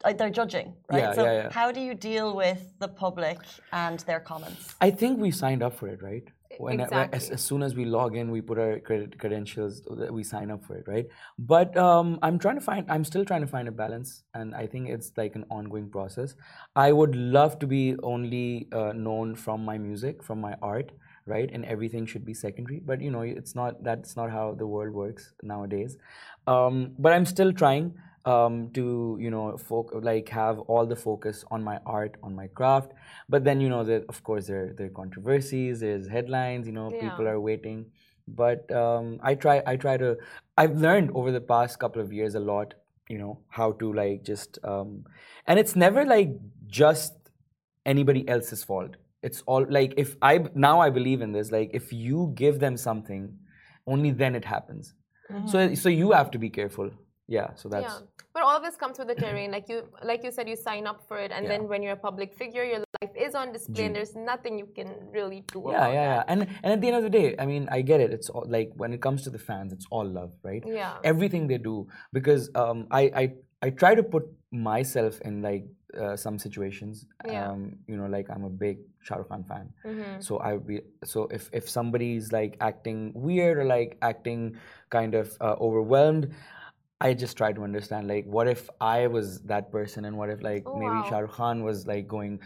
like 0.04 0.18
they're 0.18 0.30
judging, 0.30 0.74
right? 0.92 1.00
Yeah, 1.00 1.14
so 1.14 1.24
yeah, 1.26 1.34
yeah. 1.34 1.50
how 1.52 1.72
do 1.72 1.82
you 1.82 1.94
deal 1.96 2.36
with 2.36 2.62
the 2.80 2.88
public 2.88 3.40
and 3.72 4.00
their 4.02 4.20
comments? 4.20 4.76
I 4.80 4.92
think 4.92 5.20
we 5.20 5.32
signed 5.32 5.64
up 5.64 5.74
for 5.74 5.88
it, 5.88 6.02
right? 6.02 6.24
When, 6.58 6.78
when- 6.80 7.10
as, 7.14 7.30
as 7.30 7.42
soon 7.44 7.64
as 7.64 7.76
we 7.76 7.86
log 7.86 8.16
in, 8.16 8.32
we 8.32 8.42
put 8.42 8.58
our 8.60 8.80
credit 8.80 9.18
credentials. 9.20 9.82
that 10.00 10.14
We 10.14 10.24
sign 10.24 10.52
up 10.52 10.64
for 10.66 10.76
it, 10.76 10.88
right? 10.88 11.08
But 11.38 11.76
um, 11.78 12.20
I'm 12.22 12.40
trying 12.40 12.56
to 12.56 12.62
find. 12.62 12.86
I'm 12.90 13.04
still 13.04 13.26
trying 13.26 13.42
to 13.42 13.48
find 13.48 13.68
a 13.68 13.72
balance, 13.72 14.24
and 14.34 14.56
I 14.56 14.68
think 14.68 14.90
it's 14.90 15.12
like 15.18 15.36
an 15.36 15.46
ongoing 15.50 15.90
process. 15.90 16.36
I 16.76 16.92
would 16.92 17.16
love 17.16 17.60
to 17.60 17.68
be 17.68 17.96
only 18.04 18.68
uh, 18.72 18.94
known 18.94 19.36
from 19.36 19.64
my 19.66 19.78
music, 19.78 20.24
from 20.24 20.40
my 20.42 20.56
art, 20.62 20.92
right? 21.26 21.50
And 21.52 21.66
everything 21.66 22.06
should 22.06 22.26
be 22.26 22.34
secondary. 22.34 22.80
But 22.80 23.02
you 23.02 23.12
know, 23.12 23.22
it's 23.22 23.56
not. 23.56 23.84
That's 23.84 24.16
not 24.16 24.32
how 24.32 24.54
the 24.54 24.68
world 24.68 24.94
works 24.94 25.34
nowadays. 25.44 25.98
Um, 26.48 26.92
but 27.00 27.14
I'm 27.14 27.26
still 27.26 27.52
trying 27.54 27.94
um, 28.26 28.72
to 28.74 29.18
you 29.20 29.30
know 29.30 29.58
like 30.02 30.30
have 30.30 30.60
all 30.60 30.86
the 30.86 30.96
focus 30.96 31.46
on 31.52 31.64
my 31.64 31.80
art, 31.86 32.18
on 32.24 32.36
my 32.36 32.48
craft. 32.48 32.92
But 33.30 33.44
then 33.44 33.62
you 33.62 33.70
know 33.70 33.84
that 33.84 34.06
of 34.10 34.24
course 34.24 34.48
there 34.48 34.74
there 34.78 34.88
are 34.88 34.90
controversies, 34.90 35.80
there's 35.80 36.08
headlines. 36.08 36.68
You 36.68 36.74
know, 36.74 36.90
people 36.92 37.28
are 37.28 37.40
waiting. 37.40 37.86
But 38.28 38.72
um, 38.72 39.20
I 39.24 39.36
try 39.36 39.62
I 39.66 39.76
try 39.78 39.98
to. 39.98 40.18
I've 40.58 40.78
learned 40.78 41.12
over 41.14 41.32
the 41.32 41.42
past 41.42 41.80
couple 41.80 42.02
of 42.02 42.12
years 42.12 42.36
a 42.36 42.40
lot. 42.40 42.74
You 43.10 43.20
know 43.20 43.40
how 43.50 43.72
to 43.74 43.94
like 43.94 44.24
just 44.24 44.58
um, 44.64 45.06
and 45.48 45.60
it's 45.60 45.76
never 45.76 46.06
like 46.06 46.32
just 46.68 47.14
anybody 47.86 48.28
else's 48.28 48.64
fault. 48.64 48.96
It's 49.22 49.44
all 49.46 49.66
like 49.70 49.94
if 49.98 50.16
I 50.22 50.46
now 50.56 50.80
I 50.80 50.90
believe 50.90 51.22
in 51.22 51.32
this. 51.32 51.52
Like 51.52 51.70
if 51.74 51.94
you 51.94 52.34
give 52.36 52.60
them 52.60 52.78
something, 52.78 53.38
only 53.86 54.12
then 54.12 54.36
it 54.36 54.46
happens. 54.46 54.94
So 55.46 55.76
so 55.76 55.90
you 55.90 56.12
have 56.12 56.32
to 56.32 56.40
be 56.40 56.50
careful. 56.50 56.90
Yeah. 57.28 57.48
So 57.56 57.70
that's 57.70 57.84
yeah, 57.84 58.00
but 58.34 58.44
all 58.44 58.56
of 58.56 58.64
this 58.64 58.76
comes 58.76 59.00
with 59.00 59.08
the 59.08 59.16
terrain. 59.16 59.52
Like 59.52 59.68
you, 59.68 59.84
like 60.04 60.24
you 60.24 60.32
said, 60.32 60.48
you 60.48 60.56
sign 60.56 60.86
up 60.86 61.02
for 61.08 61.18
it, 61.18 61.32
and 61.32 61.46
Yeah. 61.46 61.50
then 61.58 61.68
when 61.68 61.82
you're 61.82 61.94
a 61.94 62.04
public 62.10 62.34
figure, 62.38 62.64
your 62.64 62.80
life 63.02 63.14
is 63.18 63.34
on 63.36 63.52
display, 63.52 63.86
and 63.86 63.96
there's 63.96 64.16
nothing 64.16 64.60
you 64.60 64.68
can 64.76 64.90
really 65.12 65.42
do 65.52 65.64
yeah 65.70 65.88
yeah 65.88 65.94
yeah 65.94 66.24
and 66.28 66.42
and 66.64 66.70
at 66.74 66.82
the 66.82 66.88
end 66.88 66.98
of 66.98 67.04
the 67.04 67.10
day 67.10 67.36
i 67.40 67.46
mean 67.46 67.68
i 67.72 67.82
get 67.82 68.00
it 68.00 68.12
it's 68.12 68.30
all 68.30 68.46
like 68.48 68.70
when 68.76 68.94
it 68.94 69.02
comes 69.02 69.24
to 69.24 69.30
the 69.30 69.38
fans 69.40 69.74
it's 69.74 69.88
all 69.90 70.06
love 70.06 70.32
right 70.44 70.64
Yeah. 70.66 70.98
everything 71.04 71.48
they 71.48 71.58
do 71.58 71.88
because 72.14 72.50
um 72.56 72.88
i 72.92 73.02
i 73.22 73.24
i 73.62 73.70
try 73.70 73.96
to 73.96 74.04
put 74.04 74.24
myself 74.52 75.20
in 75.22 75.42
like 75.42 75.66
uh, 76.00 76.16
some 76.16 76.38
situations 76.40 77.06
Yeah. 77.26 77.52
um 77.52 77.78
you 77.88 77.96
know 77.98 78.08
like 78.08 78.28
i'm 78.30 78.44
a 78.44 78.50
big 78.50 78.78
Shah 79.02 79.16
Rukh 79.16 79.30
Khan 79.30 79.44
fan 79.52 79.70
Mhm. 79.86 80.22
so 80.28 80.38
i 80.40 80.50
would 80.54 80.68
be 80.68 80.82
so 81.04 81.28
if 81.38 81.50
if 81.54 81.70
somebody's 81.70 82.32
like 82.40 82.58
acting 82.60 83.00
weird 83.16 83.58
or 83.58 83.66
like 83.66 83.98
acting 84.02 84.58
kind 84.90 85.14
of 85.16 85.28
uh, 85.42 85.56
overwhelmed 85.68 86.34
I 87.02 87.14
just 87.14 87.36
try 87.38 87.52
to 87.52 87.64
understand 87.64 88.08
like 88.08 88.26
what 88.26 88.48
if 88.48 88.70
I 88.80 89.08
was 89.08 89.42
that 89.42 89.72
person 89.72 90.06
and 90.06 90.18
what 90.18 90.30
if 90.30 90.42
like 90.42 90.64
Oh, 90.66 90.74
maybe 90.74 91.02
wow. 91.02 91.10
Shah 91.10 91.20
Rukh 91.20 91.32
Khan 91.32 91.64
was 91.64 91.86
like 91.88 92.08
going 92.08 92.40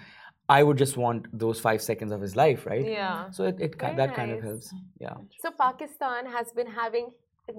I 0.50 0.64
would 0.64 0.78
just 0.78 0.98
want 0.98 1.28
those 1.38 1.60
five 1.60 1.80
seconds 1.80 2.12
of 2.12 2.22
his 2.22 2.36
life, 2.36 2.66
right? 2.66 2.84
Yeah. 2.84 3.30
So 3.30 3.44
it, 3.44 3.58
it 3.60 3.78
that 3.78 4.16
kind 4.16 4.32
of 4.32 4.42
helps. 4.42 4.74
Yeah. 5.00 5.14
So 5.44 5.52
Pakistan 5.52 6.26
has 6.26 6.52
been 6.52 6.66
having 6.66 7.12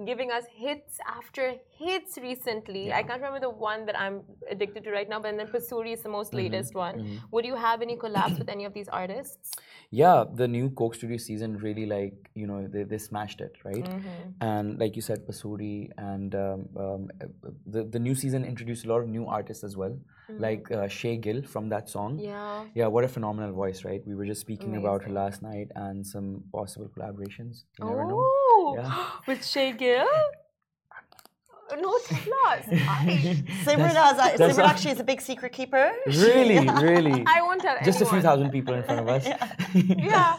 giving 0.07 0.31
us 0.31 0.45
hits 0.55 0.99
after 1.07 1.55
hits 1.79 2.19
recently. 2.19 2.93
I 2.93 3.03
can't 3.03 3.21
remember 3.23 3.41
the 3.41 3.51
one 3.51 3.87
that 3.87 3.99
I'm 3.99 4.23
addicted 4.51 4.85
to 4.85 4.91
right 4.91 5.09
now, 5.09 5.21
but 5.21 5.37
then 5.37 5.47
Pasoori 5.47 5.93
is 5.95 6.03
the 6.03 6.09
most 6.09 6.33
Mm-hmm. 6.33 6.37
latest 6.53 6.75
one. 6.75 7.21
Would 7.33 7.45
you 7.45 7.57
have 7.57 7.83
any 7.83 7.97
collabs 7.97 8.39
with 8.39 8.49
any 8.49 8.65
of 8.65 8.73
these 8.75 8.89
artists? 8.89 9.53
Yeah, 9.91 10.25
the 10.33 10.47
new 10.47 10.71
Coke 10.71 10.95
Studio 10.95 11.17
season 11.17 11.57
really 11.59 11.85
like, 11.87 12.15
you 12.35 12.47
know, 12.47 12.69
they, 12.69 12.85
they 12.85 12.99
smashed 12.99 13.41
it, 13.41 13.57
right? 13.65 13.85
Mm-hmm. 13.85 14.31
And 14.41 14.79
like 14.79 14.95
you 14.95 15.03
said, 15.03 15.27
Pasoori 15.27 15.91
and 15.99 16.35
um, 16.35 16.69
um, 16.77 17.09
the, 17.67 17.83
the 17.85 17.99
new 17.99 18.15
season 18.15 18.45
introduced 18.45 18.85
a 18.85 18.89
lot 18.89 19.01
of 19.01 19.09
new 19.09 19.27
artists 19.27 19.65
as 19.65 19.77
well, 19.77 19.99
like 20.39 20.71
uh, 20.71 20.87
Shae 20.87 21.21
Gill 21.21 21.43
from 21.43 21.69
that 21.71 21.89
song. 21.89 22.13
Mm-hmm. 22.19 22.25
Yeah. 22.27 22.65
Yeah, 22.75 22.87
what 22.87 23.03
a 23.03 23.09
phenomenal 23.09 23.53
voice, 23.53 23.85
right? 23.85 24.01
We 24.07 24.15
were 24.15 24.27
just 24.27 24.41
speaking 24.43 24.77
about 24.77 25.03
her 25.05 25.11
last 25.11 25.43
night 25.43 25.69
and 25.75 26.07
some 26.07 26.45
possible 26.53 26.89
collaborations. 26.97 27.65
You 27.81 27.87
never 27.87 28.05
know. 28.07 28.25
Oh, 28.61 28.77
Yeah. 28.77 29.07
with 29.29 29.41
Shae 29.41 29.77
Gill? 29.77 30.07
No 31.81 31.97
plus. 32.09 32.65
I, 32.69 33.43
Simran, 33.65 33.95
That's- 33.95 33.95
has, 33.95 34.35
a- 34.35 34.39
that's 34.39 34.59
Simran 34.59 34.65
actually 34.73 34.91
is 34.91 35.01
a 35.01 35.05
big 35.05 35.21
secret 35.21 35.53
keeper. 35.53 35.93
Really, 36.07 36.59
really. 36.89 37.25
I 37.35 37.43
won't 37.43 37.63
tell 37.63 37.77
Just 37.85 38.01
a 38.01 38.07
few 38.07 38.21
thousand 38.21 38.51
people 38.51 38.75
in 38.75 38.83
front 38.83 39.01
of 39.01 39.09
us. 39.09 39.25
Yeah. 39.75 40.37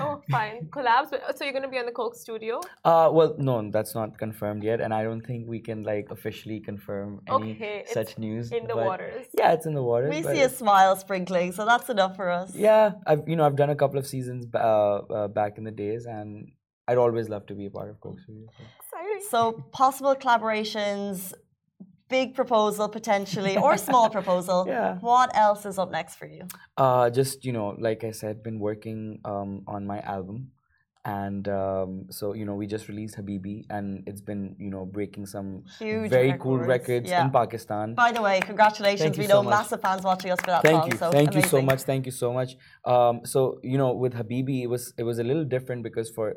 Oh, 0.00 0.20
fine. 0.32 0.66
Collabs. 0.74 1.10
So 1.36 1.44
you're 1.44 1.52
going 1.52 1.62
to 1.62 1.68
be 1.68 1.78
on 1.78 1.86
the 1.86 1.92
Coke 1.92 2.16
studio? 2.16 2.60
Uh, 2.84 3.08
well, 3.12 3.36
no, 3.38 3.70
that's 3.70 3.94
not 3.94 4.18
confirmed 4.18 4.64
yet, 4.64 4.80
and 4.80 4.92
I 4.92 5.04
don't 5.04 5.20
think 5.24 5.46
we 5.46 5.60
can 5.60 5.84
like 5.84 6.08
officially 6.10 6.58
confirm 6.58 7.20
any 7.28 7.52
Okay, 7.52 7.76
it's 7.84 7.94
such 7.94 8.18
news. 8.18 8.50
in 8.50 8.66
the 8.66 8.74
but- 8.74 8.84
waters. 8.84 9.26
Yeah, 9.38 9.52
it's 9.52 9.66
in 9.66 9.74
the 9.74 9.82
waters. 9.82 10.10
We 10.12 10.22
but 10.22 10.34
see 10.34 10.42
a 10.42 10.48
smile 10.48 10.96
sprinkling, 10.96 11.52
so 11.52 11.64
that's 11.64 11.88
enough 11.88 12.16
for 12.16 12.28
us. 12.30 12.52
Yeah, 12.52 12.94
I've 13.06 13.22
you 13.28 13.36
know 13.36 13.46
I've 13.46 13.56
done 13.56 13.70
a 13.70 13.76
couple 13.76 13.98
of 14.00 14.06
seasons 14.08 14.44
uh, 14.52 14.58
uh, 14.58 15.28
back 15.28 15.56
in 15.56 15.62
the 15.64 15.70
days, 15.84 16.04
and 16.06 16.50
I'd 16.86 16.98
always 16.98 17.28
love 17.28 17.46
to 17.46 17.54
be 17.54 17.66
a 17.66 17.70
part 17.70 17.88
of 17.90 18.00
Coke 18.00 18.20
Studio. 18.20 18.46
so. 18.58 18.64
Exciting. 18.80 19.26
So 19.30 19.64
possible 19.72 20.14
collaborations, 20.14 21.32
big 22.08 22.34
proposal 22.34 22.88
potentially, 22.88 23.56
or 23.56 23.76
small 23.78 24.10
proposal. 24.18 24.66
Yeah. 24.66 24.98
What 24.98 25.34
else 25.36 25.64
is 25.64 25.78
up 25.78 25.90
next 25.90 26.16
for 26.16 26.26
you? 26.26 26.46
Uh, 26.76 27.10
just 27.10 27.44
you 27.44 27.52
know, 27.52 27.74
like 27.78 28.04
I 28.04 28.10
said, 28.10 28.42
been 28.42 28.58
working 28.58 29.20
um, 29.24 29.62
on 29.66 29.86
my 29.86 30.00
album, 30.00 30.50
and 31.06 31.48
um, 31.48 32.06
so 32.10 32.34
you 32.34 32.44
know 32.44 32.54
we 32.54 32.66
just 32.66 32.86
released 32.88 33.16
Habibi, 33.16 33.64
and 33.70 34.02
it's 34.06 34.20
been 34.20 34.54
you 34.58 34.70
know 34.70 34.84
breaking 34.84 35.24
some 35.24 35.64
Huge 35.78 36.10
very 36.10 36.34
cool 36.38 36.58
records, 36.58 36.68
records 36.68 37.10
yeah. 37.10 37.24
in 37.24 37.30
Pakistan. 37.30 37.94
By 37.94 38.12
the 38.12 38.20
way, 38.20 38.40
congratulations. 38.40 39.00
Thank 39.00 39.16
we 39.16 39.26
so 39.26 39.36
know 39.36 39.42
much. 39.42 39.52
massive 39.52 39.80
fans 39.80 40.02
watching 40.02 40.30
us 40.32 40.40
for 40.40 40.48
that 40.48 40.62
thank 40.62 40.82
song. 40.82 40.90
you 40.92 40.98
So 40.98 41.10
thank 41.10 41.34
you 41.34 41.42
so 41.42 41.62
much 41.62 41.80
thank 41.82 42.04
you 42.04 42.12
so 42.12 42.32
much 42.32 42.56
um, 42.84 43.20
so 43.24 43.58
you 43.62 43.78
know 43.78 43.94
with 43.94 44.12
habibi 44.12 44.62
it 44.62 44.66
was 44.66 44.92
it 44.98 45.02
was 45.04 45.18
a 45.18 45.24
little 45.24 45.44
different 45.44 45.82
because 45.82 46.10
for 46.10 46.36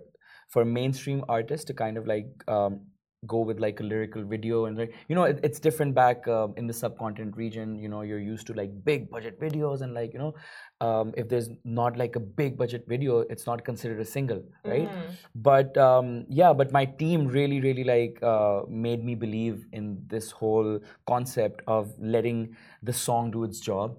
for 0.50 0.66
mainstream 0.66 1.24
artists 1.28 1.66
to 1.66 1.74
kind 1.74 1.98
of 1.98 2.08
like 2.08 2.28
um, 2.48 2.82
go 3.26 3.40
with 3.40 3.60
like 3.60 3.80
a 3.80 3.84
lyrical 3.84 4.24
video 4.24 4.66
and 4.66 4.78
like 4.78 4.94
you 5.08 5.16
know 5.16 5.24
it, 5.24 5.40
it's 5.44 5.60
different 5.60 5.96
back 5.96 6.28
um, 6.28 6.54
in 6.56 6.68
the 6.68 6.74
subcontinent 6.74 7.36
region 7.36 7.76
you 7.76 7.90
know 7.90 8.02
you're 8.02 8.20
used 8.20 8.46
to 8.46 8.54
like 8.54 8.70
big 8.86 9.10
budget 9.10 9.40
videos 9.40 9.82
and 9.82 9.94
like 9.94 10.14
you 10.14 10.20
know 10.20 10.36
um, 10.82 11.14
if 11.18 11.28
there's 11.28 11.50
not 11.64 11.98
like 11.98 12.16
a 12.16 12.20
big 12.20 12.56
budget 12.58 12.86
video 12.88 13.22
it's 13.22 13.48
not 13.48 13.66
considered 13.66 14.00
a 14.00 14.06
single 14.06 14.44
right? 14.64 14.88
But 15.36 15.76
um, 15.78 16.26
yeah 16.30 16.54
but 16.54 16.72
my 16.72 16.86
team 16.86 17.28
really 17.28 17.60
really 17.60 17.84
like 17.84 18.22
uh, 18.22 18.62
made 18.70 19.04
me 19.04 19.16
believe 19.16 19.66
in 19.74 20.04
this 20.08 20.30
whole 20.30 20.80
concept 21.08 21.62
of 21.66 21.92
letting 22.00 22.56
the 22.84 22.94
song 22.94 23.32
do 23.32 23.44
its 23.44 23.60
job. 23.60 23.98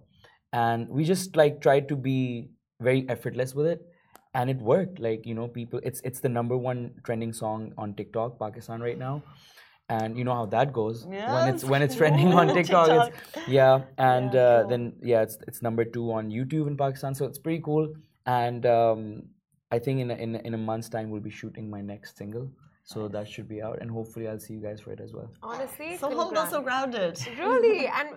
And 0.53 0.89
we 0.89 1.05
just 1.05 1.37
like 1.37 1.61
tried 1.61 1.89
to 1.89 1.97
be 1.97 2.49
very 2.81 3.05
effortless 3.09 3.55
with 3.55 3.67
it 3.67 3.83
and 4.41 4.51
it 4.55 4.59
worked. 4.73 4.99
Like 5.07 5.27
you 5.31 5.35
know 5.39 5.47
people 5.61 5.81
it's 5.91 6.03
it's 6.11 6.21
the 6.27 6.33
number 6.39 6.57
one 6.71 6.83
trending 7.09 7.33
song 7.43 7.69
on 7.85 7.95
tiktok 8.01 8.39
pakistan 8.43 8.85
right 8.89 8.99
now. 9.07 9.15
And 9.97 10.19
you 10.21 10.25
know 10.29 10.35
how 10.39 10.47
that 10.53 10.73
goes. 10.79 11.05
When 11.11 11.49
it's 11.55 11.65
when 11.73 11.83
it's 11.89 11.95
trending 12.01 12.33
on 12.41 12.51
tiktok, 12.59 12.91
it's 13.09 13.49
yeah 13.59 13.85
and 14.11 14.35
Yeah, 14.35 14.41
uh, 14.41 14.61
cool. 14.61 14.71
then 14.73 14.83
yeah 15.13 15.23
it's 15.29 15.39
it's 15.53 15.63
number 15.69 15.85
two 15.97 16.07
on 16.21 16.31
youtube 16.39 16.67
in 16.73 16.77
pakistan 16.85 17.15
so 17.21 17.25
it's 17.33 17.39
pretty 17.49 17.63
cool. 17.71 17.89
And 18.39 18.67
um, 18.79 19.03
i 19.77 19.79
think 19.85 20.01
in 20.03 20.11
a, 20.15 20.17
in, 20.25 20.35
a, 20.37 20.41
in 20.49 20.55
a 20.57 20.59
month's 20.71 20.91
time 20.97 21.11
we'll 21.13 21.25
be 21.31 21.37
shooting 21.43 21.71
my 21.77 21.81
next 21.93 22.19
single. 22.23 22.51
So 22.93 23.07
that 23.15 23.27
should 23.33 23.49
be 23.49 23.61
out 23.69 23.81
and 23.85 23.91
hopefully 23.99 24.29
i'll 24.29 24.43
see 24.45 24.55
you 24.59 24.61
guys 24.67 24.81
for 24.85 24.93
it 24.97 25.01
as 25.07 25.13
well. 25.17 25.31
Honestly, 25.43 25.89
So 26.03 26.09
humble, 26.09 26.27
congrats. 26.27 26.51
so 26.57 26.61
grounded. 26.69 27.15
really? 27.41 27.81
And 27.99 28.09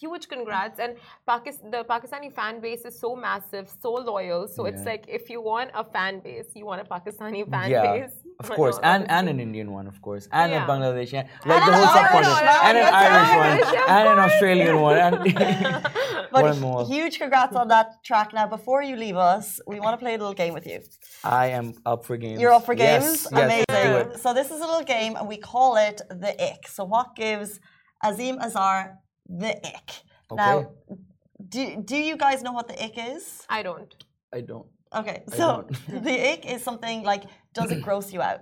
huge 0.00 0.28
congrats 0.28 0.78
and 0.78 0.96
Pakistan, 1.26 1.70
the 1.70 1.84
pakistani 1.84 2.30
fan 2.32 2.60
base 2.60 2.82
is 2.84 2.98
so 3.00 3.16
massive 3.16 3.66
so 3.82 3.92
loyal 3.92 4.46
so 4.48 4.66
it's 4.66 4.84
like 4.84 5.04
if 5.08 5.30
you 5.30 5.40
want 5.40 5.70
a 5.74 5.84
fan 5.84 6.20
base 6.20 6.48
you 6.54 6.66
want 6.66 6.80
a 6.80 6.84
pakistani 6.84 7.48
fan 7.50 7.70
yeah 7.70 7.82
base 7.92 8.12
of 8.40 8.50
course 8.58 8.76
no, 8.76 8.82
and 8.92 9.10
and 9.10 9.28
an 9.28 9.40
indian 9.40 9.72
one 9.72 9.86
of 9.86 10.00
course 10.02 10.28
and 10.32 10.52
Yeah. 10.52 10.64
a 10.64 10.68
bangladeshi 10.70 11.16
like 11.16 11.62
And 11.62 11.62
the 11.68 11.76
whole 11.78 11.86
Irish 11.86 11.96
subcontinent 11.96 12.46
one. 12.46 12.66
and 12.68 12.78
an 12.78 12.94
irish 13.02 13.30
Irish, 13.38 13.72
one 13.72 13.90
and 13.96 14.08
an 14.14 14.18
australian 14.26 14.76
one 14.88 14.96
and 15.06 15.14
But 16.32 16.42
one 16.50 16.60
more 16.60 16.86
huge 16.86 17.18
congrats 17.18 17.56
on 17.56 17.68
that 17.68 17.88
track. 18.08 18.28
Now, 18.38 18.46
before 18.46 18.80
you 18.88 18.96
leave 18.96 19.16
us, 19.16 19.46
we 19.66 19.76
want 19.84 19.92
to 19.96 20.00
play 20.04 20.14
a 20.14 20.18
little 20.22 20.34
game 20.42 20.52
with 20.58 20.66
you. 20.72 20.78
i 21.24 21.46
am 21.58 21.66
up 21.92 22.00
for 22.06 22.16
games 22.24 22.38
You're 22.42 22.52
up 22.58 22.64
for 22.68 22.74
games? 22.74 23.04
yes, 23.04 23.26
yes, 23.32 23.32
let's 23.32 23.64
do 23.66 23.74
Amazing. 23.90 24.12
it. 24.12 24.20
So 24.22 24.28
this 24.38 24.48
is 24.54 24.60
a 24.66 24.66
little 24.72 24.86
game 24.96 25.12
and 25.18 25.26
we 25.32 25.38
call 25.52 25.70
it 25.88 25.98
the 26.24 26.32
ick. 26.50 26.62
So 26.76 26.80
what 26.94 27.08
gives 27.22 27.50
Asim 28.08 28.34
Azhar 28.46 28.78
the 29.28 29.56
ick? 29.66 29.90
Now, 30.34 30.70
do, 31.48 31.82
do 31.82 31.96
you 31.96 32.16
guys 32.16 32.42
know 32.42 32.52
what 32.52 32.68
the 32.68 32.82
ick 32.82 32.94
is? 32.98 33.44
i 33.48 33.62
don't 33.62 34.04
i 34.32 34.40
don't 34.40 34.66
Okay, 34.94 35.22
so 35.28 35.66
don't. 35.68 36.02
the 36.08 36.16
ick 36.32 36.46
is 36.50 36.62
something 36.64 37.02
like, 37.02 37.24
does 37.52 37.70
it 37.70 37.82
gross 37.86 38.10
you 38.12 38.22
out? 38.22 38.40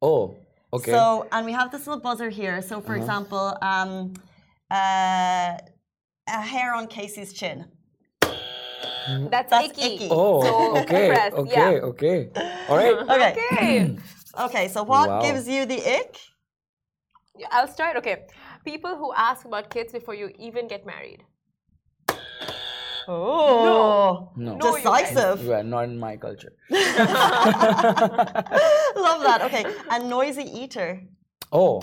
oh 0.00 0.36
okay 0.72 0.92
So, 0.92 1.26
and 1.32 1.44
we 1.44 1.52
have 1.52 1.72
this 1.72 1.86
little 1.88 2.00
buzzer 2.00 2.30
here. 2.30 2.62
So, 2.62 2.80
for 2.80 2.94
Uh-huh. 2.94 3.00
example, 3.02 3.46
um, 3.60 4.14
uh, 4.70 5.58
a 6.38 6.40
hair 6.52 6.72
on 6.78 6.86
Casey's 6.86 7.32
chin. 7.32 7.66
That's, 9.32 9.50
That's 9.50 9.70
icky. 9.70 9.94
icky. 9.94 10.08
Oh, 10.12 10.40
So, 10.44 10.76
okay, 10.82 11.10
okay, 11.42 11.50
yeah. 11.50 11.88
okay. 11.90 12.18
All 12.68 12.76
right. 12.76 12.96
Okay. 13.14 13.34
Okay. 13.56 13.96
Okay, 14.46 14.68
so 14.68 14.84
what 14.84 15.08
Wow. 15.08 15.20
gives 15.26 15.48
you 15.48 15.66
the 15.66 15.80
ick? 15.98 16.14
I'll 17.50 17.66
start. 17.68 17.96
Okay. 17.96 18.16
People 18.64 18.96
who 18.96 19.12
ask 19.16 19.44
about 19.46 19.70
kids 19.70 19.92
before 19.92 20.14
you 20.14 20.30
even 20.38 20.68
get 20.68 20.84
married. 20.86 21.24
Oh, 23.08 24.30
No. 24.36 24.56
No, 24.56 24.76
you 24.76 24.82
decisive. 24.82 25.42
Yeah, 25.44 25.62
not 25.62 25.84
in 25.84 25.98
my 25.98 26.16
culture. 26.16 26.52
Love 26.70 26.82
that. 29.26 29.40
Okay, 29.46 29.64
a 29.90 29.98
noisy 29.98 30.44
eater. 30.44 31.00
Oh, 31.52 31.80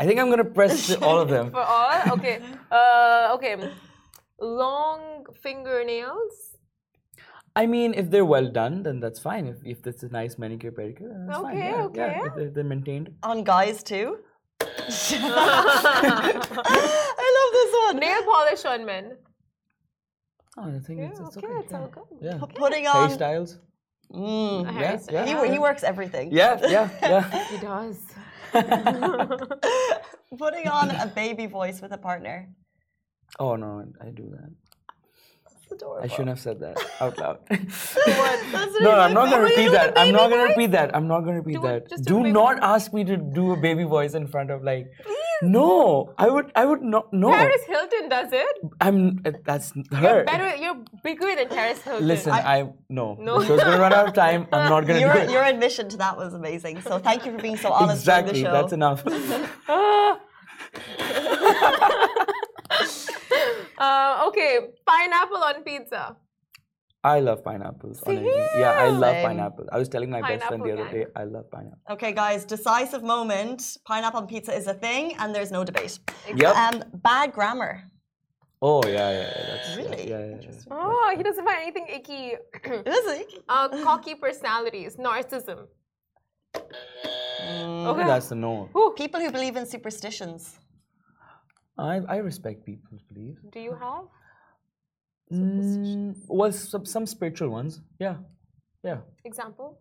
I 0.00 0.06
think 0.06 0.18
I'm 0.20 0.30
gonna 0.30 0.44
press 0.44 0.94
all 0.96 1.18
of 1.18 1.28
them. 1.28 1.50
For 1.58 1.60
all? 1.60 2.12
Okay. 2.12 2.40
Uh, 2.70 3.30
okay. 3.34 3.56
Long 4.40 5.24
fingernails. 5.42 6.56
I 7.56 7.66
mean, 7.66 7.92
if 7.94 8.08
they're 8.10 8.24
well 8.24 8.48
done, 8.48 8.84
then 8.84 9.00
that's 9.00 9.18
fine. 9.18 9.46
If 9.46 9.56
if 9.64 9.86
it's 9.86 10.04
a 10.04 10.08
nice 10.08 10.38
manicure 10.38 10.70
pedicure, 10.70 11.08
then 11.12 11.26
that's 11.26 11.40
fine. 11.40 11.56
Okay, 11.56 11.68
Yeah, 11.68 11.84
okay. 11.86 11.98
Yeah, 12.16 12.26
if 12.26 12.34
they're, 12.36 12.50
they're 12.50 12.64
maintained. 12.64 13.10
On 13.24 13.42
guys 13.42 13.82
too. 13.82 14.18
I 15.24 16.32
love 17.38 17.52
this 17.52 17.72
one. 17.84 17.96
Nail 17.98 18.22
polish 18.24 18.64
on 18.64 18.86
men. 18.86 19.16
Oh, 20.56 20.76
I 20.76 20.78
think 20.80 21.00
it's, 21.00 21.20
it's 21.20 21.36
okay, 21.36 21.46
okay. 21.46 21.58
it's 21.60 21.72
yeah. 21.72 21.78
all 21.78 21.88
good. 21.88 22.04
Yeah. 22.20 22.40
Putting 22.54 22.86
on. 22.86 23.10
Hairstyles. 23.10 23.58
Mm. 24.12 24.64
Yeah, 24.80 24.98
yeah. 25.10 25.44
He, 25.44 25.52
he 25.52 25.58
works 25.58 25.84
everything. 25.84 26.32
Yeah, 26.32 26.58
yeah, 26.62 26.88
yeah. 27.02 27.44
He 27.50 27.58
does. 27.58 28.00
Putting 30.38 30.68
on 30.68 30.90
a 30.90 31.06
baby 31.14 31.46
voice 31.46 31.82
with 31.82 31.92
a 31.92 31.98
partner. 31.98 32.48
Oh 33.38 33.56
no, 33.56 33.84
I 34.00 34.08
do 34.08 34.30
that. 34.30 34.50
Adorable. 35.72 36.04
I 36.04 36.08
shouldn't 36.08 36.28
have 36.28 36.40
said 36.40 36.60
that 36.60 36.76
out 37.00 37.18
loud. 37.18 37.38
No, 38.80 38.92
I'm 38.92 39.12
not 39.12 39.30
gonna 39.30 39.42
What 39.42 39.54
do 39.54 39.60
you 39.62 39.68
repeat 39.68 39.72
that. 39.72 39.98
I'm 39.98 40.12
not 40.12 40.30
gonna 40.30 40.44
repeat 40.44 40.70
that. 40.72 40.94
I'm 40.96 41.08
not 41.08 41.20
gonna 41.20 41.40
repeat 41.40 41.62
that. 41.62 41.88
do 41.88 41.94
a 41.94 41.98
Do 41.98 42.16
baby 42.18 42.32
not 42.32 42.62
ask 42.62 42.92
me 42.92 43.04
to 43.04 43.16
do 43.16 43.52
a 43.52 43.56
baby 43.56 43.84
voice 43.84 44.14
in 44.14 44.26
front 44.26 44.50
of 44.50 44.62
like. 44.62 44.90
No, 45.42 46.14
I 46.18 46.28
would. 46.28 46.50
I 46.56 46.64
would 46.64 46.82
not. 46.82 47.12
No, 47.12 47.30
Paris 47.30 47.62
Hilton 47.66 48.08
does 48.08 48.32
it. 48.32 48.56
I'm. 48.80 49.20
uh, 49.24 49.32
That's 49.44 49.72
her. 49.92 50.02
You're 50.02 50.24
better. 50.24 50.56
You're 50.56 50.76
bigger 51.04 51.34
than 51.36 51.48
Paris 51.48 51.80
Hilton. 51.80 52.06
Listen, 52.08 52.32
I, 52.32 52.68
no. 52.88 53.16
No. 53.20 53.38
The 53.40 53.46
show's 53.46 53.60
gonna 53.62 53.80
run 53.80 53.92
out 53.92 54.08
of 54.08 54.14
time. 54.14 54.48
I'm 54.52 54.68
not 54.68 54.86
gonna 54.86 54.98
Your, 55.00 55.12
do 55.12 55.18
it. 55.20 55.30
your 55.30 55.44
admission 55.44 55.88
to 55.90 55.96
that 55.98 56.16
was 56.16 56.34
amazing. 56.34 56.80
So 56.82 56.98
thank 56.98 57.24
you 57.24 57.32
for 57.32 57.38
being 57.42 57.56
so 57.56 57.70
honest 57.72 58.02
exactly. 58.02 58.42
during 58.42 58.52
the 58.52 58.60
show. 58.60 58.64
Exactly. 58.64 59.04
That's 59.04 60.16
enough. 60.16 60.24
uh, 63.78 64.24
okay, 64.28 64.58
pineapple 64.86 65.38
on 65.38 65.62
pizza. 65.62 66.16
I 67.04 67.20
love 67.20 67.44
pineapples. 67.44 68.02
on 68.02 68.24
Yeah, 68.24 68.74
I 68.76 68.88
love 68.88 69.14
Same. 69.14 69.26
pineapple. 69.26 69.66
I 69.70 69.78
was 69.78 69.88
telling 69.88 70.10
my 70.10 70.20
best 70.20 70.44
friend 70.46 70.62
the 70.64 70.72
other 70.72 70.90
day. 70.90 71.06
I 71.14 71.24
love 71.24 71.50
pineapple. 71.50 71.78
Okay, 71.90 72.12
guys, 72.12 72.44
decisive 72.44 73.02
moment. 73.04 73.78
Pineapple 73.86 74.20
on 74.20 74.26
pizza 74.26 74.52
is 74.54 74.66
a 74.66 74.74
thing, 74.74 75.14
and 75.18 75.34
there's 75.34 75.52
no 75.52 75.64
debate. 75.64 75.98
Yep. 76.34 76.56
Um, 76.56 76.84
bad 76.94 77.32
grammar. 77.32 77.84
Oh 78.60 78.82
yeah, 78.84 78.92
yeah, 78.92 79.20
yeah. 79.20 79.46
That's 79.50 79.76
Really? 79.76 80.10
Yeah, 80.10 80.18
yeah, 80.18 80.26
yeah. 80.26 80.34
Interesting. 80.34 80.72
Oh, 80.72 81.14
he 81.16 81.22
doesn't 81.22 81.44
find 81.44 81.58
anything 81.62 81.86
icky. 81.88 82.34
Is 82.98 83.06
it? 83.20 83.44
uh, 83.48 83.68
cocky 83.84 84.16
personalities, 84.16 84.96
narcissism. 84.96 85.68
Okay. 87.90 88.04
That's 88.04 88.30
a 88.32 88.34
no. 88.34 88.68
Whew. 88.72 88.94
People 88.96 89.20
who 89.20 89.30
believe 89.30 89.56
in 89.56 89.64
superstitions. 89.64 90.58
I 91.78 92.00
I 92.08 92.16
respect 92.16 92.66
people's 92.66 93.02
beliefs. 93.02 93.40
Do 93.52 93.60
you 93.60 93.74
have? 93.74 94.04
Mm, 95.32 96.16
well, 96.26 96.50
some, 96.52 96.86
some 96.86 97.06
spiritual 97.06 97.50
ones. 97.50 97.80
Yeah, 97.98 98.16
yeah. 98.82 98.98
Example? 99.24 99.78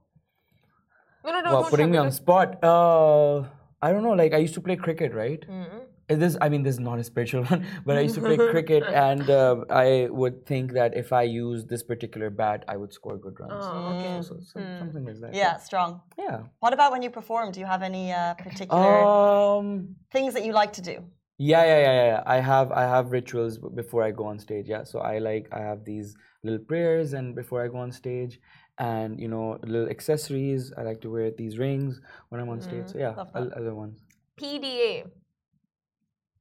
No, 1.23 1.31
no, 1.31 1.41
no. 1.41 1.51
well, 1.51 1.69
putting 1.69 1.91
me 1.91 1.97
on 1.97 2.07
the 2.07 2.11
spot. 2.11 2.63
Uh, 2.63 3.43
I 3.81 3.91
don't 3.91 4.03
know. 4.03 4.11
Like 4.11 4.33
I 4.33 4.37
used 4.37 4.53
to 4.55 4.61
play 4.61 4.75
cricket, 4.75 5.13
right? 5.13 5.43
Mm. 5.49 5.83
Is 6.09 6.19
This, 6.19 6.37
I 6.39 6.47
mean, 6.47 6.63
this 6.63 6.75
is 6.75 6.79
not 6.79 6.99
a 6.99 7.03
spiritual 7.03 7.43
one, 7.51 7.65
but 7.85 7.97
I 7.97 8.01
used 8.01 8.15
to 8.15 8.21
play 8.21 8.37
cricket, 8.51 8.83
and 8.83 9.29
uh, 9.29 9.65
I 9.69 10.07
would 10.09 10.45
think 10.45 10.71
that 10.71 10.95
if 10.95 11.11
I 11.11 11.23
use 11.23 11.65
this 11.65 11.83
particular 11.83 12.29
bat, 12.29 12.63
I 12.67 12.77
would 12.77 12.93
score 12.93 13.17
good 13.17 13.37
runs. 13.39 13.53
Oh, 13.65 13.95
okay. 13.97 14.21
So, 14.21 14.39
so, 14.39 14.61
something 14.79 15.05
like 15.05 15.19
that. 15.19 15.33
Yeah, 15.33 15.57
strong. 15.57 16.01
Yeah. 16.17 16.43
What 16.59 16.71
about 16.73 16.93
when 16.93 17.01
you 17.01 17.09
perform? 17.09 17.51
Do 17.51 17.59
you 17.59 17.65
have 17.65 17.83
any 17.83 18.13
uh, 18.13 18.35
particular 18.35 19.03
Um. 19.03 19.95
things 20.11 20.33
that 20.33 20.45
you 20.45 20.53
like 20.53 20.73
to 20.73 20.81
do? 20.81 21.03
Yeah, 21.39 21.63
yeah, 21.65 21.79
yeah, 21.79 22.05
yeah. 22.05 22.23
I 22.25 22.39
have 22.39 22.71
I 22.71 22.83
have 22.83 23.11
rituals 23.11 23.59
before 23.59 24.03
I 24.03 24.11
go 24.11 24.25
on 24.25 24.39
stage. 24.39 24.67
Yeah, 24.67 24.83
so 24.83 24.99
I 24.99 25.19
like 25.19 25.47
I 25.51 25.59
have 25.59 25.85
these 25.85 26.15
little 26.43 26.59
prayers 26.59 27.13
and 27.13 27.35
before 27.35 27.63
I 27.63 27.67
go 27.67 27.77
on 27.77 27.91
stage, 27.91 28.39
and 28.79 29.19
you 29.19 29.27
know 29.27 29.59
little 29.63 29.89
accessories. 29.89 30.73
I 30.77 30.81
like 30.81 31.01
to 31.01 31.11
wear 31.11 31.29
these 31.31 31.59
rings 31.59 32.01
when 32.29 32.41
I'm 32.41 32.49
on 32.49 32.61
stage. 32.61 32.85
Mm-hmm. 32.85 32.91
So 32.91 32.97
yeah, 32.97 33.13
Love 33.15 33.29
other 33.35 33.75
ones. 33.75 33.99
PDA. 34.41 35.05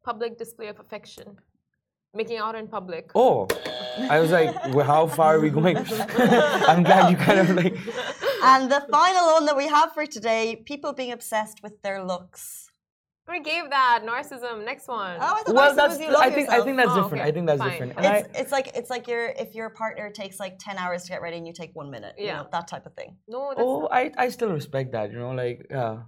Public 0.03 0.39
display 0.39 0.69
of 0.69 0.81
affection. 0.81 1.37
Making 2.15 2.39
out 2.39 2.55
in 2.55 2.67
public. 2.67 3.11
Oh, 3.15 3.49
I 4.09 4.21
was 4.21 4.31
like, 4.31 4.55
well, 4.73 4.87
how 4.87 5.07
far 5.07 5.37
are 5.37 5.41
we 5.41 5.51
going? 5.51 5.77
I'm 5.77 6.83
glad 6.83 7.11
you 7.11 7.17
kind 7.17 7.41
of 7.41 7.51
like. 7.51 7.77
And 8.43 8.71
the 8.71 8.87
final 8.93 9.33
one 9.33 9.47
that 9.47 9.57
we 9.57 9.67
have 9.67 9.93
for 9.93 10.07
today 10.07 10.63
people 10.65 10.93
being 10.93 11.11
obsessed 11.11 11.63
with 11.63 11.83
their 11.83 12.05
looks. 12.05 12.71
We 13.29 13.41
gave 13.41 13.71
that 13.71 14.05
narcissism. 14.05 14.65
Next 14.65 14.87
one. 14.87 15.17
Oh, 15.21 15.25
I 15.25 15.43
thought 15.43 15.55
well, 15.55 15.75
that's. 15.75 15.99
You 15.99 16.15
I 16.17 16.31
think 16.31 16.47
yourself. 16.47 16.63
I 16.63 16.65
think 16.65 16.77
that's 16.77 16.91
oh, 16.91 17.03
different. 17.03 17.23
Okay. 17.23 17.29
I 17.29 17.33
think 17.33 17.47
that's 17.47 17.59
Fine. 17.59 17.71
different. 17.71 17.93
And 17.97 18.07
it's, 18.07 18.29
I, 18.29 18.41
it's 18.41 18.53
like 18.53 18.71
it's 18.77 18.91
like 18.91 19.09
your 19.09 19.27
if 19.31 19.55
your 19.55 19.71
partner 19.71 20.11
takes 20.11 20.39
like 20.39 20.59
ten 20.61 20.79
hours 20.79 21.05
to 21.05 21.09
get 21.11 21.23
ready 21.23 21.37
and 21.37 21.47
you 21.47 21.53
take 21.53 21.75
one 21.75 21.91
minute. 21.91 22.15
Yeah, 22.17 22.25
you 22.25 22.33
know, 22.35 22.49
that 22.53 22.69
type 22.69 22.87
of 22.87 22.95
thing. 22.95 23.17
No. 23.27 23.53
oh, 23.57 23.81
not. 23.81 23.93
I 23.93 24.13
I 24.17 24.29
still 24.29 24.51
respect 24.51 24.93
that. 24.93 25.11
You 25.11 25.19
know, 25.19 25.33
like 25.33 25.67
yeah. 25.71 26.03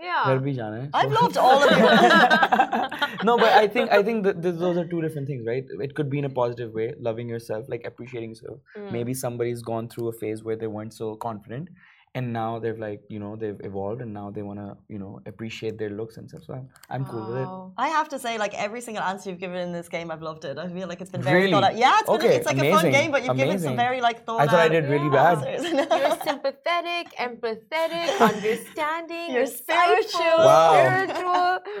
Yeah. 0.00 0.38
Eh? 0.42 0.86
I've 0.92 1.12
loved 1.12 1.36
all 1.36 1.62
of 1.62 1.70
you. 1.70 1.84
no, 3.24 3.38
but 3.38 3.52
I 3.52 3.68
think 3.68 3.90
I 3.90 4.02
think 4.02 4.24
that 4.24 4.42
those 4.42 4.76
are 4.76 4.84
two 4.84 5.00
different 5.00 5.28
things, 5.28 5.46
right? 5.46 5.64
It 5.80 5.94
could 5.94 6.10
be 6.10 6.18
in 6.18 6.24
a 6.24 6.30
positive 6.30 6.74
way, 6.74 6.94
loving 6.98 7.28
yourself, 7.28 7.66
like 7.68 7.84
appreciating 7.86 8.30
yourself. 8.30 8.58
Mm. 8.76 8.92
Maybe 8.92 9.14
somebody's 9.14 9.62
gone 9.62 9.88
through 9.88 10.08
a 10.08 10.12
phase 10.12 10.42
where 10.42 10.56
they 10.56 10.66
weren't 10.66 10.92
so 10.92 11.14
confident, 11.14 11.68
and 12.16 12.32
now 12.32 12.58
they've 12.58 12.78
like 12.78 13.00
you 13.08 13.18
know 13.18 13.34
they've 13.36 13.60
evolved, 13.64 14.00
and 14.02 14.12
now 14.14 14.30
they 14.30 14.42
want 14.42 14.58
to 14.60 14.76
you 14.88 14.98
know 14.98 15.20
appreciate 15.26 15.78
their 15.78 15.90
looks 15.90 16.16
and 16.18 16.28
stuff. 16.28 16.44
So 16.46 16.54
I'm, 16.54 16.68
I'm 16.90 17.04
cool 17.04 17.26
with 17.28 17.38
it. 17.42 17.48
I 17.76 17.88
have 17.88 18.08
to 18.10 18.18
say, 18.18 18.38
like 18.38 18.54
every 18.54 18.80
single 18.80 19.02
answer 19.02 19.30
you've 19.30 19.40
given 19.40 19.58
in 19.58 19.72
this 19.72 19.88
game, 19.88 20.10
I've 20.10 20.22
loved 20.22 20.44
it. 20.44 20.56
I 20.58 20.68
feel 20.68 20.88
like 20.88 21.00
it's 21.00 21.10
been 21.10 21.22
very 21.22 21.40
Really? 21.40 21.52
thought 21.52 21.64
out. 21.64 21.76
Yeah, 21.76 21.98
it's 22.00 22.10
been 22.10 22.30
it's 22.38 22.46
like 22.46 22.58
a 22.58 22.70
fun 22.70 22.90
game, 22.92 23.10
but 23.10 23.24
you've 23.24 23.36
given 23.36 23.58
some 23.58 23.76
very 23.76 24.00
like 24.00 24.24
thought 24.26 24.40
I 24.42 24.46
thought 24.46 24.60
I 24.60 24.68
did 24.68 24.84
really 24.88 25.10
Yeah. 25.12 25.34
bad. 25.34 25.46
answers. 25.46 25.72
You're 26.00 26.18
sympathetic, 26.30 27.06
empathetic, 27.26 28.08
understanding. 28.32 29.26
You're 29.34 29.46
spiritual. 29.46 30.20
Wow. 30.48 30.72
spiritual. 30.72 31.24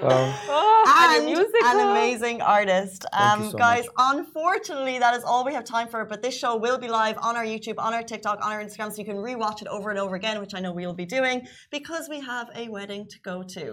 Wow. 0.08 0.34
Oh, 0.48 0.84
and, 1.00 1.22
and 1.22 1.30
you're 1.30 1.38
musical. 1.48 1.80
an 1.80 1.90
amazing 1.90 2.40
artist. 2.42 3.00
you 3.12 3.18
Um, 3.24 3.50
so 3.50 3.58
guys, 3.58 3.84
much. 3.96 4.16
unfortunately, 4.16 4.98
that 4.98 5.14
is 5.18 5.24
all 5.24 5.44
we 5.44 5.52
have 5.58 5.64
time 5.64 5.88
for. 5.88 6.04
But 6.04 6.22
this 6.22 6.36
show 6.42 6.56
will 6.56 6.78
be 6.78 6.88
live 6.88 7.16
on 7.28 7.36
our 7.36 7.44
YouTube, 7.52 7.78
on 7.78 7.92
our 7.94 8.02
TikTok, 8.02 8.36
on 8.44 8.50
our 8.52 8.62
Instagram, 8.66 8.90
so 8.92 8.98
you 9.02 9.04
can 9.12 9.16
rewatch 9.16 9.62
it 9.62 9.68
over 9.68 9.90
and 9.90 9.98
over 9.98 10.14
again, 10.16 10.23
which 10.42 10.54
I 10.58 10.60
know 10.64 10.72
we 10.80 10.84
will 10.88 11.00
be 11.04 11.10
doing 11.18 11.38
because 11.70 12.04
we 12.14 12.18
have 12.32 12.48
a 12.62 12.64
wedding 12.76 13.02
to 13.12 13.18
go 13.30 13.36
to. 13.56 13.64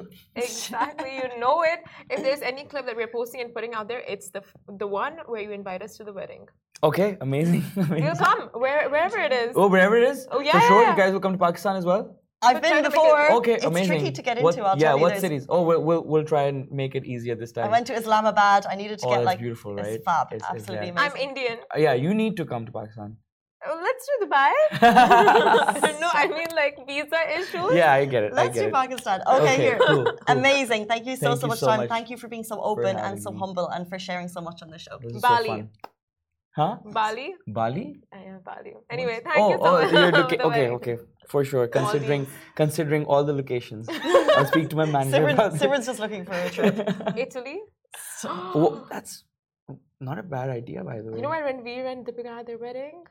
Exactly, 0.45 1.11
you 1.21 1.27
know 1.43 1.57
it. 1.71 1.79
If 2.09 2.19
there's 2.25 2.41
any 2.51 2.63
clip 2.71 2.85
that 2.87 2.95
we're 3.01 3.13
posting 3.19 3.39
and 3.43 3.49
putting 3.57 3.73
out 3.77 3.87
there, 3.91 4.03
it's 4.13 4.27
the 4.35 4.41
the 4.83 4.87
one 5.03 5.13
where 5.31 5.41
you 5.45 5.51
invite 5.61 5.81
us 5.87 5.93
to 5.97 6.03
the 6.09 6.13
wedding. 6.19 6.43
Okay, 6.89 7.09
amazing. 7.27 7.63
You'll 8.03 8.15
come 8.27 8.41
where, 8.63 8.81
wherever 8.93 9.19
it 9.27 9.33
is. 9.43 9.49
Oh, 9.55 9.67
wherever 9.73 9.95
it 10.01 10.05
is. 10.13 10.19
Oh, 10.31 10.39
yeah, 10.47 10.53
For 10.53 10.61
sure, 10.69 10.81
yeah, 10.81 10.91
you 10.91 10.97
guys 11.01 11.11
will 11.13 11.19
come 11.25 11.33
to 11.39 11.43
Pakistan 11.47 11.75
as 11.81 11.85
well. 11.91 12.03
I've 12.43 12.55
But 12.55 12.63
been 12.63 12.71
to 12.71 12.75
make 12.77 12.85
it- 12.85 12.93
before. 12.95 13.31
Okay, 13.39 13.53
it's 13.57 13.65
amazing. 13.71 13.87
tricky 13.99 14.11
to 14.19 14.21
get 14.27 14.41
What- 14.41 14.55
into. 14.55 14.67
I'll 14.67 14.77
yeah, 14.77 14.87
tell 14.87 14.95
you. 14.97 15.01
what 15.03 15.09
There's- 15.09 15.21
cities? 15.27 15.45
Oh, 15.47 15.61
we'll, 15.67 15.83
we'll 15.87 16.03
we'll 16.11 16.27
try 16.33 16.43
and 16.51 16.57
make 16.81 16.93
it 16.99 17.05
easier 17.13 17.35
this 17.43 17.51
time. 17.55 17.65
I 17.69 17.71
went 17.77 17.85
to 17.91 17.95
Islamabad. 18.01 18.61
I 18.73 18.75
needed 18.81 18.97
to 18.99 19.05
Oh, 19.05 19.09
get 19.11 19.17
that's 19.17 19.25
like 19.31 19.39
beautiful, 19.45 19.77
it's 19.77 19.87
right? 19.89 20.03
fab, 20.09 20.27
It's- 20.33 20.41
it's- 20.41 20.51
absolutely 20.61 20.87
yeah. 20.87 20.93
amazing. 20.95 21.11
I'm 21.21 21.29
Indian. 21.29 21.55
Uh, 21.75 21.79
yeah, 21.85 21.93
you 22.05 22.11
need 22.21 22.33
to 22.41 22.45
come 22.53 22.65
to 22.65 22.71
Pakistan. 22.79 23.17
Oh, 23.63 23.79
let's 23.81 24.03
do 24.09 24.25
Dubai. 24.25 24.51
no, 26.01 26.09
I 26.11 26.27
mean 26.27 26.47
like 26.55 26.75
visa 26.87 27.19
issues. 27.39 27.73
Yeah, 27.75 27.93
I 27.93 28.05
get 28.05 28.23
it. 28.23 28.33
Let's 28.33 28.55
get 28.55 28.61
do 28.61 28.67
it. 28.69 28.73
Pakistan. 28.73 29.21
Okay, 29.27 29.43
Okay, 29.43 29.55
here. 29.61 29.79
cool, 29.85 30.03
cool. 30.05 30.17
Amazing. 30.27 30.87
Thank 30.87 31.05
you 31.05 31.15
so, 31.15 31.27
Thank 31.27 31.41
so 31.41 31.45
you 31.45 31.49
much 31.49 31.59
so 31.59 31.67
time. 31.67 31.79
much 31.81 31.89
Thank 31.89 32.09
you 32.09 32.17
for 32.17 32.27
being 32.27 32.43
so 32.43 32.59
open 32.59 32.97
and 32.97 33.21
so 33.21 33.29
me. 33.31 33.37
humble 33.37 33.67
and 33.69 33.87
for 33.87 33.99
sharing 33.99 34.27
so 34.27 34.41
much 34.41 34.63
on 34.63 34.69
the 34.71 34.79
show. 34.79 34.97
Bali. 34.99 35.47
so 35.47 35.53
fun. 35.53 35.69
Huh? 36.55 36.77
Bali. 36.85 37.35
Bali? 37.47 38.01
I 38.11 38.17
am 38.31 38.39
Bali. 38.43 38.73
Anyway, 38.89 39.21
thank 39.23 39.37
oh, 39.37 39.51
you 39.51 39.57
so 39.57 39.63
oh, 39.63 39.81
much. 39.81 39.91
you're 39.93 40.11
loca- 40.19 40.43
okay, 40.47 40.67
okay, 40.69 40.97
for 41.29 41.45
sure. 41.45 41.67
Considering 41.67 42.27
considering 42.55 43.05
all 43.05 43.23
the 43.23 43.33
locations, 43.33 43.87
I'll 44.37 44.47
speak 44.47 44.69
to 44.71 44.75
my 44.75 44.85
manager. 44.85 45.23
Simran's 45.61 45.85
just 45.85 45.99
looking 45.99 46.25
for 46.25 46.33
a 46.33 46.49
trip. 46.49 46.75
Italy. 47.15 47.59
Oh, 48.25 48.85
that's 48.91 49.23
not 50.01 50.17
a 50.17 50.23
bad 50.23 50.49
idea, 50.49 50.83
by 50.83 50.99
the 51.01 51.11
way. 51.11 51.17
You 51.17 51.21
know 51.21 51.29
when 51.29 51.43
Ranveer 51.43 51.85
and 51.91 52.05
Deepika 52.05 52.35
had 52.37 52.47
their 52.47 52.57
wedding? 52.57 53.03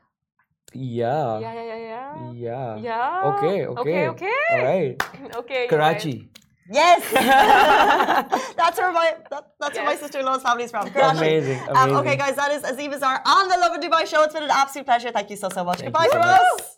Yeah. 0.73 1.39
Yeah, 1.39 1.53
yeah, 1.53 1.63
yeah, 1.63 1.75
yeah. 1.75 2.31
Yeah. 2.31 2.75
Yeah. 2.77 3.33
Okay. 3.35 3.65
Okay. 3.65 4.07
Okay, 4.07 4.07
okay. 4.09 4.39
All 4.51 4.63
right. 4.63 5.03
Okay. 5.35 5.67
you're 5.69 5.79
right. 5.79 5.99
Karachi. 5.99 6.29
Yes, 6.71 7.03
that's 8.55 8.79
where 8.79 8.93
my 8.93 9.15
that, 9.29 9.47
that's 9.59 9.75
where 9.75 9.85
my 9.85 9.95
sister-in-law's 9.95 10.41
family 10.41 10.63
is 10.63 10.71
from. 10.71 10.87
Amazing, 10.87 11.59
Um, 11.75 11.91
okay, 11.97 12.15
guys, 12.15 12.35
that 12.35 12.51
is 12.51 12.63
Asim 12.63 12.93
Azhar 12.93 13.19
on 13.25 13.49
the 13.49 13.57
Lovin 13.57 13.81
Dubai 13.81 14.05
show. 14.07 14.23
It's 14.23 14.33
been 14.33 14.43
an 14.43 14.51
absolute 14.51 14.85
pleasure. 14.85 15.11
Thank 15.11 15.29
you 15.31 15.35
so 15.35 15.49
so 15.49 15.65
much. 15.65 15.79
Thank 15.79 15.93
Goodbye 15.93 16.07
from 16.09 16.21
us. 16.21 16.77